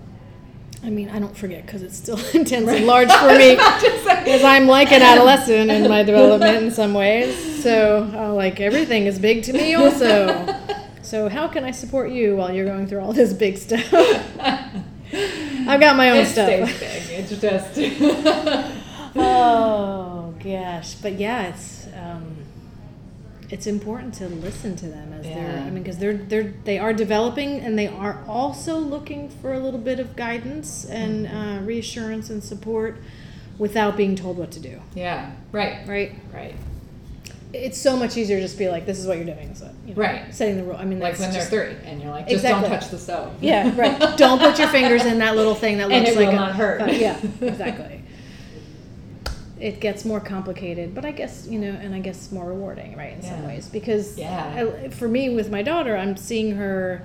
i 0.84 0.90
mean 0.90 1.08
i 1.10 1.18
don't 1.20 1.36
forget 1.36 1.64
because 1.66 1.82
it's 1.82 1.96
still 1.96 2.18
intense 2.34 2.68
and 2.68 2.86
large 2.86 3.10
for 3.12 3.28
me 3.38 3.54
because 3.54 4.42
i'm 4.42 4.66
like 4.66 4.90
an 4.90 5.02
adolescent 5.02 5.70
in 5.70 5.88
my 5.88 6.02
development 6.02 6.56
in 6.64 6.70
some 6.70 6.92
ways. 6.94 7.62
So 7.62 8.10
uh, 8.14 8.32
like 8.34 8.58
everything 8.60 9.06
is 9.06 9.18
big 9.20 9.44
to 9.44 9.52
me 9.52 9.74
also 9.74 10.26
so 11.02 11.28
how 11.28 11.46
can 11.48 11.64
i 11.64 11.70
support 11.70 12.10
you 12.10 12.36
while 12.36 12.52
you're 12.52 12.66
going 12.66 12.86
through 12.86 13.00
all 13.00 13.12
this 13.12 13.32
big 13.32 13.58
stuff? 13.58 13.92
I've 15.14 15.80
got 15.80 15.96
my 15.96 16.10
own 16.10 16.16
it 16.18 16.26
stuff. 16.26 16.48
It's 16.50 17.40
just 17.40 17.78
oh 19.16 20.34
gosh. 20.42 20.94
But 20.94 21.14
yeah 21.14 21.48
it's 21.48 21.86
um, 21.94 22.36
it's 23.50 23.66
important 23.66 24.14
to 24.14 24.28
listen 24.28 24.76
to 24.76 24.86
them 24.86 25.12
as 25.12 25.24
they're 25.24 25.36
Yeah. 25.36 25.64
i 25.66 25.70
mean 25.70 25.82
because 25.82 25.98
they're 25.98 26.14
they're 26.16 26.54
they 26.64 26.78
are 26.78 26.94
developing 26.94 27.60
and 27.60 27.78
they 27.78 27.86
are 27.86 28.24
also 28.26 28.78
looking 28.78 29.28
for 29.28 29.52
a 29.52 29.58
little 29.58 29.78
bit 29.80 30.00
of 30.00 30.16
guidance 30.16 30.86
and 30.86 31.26
uh, 31.26 31.62
reassurance 31.62 32.30
and 32.30 32.42
support 32.42 32.96
without 33.58 33.96
being 33.96 34.16
told 34.16 34.38
what 34.38 34.50
to 34.52 34.60
do. 34.60 34.80
Yeah, 34.94 35.32
right, 35.52 35.86
right? 35.86 36.12
Right. 36.32 36.54
It's 37.54 37.76
so 37.78 37.96
much 37.96 38.16
easier 38.16 38.36
to 38.38 38.42
just 38.42 38.56
be 38.58 38.68
like 38.68 38.86
this 38.86 38.98
is 38.98 39.06
what 39.06 39.16
you're 39.18 39.26
doing 39.26 39.54
so 39.54 39.68
you 39.86 39.94
know, 39.94 40.00
Right. 40.02 40.34
setting 40.34 40.56
the 40.56 40.64
rule 40.64 40.76
i 40.76 40.84
mean 40.84 40.98
Like 41.00 41.18
when 41.18 41.30
they're 41.30 41.40
just, 41.40 41.50
three, 41.50 41.74
and 41.84 42.00
you're 42.00 42.10
like, 42.10 42.24
just 42.26 42.36
Exactly. 42.44 42.68
don't 42.70 42.80
touch 42.80 42.90
the 42.90 42.98
stove. 42.98 43.32
yeah 43.42 43.70
right 43.80 44.16
don't 44.16 44.38
put 44.38 44.58
your 44.58 44.68
fingers 44.68 45.04
in 45.04 45.18
that 45.18 45.36
little 45.36 45.54
thing 45.54 45.76
that 45.78 45.90
And 45.90 46.04
looks 46.04 46.16
it 46.16 46.16
like 46.16 46.28
will 46.28 46.34
a 46.34 46.36
not 46.36 46.54
hurt. 46.54 46.80
uh, 46.82 46.86
yeah 46.86 47.18
exactly 47.40 48.02
it 49.60 49.78
gets 49.80 50.04
more 50.04 50.18
complicated 50.20 50.94
but 50.94 51.04
i 51.04 51.10
guess 51.12 51.46
you 51.46 51.58
know 51.58 51.70
and 51.70 51.94
i 51.94 51.98
guess 52.00 52.32
more 52.32 52.46
rewarding 52.46 52.96
right 52.96 53.12
in 53.12 53.22
some 53.22 53.46
ways 53.46 53.68
because 53.68 54.18
Yeah. 54.18 54.66
I, 54.84 54.88
for 54.88 55.06
me 55.06 55.28
with 55.30 55.50
my 55.50 55.62
daughter 55.62 55.96
i'm 55.96 56.16
seeing 56.16 56.56
her 56.56 57.02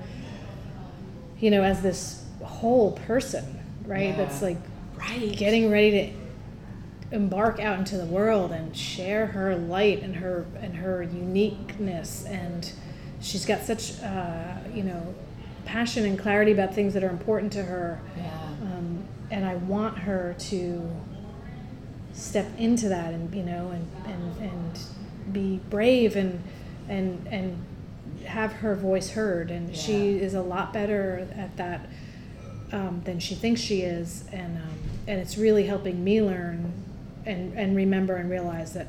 you 1.40 1.52
know 1.52 1.62
as 1.64 1.82
this 1.84 2.24
whole 2.44 2.94
person 3.06 3.60
right 3.86 4.10
Yeah. 4.10 4.16
that's 4.18 4.42
like 4.42 4.58
Right. 4.98 5.32
getting 5.38 5.70
ready 5.70 5.92
to 5.92 6.12
embark 7.12 7.60
out 7.60 7.80
into 7.80 7.98
the 7.98 8.06
world 8.06 8.52
and 8.52 8.76
share 8.76 9.28
her 9.28 9.56
light 9.56 10.02
and 10.02 10.18
her 10.18 10.46
and 10.60 10.76
her 10.76 11.04
uniqueness. 11.04 12.26
And 12.26 12.72
she's 13.22 13.46
got 13.46 13.62
such 13.62 14.02
uh, 14.02 14.56
you 14.74 14.84
know 14.84 15.16
passion 15.66 16.06
and 16.06 16.18
clarity 16.18 16.52
about 16.52 16.74
things 16.74 16.94
that 16.94 17.04
are 17.04 17.10
important 17.10 17.52
to 17.54 17.64
her. 17.64 18.00
Yeah. 18.18 18.34
um, 18.62 19.04
and 19.30 19.46
I 19.46 19.56
want 19.56 20.00
her 20.00 20.36
to 20.40 20.90
step 22.14 22.48
into 22.58 22.90
that 22.90 23.14
and 23.14 23.34
you 23.36 23.44
know 23.44 23.70
and 23.70 23.88
and 24.06 24.52
and 24.52 24.80
be 25.32 25.60
brave 25.70 26.16
and 26.16 26.42
and 26.90 27.28
and 27.30 27.64
have 28.26 28.54
her 28.54 28.76
voice 28.76 29.12
heard. 29.12 29.52
And 29.52 29.76
she 29.76 30.18
is 30.18 30.34
a 30.34 30.42
lot 30.42 30.74
better 30.74 31.28
at 31.36 31.56
that 31.58 31.88
um, 32.72 33.02
than 33.06 33.20
she 33.20 33.36
thinks 33.36 33.62
she 33.62 33.82
is. 33.82 34.26
And 34.32 34.58
um, 34.58 34.78
and 35.08 35.20
it's 35.20 35.38
really 35.38 35.66
helping 35.66 36.04
me 36.04 36.22
learn 36.22 36.77
and 37.28 37.54
and 37.58 37.76
remember 37.76 38.16
and 38.16 38.30
realize 38.30 38.74
that 38.74 38.88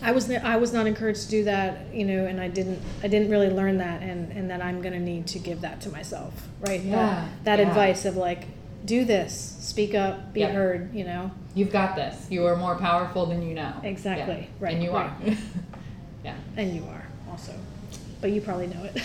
I 0.00 0.12
was 0.12 0.30
I 0.30 0.56
was 0.56 0.72
not 0.72 0.86
encouraged 0.86 1.24
to 1.24 1.28
do 1.30 1.44
that, 1.44 1.94
you 1.94 2.04
know, 2.04 2.26
and 2.26 2.40
I 2.40 2.48
didn't 2.48 2.80
I 3.02 3.08
didn't 3.08 3.30
really 3.30 3.50
learn 3.50 3.78
that, 3.78 4.02
and 4.02 4.32
and 4.32 4.50
that 4.50 4.60
I'm 4.62 4.80
gonna 4.82 4.98
need 4.98 5.26
to 5.28 5.38
give 5.38 5.60
that 5.60 5.80
to 5.82 5.90
myself, 5.90 6.48
right? 6.60 6.80
Yeah, 6.80 6.96
That, 7.44 7.44
that 7.44 7.58
yeah. 7.60 7.68
advice 7.68 8.04
of 8.04 8.16
like, 8.16 8.46
do 8.84 9.04
this, 9.04 9.56
speak 9.60 9.94
up, 9.94 10.32
be 10.32 10.40
Yep. 10.40 10.52
heard, 10.54 10.94
you 10.94 11.04
know. 11.04 11.30
You've 11.54 11.70
got 11.70 11.94
this. 11.94 12.26
You 12.30 12.46
are 12.46 12.56
more 12.56 12.74
powerful 12.76 13.26
than 13.26 13.42
you 13.46 13.54
know. 13.54 13.74
Exactly. 13.84 14.34
Yeah. 14.40 14.46
Right, 14.58 14.74
And 14.74 14.82
you 14.82 14.90
right. 14.90 15.10
are. 15.10 15.16
yeah. 16.24 16.34
And 16.56 16.74
you 16.74 16.82
are 16.84 17.06
also, 17.30 17.52
but 18.20 18.30
you 18.32 18.40
probably 18.40 18.66
know 18.68 18.82
it. 18.84 18.94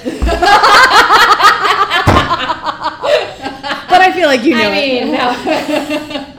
but 3.89 4.01
I 4.01 4.11
feel 4.13 4.27
like 4.27 4.43
you 4.43 4.55
know 4.55 4.69
I 4.69 4.71
mean, 4.71 5.03
it. 5.09 5.11
no. 5.11 6.33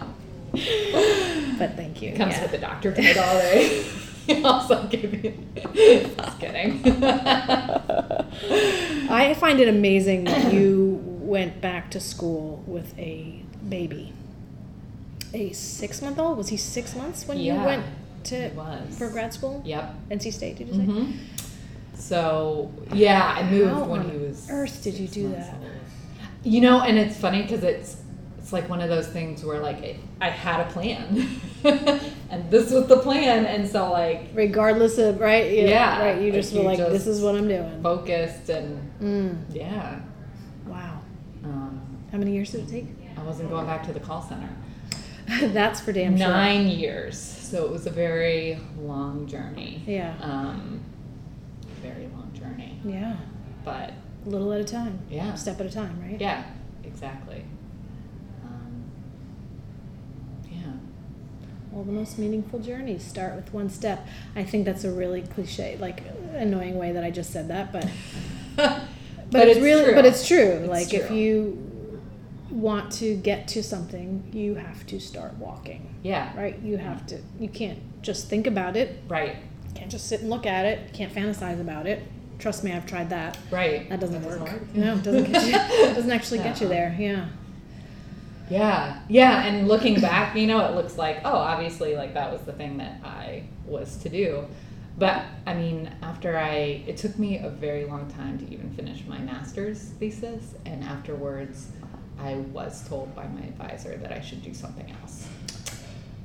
But 1.98 2.06
thank 2.06 2.12
you. 2.12 2.16
Comes 2.16 2.34
yeah. 2.34 2.42
with 2.42 2.50
the 2.52 2.58
doctor 2.58 2.92
title, 2.94 3.22
right? 3.22 3.86
He 4.28 4.44
also 4.44 4.86
give 4.88 5.24
you. 5.24 5.32
Just 5.74 6.38
kidding. 6.38 6.82
I 9.10 9.34
find 9.40 9.58
it 9.58 9.68
amazing 9.68 10.24
that 10.24 10.52
you 10.52 11.00
went 11.02 11.62
back 11.62 11.90
to 11.92 12.00
school 12.00 12.62
with 12.66 12.92
a 12.98 13.42
baby. 13.66 14.12
A 15.32 15.52
six 15.54 16.02
month 16.02 16.18
old? 16.18 16.36
Was 16.36 16.50
he 16.50 16.58
six 16.58 16.94
months 16.94 17.26
when 17.26 17.38
you 17.38 17.54
went 17.54 17.86
to 18.24 18.50
was. 18.50 18.98
for 18.98 19.08
grad 19.08 19.32
school? 19.32 19.62
yep. 19.64 19.94
NC 20.10 20.30
State, 20.30 20.58
did 20.58 20.68
you 20.68 20.74
say? 20.74 20.80
hmm 20.84 21.12
So 21.94 22.70
yeah, 22.92 23.34
I 23.38 23.50
moved 23.50 23.70
How 23.72 23.84
when 23.84 24.00
on 24.00 24.10
he 24.10 24.18
was. 24.18 24.46
earth 24.50 24.82
did 24.82 24.92
you 24.98 25.08
do 25.08 25.30
that? 25.30 25.54
old. 25.54 25.70
You 26.44 26.60
know, 26.60 26.82
and 26.82 26.98
it's 26.98 27.16
funny 27.16 27.42
because 27.44 27.64
it's 27.64 27.96
it's 28.48 28.52
like 28.54 28.70
one 28.70 28.80
of 28.80 28.88
those 28.88 29.06
things 29.06 29.44
where 29.44 29.60
like 29.60 29.82
it, 29.82 29.96
I 30.22 30.30
had 30.30 30.66
a 30.66 30.70
plan, 30.70 31.28
and 32.30 32.50
this 32.50 32.70
was 32.70 32.86
the 32.86 32.96
plan, 32.96 33.44
and 33.44 33.68
so 33.68 33.92
like 33.92 34.30
Regardless 34.32 34.96
of 34.96 35.20
right, 35.20 35.52
yeah, 35.52 35.64
Yeah, 35.64 36.00
right. 36.02 36.18
You 36.22 36.32
like 36.32 36.40
just 36.40 36.54
were 36.54 36.60
you 36.60 36.64
like, 36.64 36.78
"This 36.78 37.06
is 37.06 37.20
what 37.20 37.34
I'm 37.36 37.46
doing." 37.46 37.82
focused 37.82 38.48
and 38.48 38.90
Mm, 39.02 39.54
yeah. 39.54 40.00
wow. 40.66 40.98
Um, 41.44 41.78
How 42.10 42.16
many 42.16 42.32
years 42.32 42.50
did 42.52 42.60
it 42.66 42.70
take? 42.70 42.86
I 43.18 43.22
wasn't 43.22 43.50
going 43.50 43.66
back 43.66 43.84
to 43.86 43.92
the 43.92 44.00
call 44.00 44.22
center. 44.22 44.48
That's 45.52 45.80
for 45.82 45.92
damn 45.92 46.16
sure. 46.16 46.26
Nine 46.26 46.68
years, 46.68 47.18
so 47.18 47.66
it 47.66 47.70
was 47.70 47.86
a 47.86 47.90
very 47.90 48.58
long 48.80 49.26
journey. 49.26 49.82
Yeah, 49.86 50.14
Um, 50.22 50.80
very 51.82 52.08
long 52.16 52.30
journey, 52.32 52.80
yeah. 52.82 53.16
but 53.62 53.92
A 54.24 54.28
little 54.30 54.50
at 54.54 54.60
a 54.62 54.64
time. 54.64 55.00
yeah, 55.10 55.34
Step 55.34 55.60
at 55.60 55.66
a 55.66 55.70
time, 55.70 56.00
right? 56.00 56.18
yeah, 56.18 56.44
exactly. 56.82 57.44
Um, 58.42 58.84
yeah. 60.50 60.72
All 61.78 61.84
the 61.84 61.92
most 61.92 62.18
meaningful 62.18 62.58
journeys 62.58 63.04
start 63.04 63.36
with 63.36 63.54
one 63.54 63.70
step. 63.70 64.04
I 64.34 64.42
think 64.42 64.64
that's 64.64 64.82
a 64.82 64.90
really 64.90 65.22
cliche, 65.22 65.76
like 65.78 66.02
annoying 66.34 66.76
way 66.76 66.90
that 66.90 67.04
I 67.04 67.12
just 67.12 67.32
said 67.32 67.46
that, 67.46 67.72
but 67.72 67.88
but, 68.56 68.82
But 69.30 69.46
it's, 69.46 69.58
it's 69.58 69.64
really 69.64 69.84
true. 69.84 69.94
but 69.94 70.04
it's 70.04 70.26
true. 70.26 70.38
It's 70.38 70.68
like 70.68 70.92
if 70.92 71.08
you 71.12 72.00
want 72.50 72.90
to 72.94 73.14
get 73.14 73.46
to 73.48 73.62
something, 73.62 74.28
you 74.32 74.56
have 74.56 74.88
to 74.88 74.98
start 74.98 75.34
walking. 75.34 75.94
Yeah. 76.02 76.36
Right? 76.36 76.58
You 76.64 76.78
have 76.78 77.06
to 77.06 77.20
you 77.38 77.48
can't 77.48 77.78
just 78.02 78.28
think 78.28 78.48
about 78.48 78.76
it. 78.76 78.98
Right. 79.06 79.36
You 79.68 79.74
can't 79.76 79.90
just 79.92 80.08
sit 80.08 80.22
and 80.22 80.30
look 80.30 80.46
at 80.46 80.64
it. 80.66 80.80
You 80.88 80.94
can't 80.94 81.14
fantasize 81.14 81.60
about 81.60 81.86
it. 81.86 82.02
Trust 82.40 82.64
me, 82.64 82.72
I've 82.72 82.86
tried 82.86 83.10
that. 83.10 83.38
Right. 83.52 83.88
That 83.88 84.00
doesn't 84.00 84.20
That 84.22 84.40
work. 84.40 84.74
No, 84.74 84.96
it 84.96 85.04
doesn't 85.04 85.30
get 85.30 85.46
you 85.46 85.54
it 85.54 85.94
doesn't 85.94 86.10
actually 86.10 86.38
get 86.38 86.60
you 86.60 86.66
there. 86.66 86.96
Yeah. 86.98 87.28
Yeah, 88.50 88.98
yeah, 89.08 89.44
and 89.46 89.68
looking 89.68 90.00
back, 90.00 90.36
you 90.36 90.46
know, 90.46 90.66
it 90.68 90.74
looks 90.74 90.96
like, 90.96 91.20
oh, 91.24 91.32
obviously, 91.36 91.96
like 91.96 92.14
that 92.14 92.32
was 92.32 92.42
the 92.42 92.52
thing 92.52 92.78
that 92.78 93.00
I 93.04 93.44
was 93.66 93.96
to 93.98 94.08
do. 94.08 94.46
But 94.98 95.22
I 95.46 95.54
mean, 95.54 95.90
after 96.02 96.36
I, 96.36 96.82
it 96.86 96.96
took 96.96 97.18
me 97.18 97.38
a 97.38 97.48
very 97.50 97.84
long 97.84 98.10
time 98.10 98.38
to 98.38 98.52
even 98.52 98.70
finish 98.74 99.04
my 99.06 99.18
master's 99.18 99.78
thesis, 99.78 100.54
and 100.66 100.82
afterwards, 100.82 101.68
I 102.18 102.34
was 102.34 102.86
told 102.88 103.14
by 103.14 103.26
my 103.28 103.42
advisor 103.42 103.96
that 103.98 104.10
I 104.12 104.20
should 104.20 104.42
do 104.42 104.52
something 104.54 104.92
else. 105.02 105.28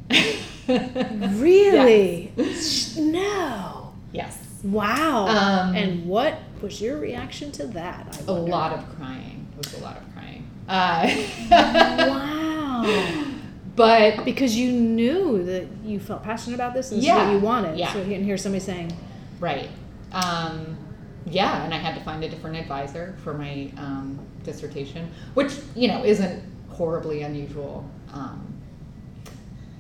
Really? 0.68 2.32
Sh- 2.60 2.96
No. 2.98 3.94
Yes. 4.14 4.40
Wow. 4.64 5.28
Um, 5.28 5.76
and 5.76 6.06
what 6.06 6.40
was 6.62 6.82
your 6.82 6.98
reaction 6.98 7.52
to 7.54 7.68
that? 7.68 8.18
I 8.28 8.32
A 8.32 8.34
lot 8.34 8.72
of 8.72 8.96
crying. 8.96 9.46
It 9.52 9.58
was 9.66 9.74
a 9.80 9.84
lot 9.84 9.98
of 9.98 10.04
crying. 10.04 10.13
Uh, 10.68 11.08
Wow. 11.50 13.26
but 13.76 14.26
Because 14.26 14.56
you 14.56 14.72
knew 14.72 15.44
that 15.44 15.68
you 15.84 16.00
felt 16.00 16.24
passionate 16.24 16.56
about 16.56 16.74
this 16.74 16.92
and 16.92 17.02
this 17.02 17.08
is 17.10 17.14
what 17.14 17.32
you 17.32 17.40
wanted. 17.40 17.78
Yeah. 17.78 17.94
So 17.94 18.00
and 18.00 18.26
here's 18.26 18.42
somebody 18.42 18.64
saying, 18.64 18.92
Right. 19.40 19.70
Um, 20.12 20.78
yeah, 21.26 21.64
and 21.64 21.74
I 21.74 21.78
had 21.78 21.96
to 21.96 22.02
find 22.04 22.24
a 22.24 22.30
different 22.30 22.58
advisor 22.58 23.16
for 23.24 23.34
my 23.34 23.72
um, 23.78 24.20
dissertation, 24.44 25.10
which 25.34 25.54
you 25.76 25.88
know 25.88 26.04
isn't 26.04 26.44
horribly 26.70 27.24
unusual. 27.24 27.90
Um, 28.14 28.50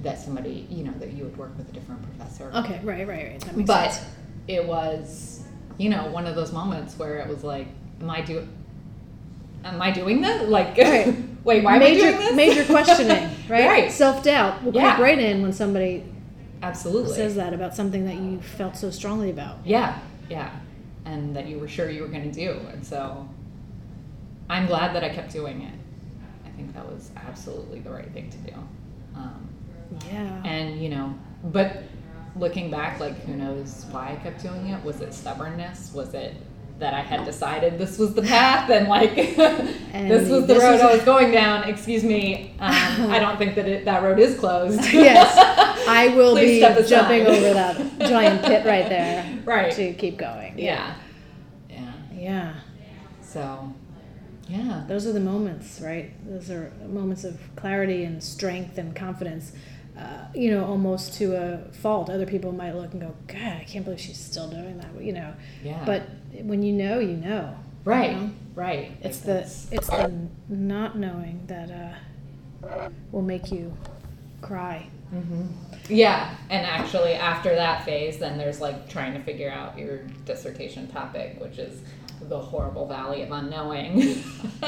that 0.01 0.19
somebody 0.19 0.67
you 0.69 0.83
know 0.83 0.93
that 0.99 1.13
you 1.13 1.23
would 1.23 1.37
work 1.37 1.57
with 1.57 1.69
a 1.69 1.71
different 1.71 2.01
professor. 2.03 2.51
okay, 2.55 2.79
right, 2.83 3.07
right, 3.07 3.41
right. 3.45 3.65
But 3.65 3.91
sense. 3.91 4.05
it 4.47 4.65
was 4.65 5.43
you 5.77 5.89
know 5.89 6.07
one 6.07 6.25
of 6.27 6.35
those 6.35 6.51
moments 6.51 6.97
where 6.97 7.17
it 7.19 7.27
was 7.27 7.43
like, 7.43 7.67
am 8.01 8.09
I 8.09 8.21
do? 8.21 8.47
Am 9.63 9.81
I 9.81 9.91
doing 9.91 10.21
this? 10.21 10.49
Like, 10.49 10.77
Right. 10.77 11.15
wait, 11.43 11.63
why 11.63 11.77
major, 11.79 12.07
am 12.07 12.13
I 12.15 12.17
doing 12.17 12.25
this? 12.27 12.35
major 12.35 12.65
questioning, 12.65 13.29
right? 13.49 13.67
Right. 13.67 13.91
Self 13.91 14.23
doubt 14.23 14.63
will 14.63 14.73
Yeah. 14.73 14.95
creep 14.95 15.03
right 15.03 15.19
in 15.19 15.41
when 15.41 15.53
somebody 15.53 16.03
Absolutely. 16.61 17.13
says 17.13 17.35
that 17.35 17.53
about 17.53 17.75
something 17.75 18.05
that 18.05 18.15
you 18.15 18.39
felt 18.41 18.75
so 18.75 18.89
strongly 18.89 19.29
about. 19.29 19.57
Yeah, 19.65 19.99
yeah. 20.29 20.51
And 21.05 21.35
that 21.35 21.47
you 21.47 21.59
were 21.59 21.67
sure 21.67 21.89
you 21.89 22.01
were 22.01 22.07
going 22.07 22.29
to 22.29 22.31
do. 22.31 22.51
And 22.71 22.85
so 22.85 23.27
I'm 24.49 24.65
glad 24.65 24.93
that 24.95 25.03
I 25.03 25.09
kept 25.09 25.31
doing 25.31 25.61
it. 25.61 25.73
I 26.45 26.49
think 26.55 26.73
that 26.73 26.85
was 26.85 27.11
absolutely 27.27 27.79
the 27.79 27.89
right 27.89 28.09
thing 28.11 28.29
to 28.29 28.37
do. 28.51 28.53
Um, 29.15 29.49
Yeah. 30.11 30.41
and, 30.45 30.81
you 30.81 30.89
know, 30.89 31.13
but 31.45 31.83
looking 32.37 32.71
back, 32.71 32.99
like, 32.99 33.17
who 33.25 33.33
knows 33.35 33.85
why 33.91 34.11
I 34.13 34.15
kept 34.23 34.41
doing 34.41 34.67
it? 34.67 34.83
Was 34.83 35.01
it 35.01 35.13
stubbornness? 35.13 35.93
Was 35.93 36.13
it 36.13 36.35
that 36.83 36.93
I 36.93 36.99
had 36.99 37.23
decided 37.23 37.77
this 37.77 37.97
was 37.97 38.13
the 38.13 38.21
path 38.21 38.69
and, 38.69 38.89
like, 38.89 39.15
this 39.15 40.29
was 40.29 40.45
the 40.47 40.53
this 40.53 40.61
road 40.63 40.75
is- 40.75 40.81
I 40.81 40.93
was 40.93 41.01
going 41.03 41.31
down? 41.31 41.63
Excuse 41.63 42.03
me. 42.03 42.55
Um, 42.59 43.09
I 43.09 43.19
don't 43.19 43.37
think 43.37 43.55
that 43.55 43.67
it, 43.67 43.85
that 43.85 44.03
road 44.03 44.19
is 44.19 44.37
closed. 44.37 44.81
yes, 44.93 45.33
I 45.87 46.09
will 46.15 46.35
be 46.35 46.59
jumping 46.85 47.25
over 47.25 47.53
that 47.53 47.77
giant 47.99 48.43
pit 48.43 48.65
right 48.65 48.87
there 48.89 49.39
Right. 49.45 49.71
to 49.73 49.93
keep 49.93 50.17
going. 50.17 50.59
Yeah. 50.59 50.95
Yeah. 51.69 51.93
Yeah. 52.13 52.53
So, 53.21 53.73
yeah. 54.49 54.83
Those 54.87 55.07
are 55.07 55.13
the 55.13 55.21
moments, 55.21 55.79
right? 55.81 56.11
Those 56.29 56.51
are 56.51 56.73
moments 56.85 57.23
of 57.23 57.39
clarity 57.55 58.03
and 58.03 58.21
strength 58.21 58.77
and 58.77 58.93
confidence. 58.93 59.53
Uh, 59.97 60.25
you 60.33 60.49
know, 60.51 60.65
almost 60.65 61.13
to 61.19 61.35
a 61.35 61.71
fault. 61.71 62.09
Other 62.09 62.25
people 62.25 62.51
might 62.51 62.73
look 62.73 62.91
and 62.93 63.01
go, 63.01 63.13
"God, 63.27 63.37
I 63.61 63.63
can't 63.69 63.85
believe 63.85 63.99
she's 64.01 64.17
still 64.17 64.49
doing 64.49 64.79
that." 64.79 64.89
You 64.99 65.13
know, 65.13 65.33
Yeah. 65.63 65.83
but 65.85 66.01
when 66.41 66.63
you 66.63 66.73
know, 66.73 66.99
you 66.99 67.15
know. 67.17 67.55
you 67.85 67.91
Right, 67.91 68.15
know? 68.19 68.29
right. 68.55 68.91
It's 69.01 69.17
Like 69.19 69.25
the 69.25 69.33
that's- 69.33 69.67
it's 69.71 69.87
the 69.87 70.11
not 70.49 70.97
knowing 70.97 71.41
that 71.47 71.69
uh, 71.71 72.89
will 73.11 73.21
make 73.21 73.51
you 73.51 73.73
cry. 74.41 74.87
Mm-hmm. 75.13 75.45
yeah, 75.89 76.35
and 76.49 76.65
actually 76.65 77.13
after 77.13 77.53
that 77.55 77.85
phase, 77.85 78.17
then 78.17 78.37
there's 78.37 78.59
like 78.59 78.89
trying 78.89 79.13
to 79.13 79.19
figure 79.21 79.49
out 79.51 79.77
your 79.77 79.99
dissertation 80.25 80.87
topic, 80.87 81.37
which 81.39 81.59
is 81.59 81.81
the 82.21 82.39
horrible 82.39 82.87
valley 82.87 83.21
of 83.21 83.31
unknowing. 83.31 83.99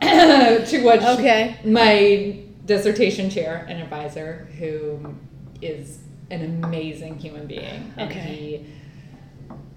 to 0.00 0.82
which 0.84 1.02
Okay. 1.02 1.56
my 1.64 2.38
dissertation 2.64 3.28
chair 3.30 3.66
and 3.68 3.82
advisor, 3.82 4.48
who 4.58 5.14
is 5.60 5.98
an 6.30 6.64
amazing 6.64 7.18
human 7.18 7.46
being, 7.46 7.92
and 7.96 8.10
Okay. 8.10 8.20
he 8.20 8.66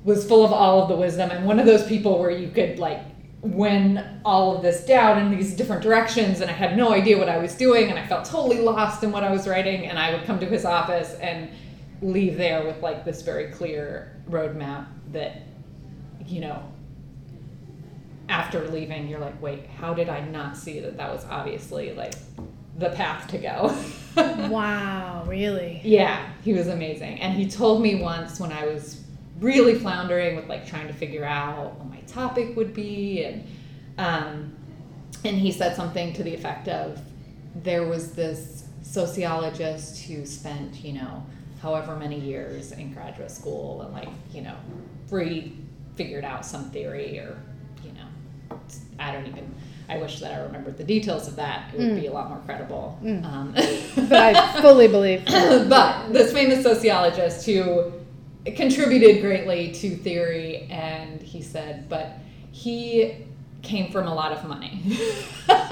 was 0.05 0.25
full 0.25 0.45
of 0.45 0.53
all 0.53 0.83
of 0.83 0.87
the 0.87 0.95
wisdom 0.95 1.31
and 1.31 1.45
one 1.45 1.59
of 1.59 1.65
those 1.65 1.85
people 1.85 2.19
where 2.19 2.29
you 2.29 2.47
could 2.49 2.77
like 2.77 3.01
when 3.41 4.21
all 4.23 4.55
of 4.55 4.61
this 4.61 4.85
doubt 4.85 5.17
in 5.17 5.29
these 5.29 5.55
different 5.55 5.81
directions 5.81 6.41
and 6.41 6.49
I 6.49 6.53
had 6.53 6.77
no 6.77 6.93
idea 6.93 7.17
what 7.17 7.27
I 7.27 7.37
was 7.37 7.55
doing 7.55 7.89
and 7.89 7.99
I 7.99 8.05
felt 8.05 8.25
totally 8.25 8.59
lost 8.59 9.03
in 9.03 9.11
what 9.11 9.23
I 9.23 9.31
was 9.31 9.47
writing 9.47 9.87
and 9.87 9.99
I 9.99 10.13
would 10.13 10.23
come 10.25 10.39
to 10.39 10.45
his 10.45 10.63
office 10.63 11.15
and 11.15 11.49
leave 12.01 12.37
there 12.37 12.65
with 12.65 12.81
like 12.81 13.03
this 13.03 13.23
very 13.23 13.51
clear 13.51 14.15
roadmap 14.29 14.87
that 15.11 15.41
you 16.27 16.41
know 16.41 16.63
after 18.29 18.67
leaving 18.69 19.07
you're 19.07 19.19
like 19.19 19.39
wait 19.41 19.65
how 19.67 19.93
did 19.93 20.09
I 20.09 20.21
not 20.21 20.55
see 20.55 20.79
that 20.81 20.97
that 20.97 21.11
was 21.11 21.25
obviously 21.29 21.93
like 21.93 22.13
the 22.77 22.89
path 22.91 23.27
to 23.29 23.37
go 23.37 23.75
wow, 24.49 25.23
really? 25.27 25.81
yeah 25.83 26.29
he 26.43 26.53
was 26.53 26.67
amazing 26.67 27.19
and 27.21 27.33
he 27.33 27.47
told 27.47 27.81
me 27.81 28.01
once 28.01 28.39
when 28.39 28.51
I 28.51 28.65
was 28.65 29.04
really 29.39 29.75
floundering 29.75 30.35
with 30.35 30.47
like 30.47 30.65
trying 30.65 30.87
to 30.87 30.93
figure 30.93 31.25
out 31.25 31.75
what 31.75 31.89
my 31.89 31.99
topic 32.01 32.55
would 32.55 32.73
be 32.73 33.23
and 33.23 33.47
um, 33.97 34.55
and 35.23 35.37
he 35.37 35.51
said 35.51 35.75
something 35.75 36.13
to 36.13 36.23
the 36.23 36.33
effect 36.33 36.67
of 36.67 36.99
there 37.55 37.85
was 37.85 38.13
this 38.13 38.65
sociologist 38.81 40.03
who 40.03 40.25
spent 40.25 40.83
you 40.83 40.93
know 40.93 41.25
however 41.61 41.95
many 41.95 42.19
years 42.19 42.71
in 42.71 42.93
graduate 42.93 43.31
school 43.31 43.81
and 43.81 43.93
like 43.93 44.09
you 44.33 44.41
know 44.41 44.55
re 45.09 45.53
figured 45.95 46.23
out 46.25 46.45
some 46.45 46.69
theory 46.71 47.17
or 47.19 47.37
you 47.83 47.91
know 47.93 48.59
i 48.99 49.11
don't 49.11 49.25
even 49.27 49.49
i 49.89 49.97
wish 49.97 50.19
that 50.19 50.33
i 50.33 50.39
remembered 50.43 50.77
the 50.77 50.83
details 50.83 51.27
of 51.27 51.35
that. 51.37 51.73
It 51.73 51.79
would 51.79 51.95
be 52.01 52.07
a 52.07 52.11
lot 52.11 52.29
more 52.29 52.39
credible. 52.45 52.97
Um, 53.03 53.53
But 53.95 54.35
I 54.35 54.61
fully 54.61 54.87
believe. 54.87 55.23
but 55.25 56.11
this 56.11 56.31
famous 56.33 56.63
sociologist 56.63 57.45
who 57.45 57.91
contributed 58.45 59.21
greatly 59.21 59.71
to 59.73 59.95
theory, 59.95 60.67
and 60.69 61.21
he 61.21 61.41
said, 61.41 61.89
but 61.89 62.13
he 62.51 63.15
came 63.61 63.91
from 63.91 64.07
a 64.07 64.13
lot 64.13 64.31
of 64.31 64.45
money, 64.45 64.81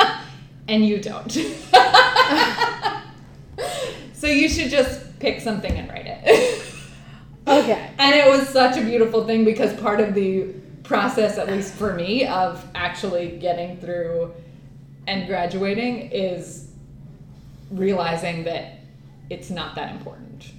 and 0.67 0.86
you 0.86 0.99
don't. 0.99 1.32
so 4.13 4.28
you 4.28 4.49
should 4.49 4.69
just 4.69 5.17
pick 5.19 5.39
something 5.39 5.71
and 5.71 5.89
write 5.89 6.07
it. 6.07 6.63
Okay. 7.45 7.89
And 7.97 8.15
it 8.15 8.26
was 8.26 8.47
such 8.47 8.78
a 8.78 8.82
beautiful 8.82 9.26
thing 9.26 9.43
because 9.43 9.74
part 9.74 9.99
of 9.99 10.13
the 10.13 10.53
process, 10.84 11.38
at 11.38 11.49
least 11.49 11.74
for 11.74 11.93
me, 11.93 12.26
of 12.26 12.65
actually 12.74 13.38
getting 13.38 13.76
through 13.82 14.34
and 15.07 15.28
graduating 15.28 16.09
is 16.11 16.69
realizing 17.69 18.45
that 18.45 18.80
it's 19.30 19.49
not 19.49 19.76
that 19.76 19.91
important. 19.91 20.53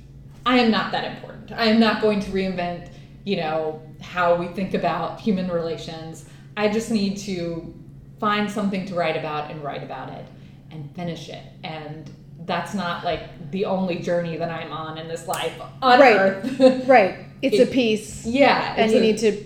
I 0.47 0.59
am 0.59 0.71
not 0.71 0.93
that 0.93 1.05
important. 1.17 1.53
I 1.53 1.67
am 1.67 1.81
not 1.81 2.01
going 2.03 2.21
to 2.21 2.31
reinvent, 2.31 2.89
you 3.25 3.37
know, 3.37 3.83
how 4.01 4.35
we 4.35 4.47
think 4.49 4.75
about 4.75 5.21
human 5.21 5.51
relations. 5.51 6.27
I 6.57 6.69
just 6.69 6.91
need 6.91 7.17
to 7.19 7.75
find 8.21 8.51
something 8.51 8.87
to 8.87 8.95
write 8.95 9.17
about 9.17 9.51
and 9.51 9.63
write 9.63 9.83
about 9.83 10.11
it 10.11 10.25
and 10.71 10.95
finish 10.95 11.29
it. 11.29 11.43
And 11.63 12.11
that's 12.47 12.75
not 12.75 13.05
like 13.05 13.51
the 13.51 13.65
only 13.65 13.99
journey 14.01 14.37
that 14.37 14.51
I'm 14.51 14.73
on 14.73 14.99
in 14.99 15.09
this 15.09 15.27
life 15.27 15.55
on 15.83 16.01
Right. 16.01 16.17
earth. 16.17 16.61
Right. 16.89 17.17
It's 17.43 17.59
a 17.59 17.67
piece, 17.67 18.25
yeah. 18.25 18.75
and 18.77 18.91
you 18.91 18.99
a- 18.99 19.01
need 19.01 19.19
to 19.19 19.45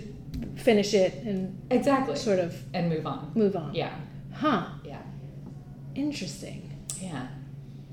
finish 0.55 0.93
it 0.93 1.15
and 1.25 1.57
exactly 1.69 2.15
sort 2.15 2.39
of 2.39 2.55
and 2.73 2.87
move 2.89 3.05
on. 3.05 3.31
move 3.35 3.55
on. 3.57 3.73
Yeah. 3.75 3.93
Huh. 4.33 4.65
Yeah. 4.85 5.01
Interesting. 5.95 6.71
Yeah. 7.01 7.27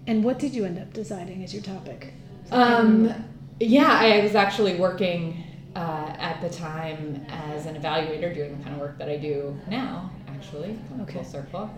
And 0.07 0.23
what 0.23 0.39
did 0.39 0.55
you 0.55 0.65
end 0.65 0.79
up 0.79 0.93
deciding 0.93 1.43
as 1.43 1.53
your 1.53 1.63
topic? 1.63 2.13
Um, 2.53 3.13
yeah, 3.61 3.99
I 4.01 4.21
was 4.23 4.35
actually 4.35 4.77
working 4.77 5.43
uh, 5.75 6.15
at 6.19 6.41
the 6.41 6.49
time 6.49 7.25
as 7.29 7.67
an 7.67 7.81
evaluator, 7.81 8.35
doing 8.35 8.57
the 8.59 8.63
kind 8.65 8.75
of 8.75 8.81
work 8.81 8.99
that 8.99 9.09
I 9.09 9.17
do 9.17 9.59
now, 9.69 10.11
actually, 10.29 10.79
come 10.89 11.01
Okay. 11.03 11.15
full 11.15 11.25
circle, 11.25 11.71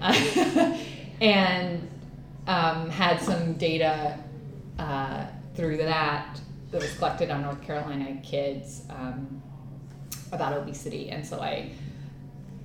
Huh? 0.00 0.74
and 1.20 1.88
um, 2.46 2.88
had 2.90 3.20
some 3.20 3.54
data 3.54 4.18
uh, 4.78 5.26
through 5.54 5.76
that 5.78 6.40
that 6.70 6.80
was 6.80 6.92
collected 6.94 7.30
on 7.30 7.42
North 7.42 7.60
Carolina 7.62 8.16
kids 8.22 8.82
um, 8.90 9.42
about 10.32 10.54
obesity, 10.54 11.10
and 11.10 11.26
so 11.26 11.40
I 11.40 11.70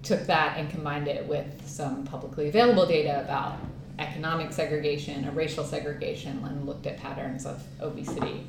took 0.03 0.25
that 0.27 0.57
and 0.57 0.69
combined 0.69 1.07
it 1.09 1.27
with 1.27 1.67
some 1.67 2.05
publicly 2.05 2.47
available 2.47 2.85
data 2.85 3.21
about 3.25 3.57
economic 3.99 4.51
segregation 4.53 5.25
a 5.25 5.31
racial 5.31 5.63
segregation 5.63 6.43
and 6.45 6.65
looked 6.65 6.85
at 6.87 6.97
patterns 6.97 7.45
of 7.45 7.63
obesity 7.81 8.45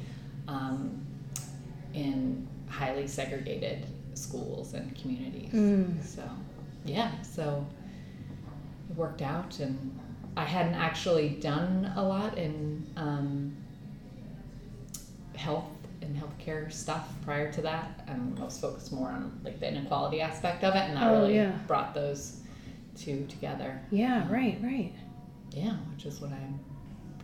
um, 0.47 1.05
in 1.95 2.47
highly 2.69 3.07
segregated 3.07 3.87
schools 4.15 4.75
and 4.75 4.95
communities. 5.01 5.53
Mm. 5.53 6.05
So, 6.05 6.23
yeah, 6.85 7.11
so 7.23 7.67
it 8.91 8.97
worked 8.97 9.23
out, 9.23 9.59
and 9.61 9.99
I 10.37 10.45
hadn't 10.45 10.75
actually 10.75 11.31
done 11.31 11.93
a 11.97 12.03
lot 12.03 12.37
in 12.37 12.87
um, 12.97 13.57
health 15.37 15.65
and 16.03 16.17
healthcare 16.17 16.71
stuff 16.73 17.09
prior 17.25 17.51
to 17.53 17.63
that. 17.63 18.05
Um, 18.09 18.37
I 18.41 18.45
was 18.45 18.59
focused 18.59 18.93
more 18.93 19.09
on 19.09 19.41
like 19.45 19.61
the 19.61 19.69
inequality 19.69 20.21
aspect 20.21 20.65
of 20.65 20.75
it, 20.75 20.81
and 20.89 20.97
that 20.97 21.09
Oh, 21.09 21.21
really 21.23 21.37
yeah. 21.37 21.53
brought 21.67 21.95
those 21.95 22.41
two 22.97 23.27
together. 23.29 23.81
Yeah. 23.91 24.27
Right. 24.31 24.59
Right. 24.63 24.93
Yeah, 25.53 25.73
which 25.95 26.05
is 26.07 26.21
what 26.21 26.31
I'm 26.33 26.61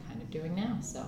kind 0.09 0.21
of 0.23 0.31
doing 0.31 0.55
now. 0.55 0.79
So 0.81 1.05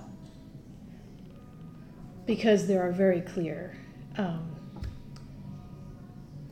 Because 2.27 2.67
there 2.67 2.83
are 2.87 2.93
very 2.93 3.21
clear 3.21 3.77
um, 4.17 4.55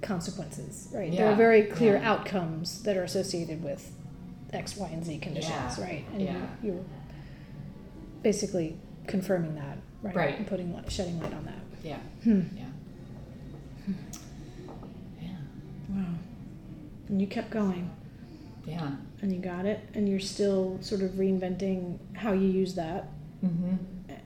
consequences, 0.03 0.89
right? 0.93 1.11
There 1.12 1.31
are 1.31 1.35
very 1.37 1.62
clear 1.65 1.95
yeah. 1.97 2.11
outcomes 2.12 2.83
that 2.83 2.97
are 2.97 3.03
associated 3.05 3.62
with 3.62 3.91
X, 4.53 4.77
Y, 4.77 4.89
and 4.89 5.05
Z 5.05 5.19
conditions, 5.19 5.79
Yeah, 5.79 5.85
right? 5.85 6.05
And 6.12 6.23
yeah. 6.23 6.47
you, 6.62 6.73
you're 6.75 6.85
basically 8.23 8.77
confirming 9.07 9.55
that, 9.57 9.79
right? 10.03 10.15
Right. 10.17 10.39
And 10.39 10.47
putting 10.47 10.73
light, 10.75 10.91
shedding 10.91 11.21
light 11.21 11.35
on 11.35 11.45
that. 11.47 11.55
yeah, 11.83 11.99
Hmm. 12.23 12.43
yeah, 12.57 12.65
yeah, 15.21 15.29
Wow. 15.91 16.05
And 17.09 17.21
you 17.21 17.27
kept 17.27 17.51
going, 17.51 17.91
yeah. 18.67 18.93
And 19.25 19.33
you 19.33 19.41
got 19.41 19.64
it, 19.64 19.81
and 19.95 20.07
you're 20.07 20.20
still 20.20 20.77
sort 20.83 21.01
of 21.01 21.12
reinventing 21.12 21.97
how 22.12 22.33
you 22.33 22.47
use 22.47 22.75
that. 22.75 23.09
Mm-hmm. 23.43 23.77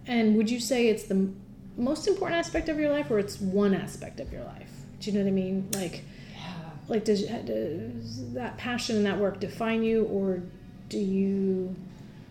And 0.09 0.36
would 0.36 0.51
you 0.51 0.59
say 0.59 0.88
it's 0.88 1.05
the 1.05 1.30
most 1.76 2.09
important 2.09 2.36
aspect 2.40 2.68
of 2.68 2.80
your 2.80 2.90
life, 2.90 3.09
or 3.09 3.20
it's 3.20 3.40
one 3.40 3.74
aspect 3.74 4.18
of 4.18 4.32
your 4.32 4.42
life? 4.42 4.68
Do 4.99 5.09
you 5.09 5.16
know 5.16 5.22
what 5.22 5.28
I 5.28 5.32
mean? 5.32 5.68
Like, 5.74 6.03
Yeah. 6.34 6.40
like 6.88 7.05
does, 7.05 7.22
does 7.22 8.32
that 8.34 8.59
passion 8.59 8.96
and 8.96 9.07
that 9.07 9.18
work 9.18 9.38
define 9.38 9.84
you, 9.84 10.03
or 10.07 10.42
do 10.88 10.99
you 10.99 11.76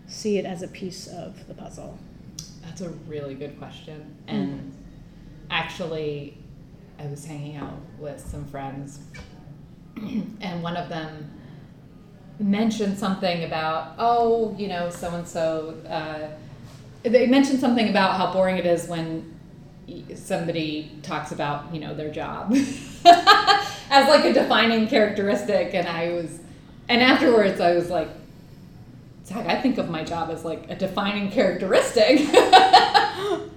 see 0.07 0.37
it 0.37 0.45
as 0.45 0.61
a 0.61 0.67
piece 0.67 1.07
of 1.07 1.47
the 1.47 1.53
puzzle? 1.53 1.97
That's 2.63 2.81
a 2.81 2.89
really 3.07 3.35
good 3.35 3.57
question. 3.57 4.13
And 4.27 4.73
actually, 5.49 6.37
I 6.99 7.07
was 7.07 7.23
hanging 7.23 7.55
out 7.55 7.79
with 7.97 8.19
some 8.19 8.43
friends, 8.43 8.99
and 9.95 10.61
one 10.61 10.75
of 10.75 10.89
them 10.89 11.31
mentioned 12.39 12.97
something 12.97 13.43
about, 13.43 13.93
oh, 13.97 14.55
you 14.57 14.67
know, 14.67 14.89
so 14.89 15.09
and 15.15 15.27
so. 15.27 15.75
They 17.03 17.27
mentioned 17.27 17.59
something 17.59 17.89
about 17.89 18.17
how 18.17 18.33
boring 18.33 18.57
it 18.57 18.65
is 18.65 18.87
when 18.87 19.33
somebody 20.15 20.91
talks 21.03 21.31
about, 21.31 21.73
you 21.73 21.79
know, 21.79 21.93
their 21.93 22.11
job 22.11 22.53
as 23.05 24.09
like 24.09 24.25
a 24.25 24.33
defining 24.33 24.87
characteristic. 24.87 25.73
And 25.73 25.87
I 25.87 26.09
was, 26.11 26.39
and 26.89 27.01
afterwards, 27.01 27.61
I 27.61 27.73
was 27.75 27.89
like, 27.89 28.09
Zach, 29.25 29.45
I 29.45 29.61
think 29.61 29.77
of 29.77 29.89
my 29.89 30.03
job 30.03 30.29
as 30.29 30.43
like 30.43 30.69
a 30.69 30.75
defining 30.75 31.31
characteristic. 31.31 32.21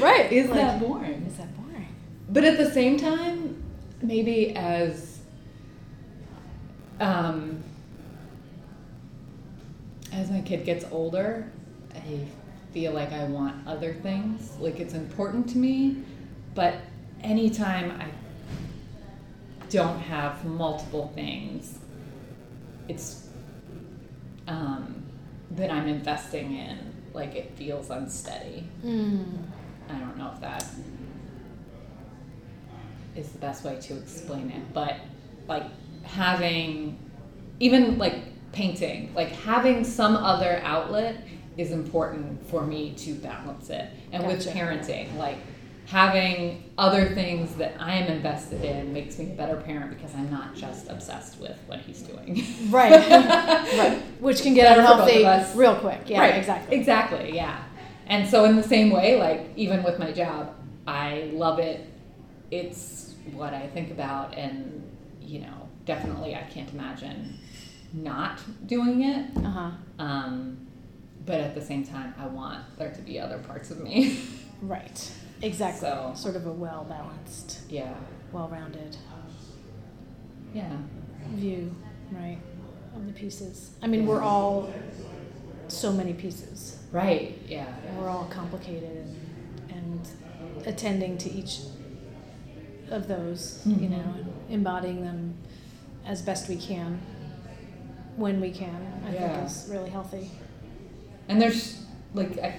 Right. 0.00 0.28
Is 0.32 0.48
Like- 0.48 0.60
that 0.60 0.80
boring? 0.80 1.24
Is 1.26 1.36
that 1.36 1.54
boring? 1.56 1.88
But 2.30 2.44
at 2.44 2.56
the 2.56 2.70
same 2.70 2.96
time, 2.96 3.62
maybe 4.00 4.54
as 4.56 5.18
um, 7.00 7.57
as 10.12 10.30
my 10.30 10.40
kid 10.40 10.64
gets 10.64 10.84
older, 10.90 11.50
I 11.94 12.26
feel 12.72 12.92
like 12.92 13.12
I 13.12 13.24
want 13.24 13.66
other 13.66 13.94
things. 13.94 14.56
Like 14.58 14.80
it's 14.80 14.94
important 14.94 15.48
to 15.50 15.58
me, 15.58 16.02
but 16.54 16.76
anytime 17.22 17.90
I 18.00 18.08
don't 19.70 19.98
have 19.98 20.44
multiple 20.44 21.10
things, 21.14 21.78
it's 22.88 23.28
um, 24.46 25.02
that 25.52 25.70
I'm 25.70 25.88
investing 25.88 26.56
in. 26.56 26.78
Like 27.12 27.34
it 27.34 27.52
feels 27.56 27.90
unsteady. 27.90 28.66
I 29.88 29.98
don't 29.98 30.16
know 30.16 30.30
if 30.34 30.40
that 30.40 30.64
is 33.16 33.30
the 33.30 33.38
best 33.38 33.64
way 33.64 33.76
to 33.80 33.96
explain 33.96 34.50
it, 34.50 34.72
but 34.72 34.96
like 35.48 35.64
having 36.04 36.98
even 37.60 37.98
like 37.98 38.22
painting, 38.52 39.12
like 39.14 39.28
having 39.28 39.84
some 39.84 40.16
other 40.16 40.60
outlet 40.64 41.24
is 41.56 41.72
important 41.72 42.46
for 42.48 42.64
me 42.64 42.92
to 42.94 43.14
balance 43.14 43.68
it. 43.70 43.90
And 44.12 44.26
with 44.26 44.46
parenting, 44.46 45.14
like 45.16 45.38
having 45.86 46.70
other 46.76 47.14
things 47.14 47.54
that 47.56 47.74
I 47.80 47.94
am 47.94 48.10
invested 48.12 48.62
in 48.62 48.92
makes 48.92 49.18
me 49.18 49.26
a 49.26 49.34
better 49.34 49.56
parent 49.56 49.96
because 49.96 50.14
I'm 50.14 50.30
not 50.30 50.54
just 50.54 50.88
obsessed 50.88 51.40
with 51.40 51.58
what 51.66 51.80
he's 51.80 52.02
doing. 52.02 52.44
Right. 52.70 52.92
right. 53.10 53.98
Which 54.20 54.42
can 54.42 54.54
get 54.54 54.78
unhealthy 54.78 55.24
real 55.58 55.76
quick. 55.76 56.02
Yeah, 56.06 56.20
right. 56.20 56.34
exactly. 56.36 56.76
Exactly, 56.76 57.34
yeah. 57.34 57.64
And 58.06 58.28
so 58.28 58.44
in 58.44 58.56
the 58.56 58.62
same 58.62 58.90
way, 58.90 59.18
like 59.18 59.50
even 59.56 59.82
with 59.82 59.98
my 59.98 60.12
job, 60.12 60.54
I 60.86 61.30
love 61.32 61.58
it. 61.58 61.86
It's 62.50 63.14
what 63.32 63.52
I 63.52 63.66
think 63.68 63.90
about 63.90 64.36
and 64.36 64.84
you 65.20 65.40
know, 65.40 65.68
definitely 65.84 66.34
I 66.34 66.42
can't 66.42 66.70
imagine 66.72 67.38
not 67.92 68.38
doing 68.66 69.02
it. 69.02 69.26
Uh-huh. 69.36 69.70
Um, 69.98 70.66
but 71.26 71.40
at 71.40 71.54
the 71.54 71.60
same 71.60 71.84
time, 71.84 72.14
I 72.18 72.26
want 72.26 72.64
there 72.78 72.90
to 72.90 73.00
be 73.02 73.18
other 73.18 73.38
parts 73.38 73.70
of 73.70 73.80
me. 73.80 74.18
Right. 74.60 75.12
Exactly. 75.40 75.88
So- 75.88 76.12
Sort 76.16 76.34
of 76.34 76.44
a 76.48 76.52
well 76.52 76.84
balanced, 76.88 77.60
yeah. 77.68 77.94
well 78.32 78.48
rounded 78.48 78.96
Yeah. 80.52 80.76
view, 81.34 81.74
right, 82.10 82.38
of 82.96 83.06
the 83.06 83.12
pieces. 83.12 83.70
I 83.80 83.86
mean, 83.86 84.04
we're 84.04 84.20
all 84.22 84.68
so 85.68 85.92
many 85.92 86.12
pieces. 86.12 86.82
Right. 86.90 87.38
Yeah. 87.46 87.66
We're 87.96 88.08
all 88.08 88.24
complicated 88.30 89.06
and, 89.70 89.70
and 90.56 90.66
attending 90.66 91.18
to 91.18 91.30
each 91.30 91.60
of 92.90 93.06
those, 93.06 93.62
you 93.64 93.76
Mhm. 93.76 93.90
know, 93.90 94.14
embodying 94.48 95.02
them 95.02 95.34
as 96.04 96.20
best 96.22 96.48
we 96.48 96.56
can 96.56 97.00
when 98.18 98.40
we 98.40 98.50
can, 98.50 99.02
I 99.06 99.12
Yeah. 99.12 99.34
think 99.34 99.46
is 99.46 99.68
really 99.70 99.90
healthy. 99.90 100.30
And 101.28 101.40
there's 101.40 101.84
like 102.14 102.38
I 102.38 102.54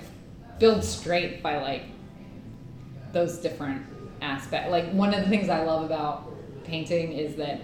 build 0.58 0.84
straight 0.84 1.44
by 1.44 1.58
like 1.62 1.84
those 3.12 3.38
different 3.40 3.82
aspects. 4.22 4.72
Like 4.72 4.92
one 4.92 5.14
of 5.14 5.24
the 5.24 5.30
things 5.30 5.50
I 5.50 5.64
love 5.64 5.84
about 5.84 6.32
painting 6.64 7.14
is 7.14 7.36
that 7.36 7.60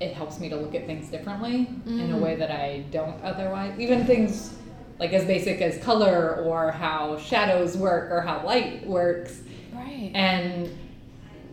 it 0.00 0.12
helps 0.14 0.40
me 0.40 0.48
to 0.48 0.56
look 0.56 0.74
at 0.74 0.86
things 0.86 1.08
differently 1.08 1.68
in 1.86 2.10
a 2.12 2.16
Mm. 2.16 2.20
way 2.20 2.36
that 2.36 2.50
I 2.50 2.84
don't 2.90 3.22
otherwise. 3.22 3.78
Even 3.78 4.04
things 4.04 4.54
like 4.98 5.12
as 5.12 5.24
basic 5.24 5.60
as 5.60 5.78
color 5.82 6.42
or 6.44 6.70
how 6.70 7.18
shadows 7.18 7.76
work 7.76 8.10
or 8.10 8.20
how 8.22 8.44
light 8.44 8.86
works. 8.86 9.42
Right. 9.74 10.10
And 10.14 10.70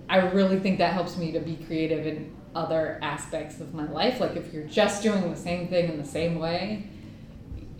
I 0.09 0.17
really 0.31 0.59
think 0.59 0.77
that 0.79 0.93
helps 0.93 1.17
me 1.17 1.31
to 1.33 1.39
be 1.39 1.55
creative 1.67 2.05
in 2.07 2.33
other 2.55 2.99
aspects 3.01 3.59
of 3.59 3.73
my 3.73 3.89
life. 3.89 4.19
Like 4.19 4.35
if 4.35 4.53
you're 4.53 4.63
just 4.67 5.03
doing 5.03 5.29
the 5.29 5.37
same 5.37 5.67
thing 5.67 5.89
in 5.89 5.97
the 5.97 6.07
same 6.07 6.39
way, 6.39 6.87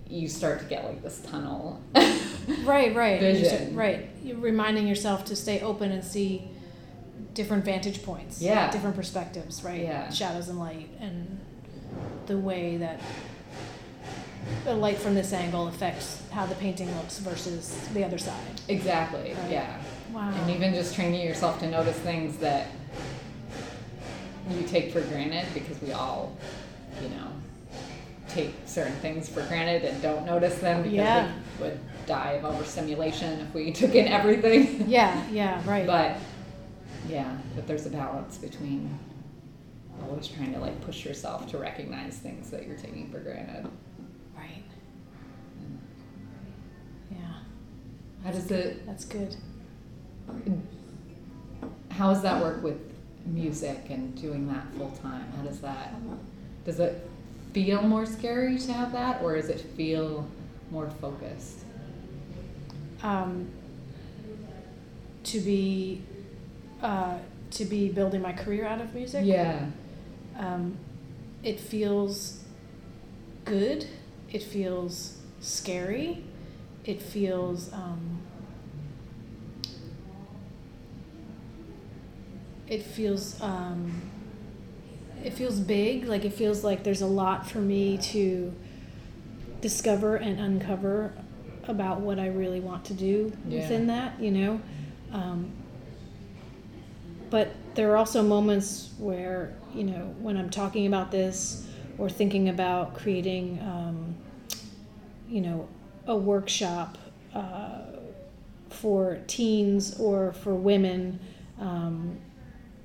you 0.07 0.27
start 0.27 0.59
to 0.59 0.65
get 0.65 0.83
like 0.85 1.01
this 1.03 1.21
tunnel. 1.21 1.81
Right, 2.65 2.93
right. 2.93 3.21
Vision. 3.21 3.73
right. 3.73 4.09
You're 4.21 4.35
reminding 4.35 4.85
yourself 4.85 5.23
to 5.25 5.35
stay 5.35 5.61
open 5.61 5.93
and 5.93 6.03
see 6.03 6.49
different 7.33 7.63
vantage 7.63 8.03
points. 8.03 8.41
Yeah. 8.41 8.69
Different 8.69 8.97
perspectives, 8.97 9.63
right? 9.63 9.81
Yeah. 9.81 10.09
Shadows 10.09 10.49
and 10.49 10.59
light 10.59 10.89
and 10.99 11.39
the 12.25 12.37
way 12.37 12.75
that 12.77 12.99
the 14.65 14.73
light 14.73 14.97
from 14.97 15.15
this 15.15 15.31
angle 15.31 15.67
affects 15.69 16.21
how 16.31 16.45
the 16.45 16.55
painting 16.55 16.93
looks 16.97 17.19
versus 17.19 17.87
the 17.93 18.03
other 18.03 18.17
side. 18.17 18.59
exactly. 18.67 19.33
Right. 19.33 19.51
Yeah. 19.51 19.81
Wow. 20.11 20.29
And 20.29 20.49
even 20.51 20.73
just 20.73 20.95
training 20.95 21.25
yourself 21.25 21.59
to 21.61 21.69
notice 21.69 21.97
things 21.99 22.37
that 22.39 22.67
you 24.49 24.63
take 24.67 24.91
for 24.91 25.01
granted 25.01 25.45
because 25.53 25.81
we 25.81 25.91
all, 25.91 26.35
you 27.01 27.09
know, 27.09 27.27
take 28.27 28.53
certain 28.65 28.95
things 28.95 29.29
for 29.29 29.41
granted 29.43 29.83
and 29.83 30.01
don't 30.01 30.25
notice 30.25 30.57
them 30.59 30.81
because 30.83 30.93
Yeah. 30.95 31.31
we 31.59 31.65
would 31.65 31.79
die 32.05 32.31
of 32.33 32.45
overstimulation 32.45 33.39
if 33.41 33.53
we 33.53 33.71
took 33.81 33.95
in 33.95 34.07
everything. 34.07 34.85
yeah, 34.89 35.25
yeah, 35.31 35.61
right. 35.65 35.85
But 35.87 36.17
yeah, 37.07 37.35
but 37.55 37.67
there's 37.67 37.85
a 37.85 37.89
balance 37.89 38.37
between 38.37 38.97
always 40.09 40.27
trying 40.27 40.51
to 40.53 40.59
like 40.59 40.79
push 40.81 41.05
yourself 41.05 41.47
to 41.51 41.57
recognize 41.57 42.17
things 42.17 42.49
that 42.49 42.65
you're 42.67 42.77
taking 42.77 43.09
for 43.11 43.19
granted. 43.19 43.69
right. 44.35 44.63
Mm. 45.61 45.77
Yeah, 47.11 47.17
How 48.23 48.31
does 48.31 48.49
it 48.51 48.85
that's 48.85 49.05
good. 49.05 49.35
how 51.91 52.11
does 52.13 52.21
that 52.23 52.41
work 52.41 52.63
with 52.63 52.79
music 53.25 53.85
and 53.89 54.19
doing 54.19 54.47
that 54.47 54.65
full 54.77 54.91
time? 54.91 55.31
How 55.35 55.43
does 55.43 55.59
that 55.61 55.93
does 56.65 56.79
it 56.79 57.09
feel 57.53 57.81
more 57.81 58.05
scary 58.05 58.57
to 58.57 58.73
have 58.73 58.91
that 58.93 59.21
or 59.21 59.35
does 59.35 59.49
it 59.49 59.61
feel 59.61 60.27
more 60.71 60.89
focused? 61.01 61.59
Um, 63.01 63.47
to 65.25 65.39
be 65.39 66.01
uh, 66.81 67.17
to 67.51 67.65
be 67.65 67.89
building 67.89 68.21
my 68.21 68.33
career 68.33 68.65
out 68.65 68.81
of 68.81 68.93
music. 68.93 69.25
Yeah. 69.25 69.67
um, 70.37 70.77
it 71.43 71.59
feels 71.59 72.43
good. 73.45 73.85
It 74.31 74.41
feels 74.41 75.17
scary. 75.39 76.23
It 76.85 77.01
feels 77.01 77.71
um, 77.73 78.21
it 82.73 82.81
feels 82.81 83.39
um, 83.41 84.01
it 85.23 85.33
feels 85.33 85.59
big. 85.59 86.05
Like 86.05 86.25
it 86.25 86.33
feels 86.33 86.63
like 86.63 86.83
there's 86.83 87.01
a 87.03 87.07
lot 87.07 87.47
for 87.49 87.59
me 87.59 87.97
to 87.99 88.51
discover 89.61 90.15
and 90.15 90.39
uncover 90.39 91.13
about 91.67 92.01
what 92.01 92.19
I 92.19 92.27
really 92.27 92.59
want 92.59 92.83
to 92.85 92.93
do 92.93 93.31
Yeah. 93.47 93.59
within 93.59 93.87
that. 93.87 94.19
You 94.19 94.31
know. 94.31 94.61
Um, 95.11 95.51
but 97.29 97.49
there 97.75 97.91
are 97.91 97.97
also 97.97 98.21
moments 98.23 98.91
where 98.97 99.53
you 99.73 99.83
know 99.83 100.13
when 100.19 100.37
i'm 100.37 100.49
talking 100.51 100.85
about 100.85 101.09
this 101.09 101.67
or 101.97 102.07
thinking 102.09 102.49
about 102.49 102.93
creating 102.95 103.59
um, 103.61 104.15
you 105.27 105.41
know 105.41 105.67
a 106.05 106.15
workshop 106.15 106.97
uh, 107.33 107.81
for 108.69 109.19
teens 109.25 109.99
or 109.99 110.33
for 110.33 110.53
women 110.53 111.19
um, 111.59 112.17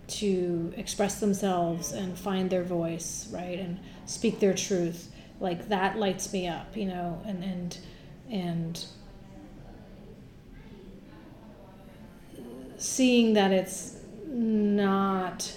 to 0.08 0.72
express 0.76 1.20
themselves 1.20 1.92
and 1.92 2.18
find 2.18 2.50
their 2.50 2.64
voice 2.64 3.28
right 3.30 3.58
and 3.58 3.78
speak 4.06 4.40
their 4.40 4.54
truth 4.54 5.12
like 5.40 5.68
that 5.68 5.98
lights 5.98 6.32
me 6.32 6.48
up 6.48 6.76
you 6.76 6.86
know 6.86 7.20
and 7.26 7.44
and 7.44 7.78
and 8.30 8.84
seeing 12.76 13.34
that 13.34 13.50
it's 13.52 13.96
not 14.26 15.52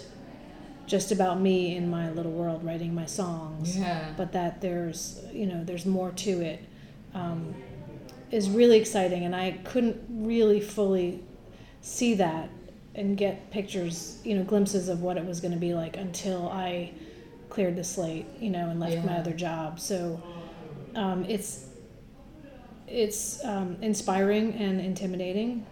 just 0.88 1.12
about 1.12 1.40
me 1.40 1.76
in 1.76 1.90
my 1.90 2.10
little 2.12 2.32
world 2.32 2.64
writing 2.64 2.94
my 2.94 3.06
songs 3.06 3.78
Yeah. 3.78 4.12
but 4.18 4.32
that 4.34 4.62
there's 4.62 5.24
you 5.32 5.46
know 5.46 5.64
there's 5.64 5.86
more 5.86 6.12
to 6.12 6.42
it 6.42 6.60
um, 7.14 7.54
is 8.32 8.50
really 8.50 8.78
exciting 8.80 9.24
and 9.26 9.36
i 9.36 9.52
couldn't 9.64 9.98
really 10.10 10.60
fully 10.60 11.24
see 11.82 12.14
that 12.16 12.50
and 12.96 13.18
get 13.18 13.50
pictures 13.52 14.20
you 14.24 14.36
know 14.36 14.44
glimpses 14.44 14.90
of 14.90 15.02
what 15.02 15.18
it 15.18 15.26
was 15.26 15.40
going 15.40 15.54
to 15.54 15.60
be 15.60 15.74
like 15.74 15.98
until 15.98 16.50
i 16.50 16.92
cleared 17.52 17.76
the 17.76 17.84
slate 17.84 18.26
you 18.40 18.50
know 18.50 18.70
and 18.70 18.80
left 18.80 19.06
my 19.06 19.18
other 19.18 19.34
job. 19.34 19.80
So 19.80 20.22
um, 20.96 21.26
it's 21.26 21.68
it's 22.88 23.44
um, 23.46 23.78
inspiring 23.82 24.54
and 24.54 24.82
intimidating. 24.82 25.66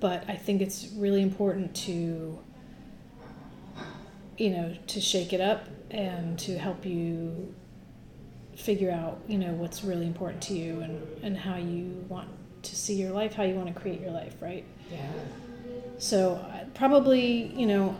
But 0.00 0.24
I 0.28 0.34
think 0.34 0.60
it's 0.60 0.88
really 0.96 1.22
important 1.22 1.74
to, 1.86 2.36
you 4.36 4.50
know, 4.50 4.74
to 4.88 5.00
shake 5.00 5.32
it 5.32 5.40
up 5.40 5.68
and 5.90 6.36
to 6.40 6.58
help 6.58 6.84
you 6.84 7.54
figure 8.56 8.90
out, 8.90 9.20
you 9.28 9.38
know, 9.38 9.52
what's 9.52 9.84
really 9.84 10.06
important 10.06 10.42
to 10.42 10.54
you 10.54 10.80
and, 10.80 11.06
and 11.22 11.36
how 11.36 11.56
you 11.56 12.04
want 12.08 12.28
to 12.64 12.74
see 12.74 12.94
your 12.94 13.12
life, 13.12 13.34
how 13.34 13.44
you 13.44 13.54
want 13.54 13.72
to 13.72 13.80
create 13.80 14.00
your 14.00 14.10
life, 14.10 14.34
right? 14.40 14.64
Yeah. 14.90 15.10
So 15.98 16.34
uh, 16.34 16.64
probably, 16.74 17.52
you 17.54 17.66
know, 17.66 17.96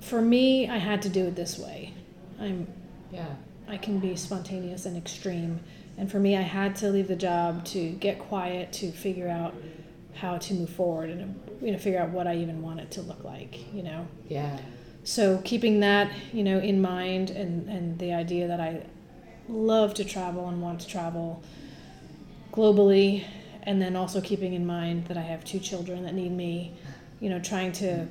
for 0.00 0.20
me, 0.20 0.68
I 0.68 0.78
had 0.78 1.02
to 1.02 1.08
do 1.08 1.26
it 1.26 1.36
this 1.36 1.58
way. 1.58 1.94
I'm 2.40 2.66
Yeah. 3.12 3.26
I 3.68 3.76
can 3.76 3.98
be 3.98 4.16
spontaneous 4.16 4.86
and 4.86 4.96
extreme. 4.96 5.60
And 5.96 6.10
for 6.10 6.18
me, 6.18 6.36
I 6.36 6.40
had 6.42 6.76
to 6.76 6.88
leave 6.90 7.08
the 7.08 7.16
job 7.16 7.64
to 7.66 7.90
get 7.90 8.18
quiet, 8.18 8.72
to 8.74 8.90
figure 8.90 9.28
out 9.28 9.54
how 10.14 10.38
to 10.38 10.54
move 10.54 10.70
forward 10.70 11.10
and 11.10 11.40
you 11.62 11.72
know 11.72 11.78
figure 11.78 11.98
out 11.98 12.10
what 12.10 12.26
I 12.26 12.36
even 12.36 12.60
want 12.60 12.80
it 12.80 12.90
to 12.92 13.02
look 13.02 13.24
like, 13.24 13.72
you 13.74 13.82
know. 13.82 14.06
Yeah. 14.28 14.58
So 15.04 15.40
keeping 15.44 15.80
that, 15.80 16.12
you 16.32 16.44
know, 16.44 16.58
in 16.58 16.80
mind 16.80 17.30
and 17.30 17.68
and 17.68 17.98
the 17.98 18.12
idea 18.12 18.48
that 18.48 18.60
I 18.60 18.84
love 19.48 19.94
to 19.94 20.04
travel 20.04 20.48
and 20.48 20.62
want 20.62 20.80
to 20.80 20.86
travel 20.86 21.42
globally 22.52 23.24
and 23.64 23.80
then 23.80 23.96
also 23.96 24.20
keeping 24.20 24.54
in 24.54 24.66
mind 24.66 25.06
that 25.06 25.16
I 25.16 25.22
have 25.22 25.44
two 25.44 25.58
children 25.58 26.02
that 26.04 26.14
need 26.14 26.32
me, 26.32 26.74
you 27.20 27.30
know, 27.30 27.38
trying 27.38 27.72
to 27.72 28.06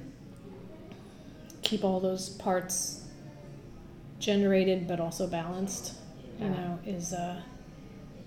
keep 1.61 1.83
all 1.83 1.99
those 1.99 2.29
parts 2.29 3.01
generated 4.19 4.87
but 4.87 4.99
also 4.99 5.27
balanced, 5.27 5.95
you 6.39 6.45
Yeah. 6.45 6.51
know, 6.51 6.79
is 6.85 7.13
uh 7.13 7.41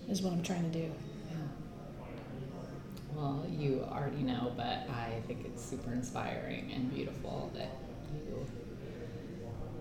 is 0.09 0.21
what 0.23 0.33
I'm 0.33 0.43
trying 0.43 0.71
to 0.71 0.79
do. 0.79 0.91
well, 3.15 3.47
you 3.49 3.81
already 3.91 4.23
know, 4.23 4.53
but 4.57 4.89
I 4.91 5.23
think 5.29 5.47
it's 5.47 5.65
super 5.65 5.93
inspiring 5.93 6.73
and 6.75 6.93
beautiful 6.93 7.51
that 7.55 7.71
you 8.13 8.45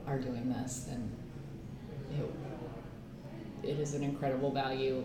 are 0.05 0.19
doing 0.19 0.49
this, 0.53 0.87
and 0.91 1.09
it, 3.63 3.67
it 3.69 3.79
is 3.79 3.95
an 3.95 4.03
incredible 4.03 4.51
value 4.51 5.03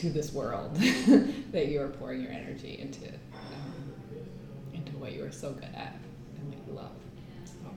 to 0.00 0.10
this 0.10 0.32
world 0.32 0.74
that 1.52 1.68
you 1.68 1.80
are 1.80 1.88
pouring 1.88 2.22
your 2.22 2.32
energy 2.32 2.78
into 2.80 3.08
um, 3.08 3.72
into 4.74 4.92
what 4.98 5.12
you 5.12 5.24
are 5.24 5.32
so 5.32 5.52
good 5.52 5.74
at 5.74 5.96
and 6.38 6.48
what 6.48 6.58
you 6.66 6.72
love. 6.74 6.92
So. 7.44 7.70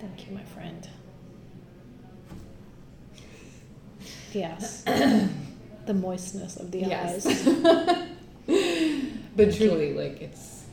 Thank 0.00 0.28
you, 0.28 0.34
my 0.36 0.44
friend. 0.44 0.88
Yes. 4.32 4.82
the 5.86 5.94
moistness 5.94 6.56
of 6.56 6.70
the 6.70 6.80
Yes. 6.80 7.26
eyes. 7.26 7.44
but 9.36 9.54
truly, 9.54 9.92
like 9.94 10.22
it's 10.22 10.66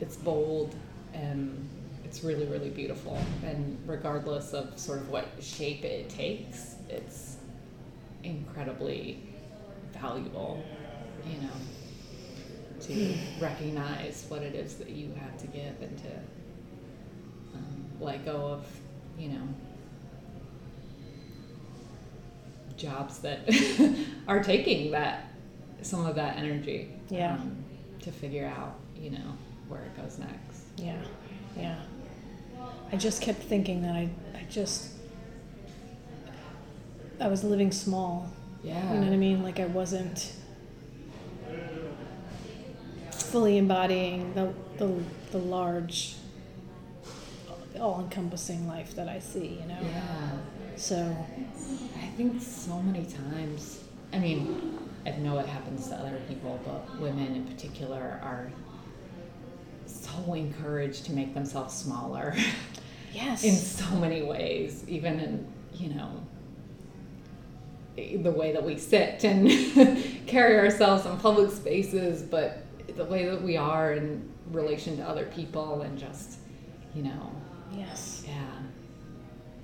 it's 0.00 0.16
bold 0.16 0.74
and 1.14 1.68
it's 2.04 2.22
really 2.22 2.44
really 2.46 2.70
beautiful. 2.70 3.18
And 3.42 3.78
regardless 3.86 4.52
of 4.52 4.78
sort 4.78 4.98
of 4.98 5.08
what 5.08 5.26
shape 5.40 5.82
it 5.84 6.10
takes, 6.10 6.74
it's 6.90 7.36
incredibly 8.22 9.31
valuable. 10.02 10.62
You 11.24 11.40
know, 11.42 11.50
to 12.80 13.14
recognize 13.40 14.24
what 14.28 14.42
it 14.42 14.54
is 14.56 14.74
that 14.76 14.90
you 14.90 15.12
have 15.14 15.38
to 15.38 15.46
give 15.46 15.80
and 15.80 15.96
to 15.98 16.10
um, 17.54 17.84
let 18.00 18.24
go 18.24 18.38
of, 18.38 18.66
you 19.16 19.28
know, 19.28 19.48
jobs 22.76 23.18
that 23.20 23.48
are 24.28 24.42
taking 24.42 24.90
that 24.90 25.28
some 25.82 26.04
of 26.06 26.16
that 26.16 26.36
energy 26.36 26.90
Yeah. 27.08 27.34
um, 27.34 27.56
to 28.00 28.10
figure 28.10 28.46
out 28.46 28.74
you 28.96 29.10
know 29.10 29.36
where 29.68 29.82
it 29.82 29.96
goes 29.96 30.18
next 30.18 30.62
Yeah, 30.76 30.96
yeah. 31.56 31.76
I 32.92 32.96
just 32.96 33.22
kept 33.22 33.40
thinking 33.42 33.82
that 33.82 33.94
I, 33.94 34.08
I 34.34 34.42
just, 34.50 34.90
I 37.20 37.28
was 37.28 37.42
living 37.44 37.70
small. 37.72 38.28
Yeah 38.62 38.92
You 38.92 39.00
know 39.00 39.06
what 39.06 39.12
I 39.12 39.16
mean? 39.16 39.42
Like 39.42 39.60
I 39.60 39.66
wasn't 39.66 40.32
fully 43.10 43.58
embodying 43.58 44.34
the, 44.34 44.52
the, 44.78 44.92
the 45.30 45.38
large, 45.38 46.16
all 47.80 48.00
encompassing 48.00 48.68
life 48.68 48.94
that 48.96 49.08
I 49.08 49.18
see, 49.18 49.58
you 49.60 49.66
know? 49.66 49.78
yeah 49.82 50.30
So, 50.76 51.16
i 52.02 52.06
think 52.14 52.42
so 52.42 52.78
many 52.82 53.06
times 53.06 53.84
i 54.12 54.18
mean 54.18 54.78
i 55.06 55.10
know 55.12 55.38
it 55.38 55.46
happens 55.46 55.88
to 55.88 55.94
other 55.94 56.18
people 56.28 56.60
but 56.64 57.00
women 57.00 57.34
in 57.34 57.44
particular 57.46 58.20
are 58.22 58.52
so 59.86 60.34
encouraged 60.34 61.06
to 61.06 61.12
make 61.12 61.32
themselves 61.34 61.74
smaller 61.74 62.34
yes. 63.12 63.44
in 63.48 63.54
so 63.54 63.94
many 63.96 64.22
ways, 64.22 64.84
even 64.88 65.20
in, 65.20 65.46
you 65.74 65.90
know, 65.94 66.10
the 67.96 68.30
way 68.30 68.52
that 68.52 68.62
we 68.62 68.78
sit 68.78 69.24
and 69.24 69.48
carry 70.26 70.58
ourselves 70.58 71.06
in 71.06 71.16
public 71.18 71.50
spaces, 71.50 72.22
but 72.22 72.62
the 72.96 73.04
way 73.04 73.26
that 73.26 73.42
we 73.42 73.56
are 73.56 73.92
in 73.92 74.28
relation 74.50 74.96
to 74.96 75.02
other 75.02 75.26
people 75.26 75.82
and 75.82 75.98
just, 75.98 76.38
you 76.94 77.02
know, 77.02 77.32
yes. 77.72 78.24
yeah. 78.26 78.34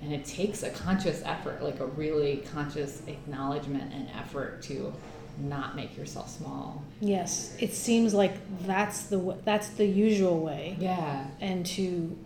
And 0.01 0.13
it 0.13 0.25
takes 0.25 0.63
a 0.63 0.69
conscious 0.69 1.21
effort, 1.25 1.61
like 1.61 1.79
a 1.79 1.85
really 1.85 2.37
conscious 2.53 3.01
acknowledgement 3.07 3.93
and 3.93 4.07
effort 4.17 4.61
to 4.63 4.93
not 5.39 5.75
make 5.75 5.97
yourself 5.97 6.29
small. 6.29 6.83
Yes. 7.01 7.55
It 7.59 7.73
seems 7.73 8.13
like 8.13 8.33
that's 8.65 9.03
the, 9.03 9.17
w- 9.17 9.41
that's 9.43 9.69
the 9.69 9.85
usual 9.85 10.39
way. 10.39 10.77
Yeah. 10.79 11.25
and 11.41 11.65
to 11.67 12.17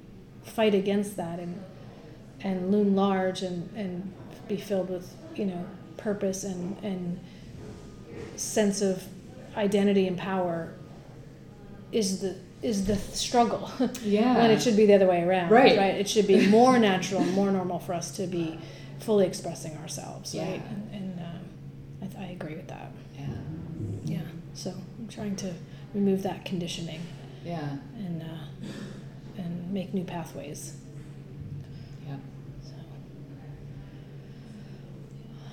fight 0.43 0.75
against 0.75 1.15
that 1.17 1.39
and 1.39 1.63
and 2.41 2.71
loom 2.71 2.95
large 2.95 3.41
and, 3.41 3.69
and 3.75 4.11
be 4.47 4.57
filled 4.57 4.89
with 4.89 5.13
you 5.35 5.45
know 5.45 5.65
purpose 6.03 6.43
and 6.43 6.77
and 6.83 7.19
sense 8.35 8.81
of 8.81 9.03
identity 9.55 10.07
and 10.07 10.17
power 10.17 10.73
is 11.91 12.19
the 12.21 12.35
is 12.61 12.85
the 12.85 12.95
struggle 12.95 13.71
Yeah. 14.03 14.37
when 14.37 14.51
it 14.51 14.61
should 14.61 14.75
be 14.77 14.85
the 14.85 14.93
other 14.95 15.07
way 15.07 15.21
around 15.23 15.49
Right. 15.51 15.77
right 15.77 15.95
it 15.95 16.09
should 16.09 16.27
be 16.27 16.47
more 16.59 16.77
natural 16.79 17.23
more 17.23 17.51
normal 17.51 17.79
for 17.79 17.93
us 17.93 18.11
to 18.17 18.27
be 18.27 18.59
fully 18.99 19.25
expressing 19.27 19.77
ourselves 19.77 20.35
right 20.35 20.61
Yeah. 20.61 20.69
and, 20.69 20.91
and 20.93 21.19
um, 21.19 22.17
I, 22.19 22.23
I 22.23 22.27
agree 22.31 22.55
with 22.55 22.67
that 22.67 22.91
Yeah. 23.17 23.27
yeah 24.05 24.21
so 24.53 24.71
i'm 24.99 25.07
trying 25.07 25.35
to 25.37 25.53
remove 25.93 26.23
that 26.23 26.43
conditioning 26.45 27.01
Yeah. 27.45 27.77
and 27.97 28.21
uh, 28.23 29.37
and 29.37 29.71
make 29.73 29.93
new 29.93 30.03
pathways. 30.03 30.75
Yeah. 32.07 32.17
So 32.63 32.73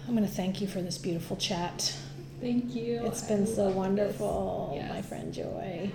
I'm 0.07 0.17
going 0.17 0.27
to 0.27 0.35
thank 0.35 0.61
you 0.61 0.67
for 0.67 0.83
this 0.83 0.99
beautiful 0.99 1.37
chat. 1.37 1.97
Thank 2.41 2.75
you. 2.75 3.05
It's 3.05 3.23
been 3.23 3.47
so 3.47 3.69
wonderful, 3.69 4.73
this. 4.75 4.89
my 4.89 5.03
friend 5.03 5.33
Joy. 5.33 5.93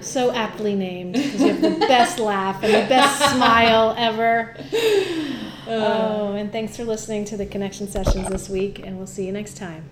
So 0.00 0.32
aptly 0.32 0.74
named 0.74 1.14
because 1.14 1.40
you 1.40 1.48
have 1.48 1.62
the 1.62 1.86
best 1.86 2.18
laugh 2.20 2.62
and 2.62 2.72
the 2.72 2.88
best 2.88 3.34
smile 3.34 3.94
ever. 3.96 4.56
Uh. 5.66 5.72
Oh, 5.72 6.32
and 6.32 6.50
thanks 6.50 6.76
for 6.76 6.82
listening 6.82 7.24
to 7.26 7.36
the 7.36 7.46
connection 7.46 7.86
sessions 7.86 8.28
this 8.28 8.48
week, 8.48 8.80
and 8.80 8.96
we'll 8.96 9.06
see 9.06 9.26
you 9.26 9.30
next 9.30 9.56
time. 9.56 9.88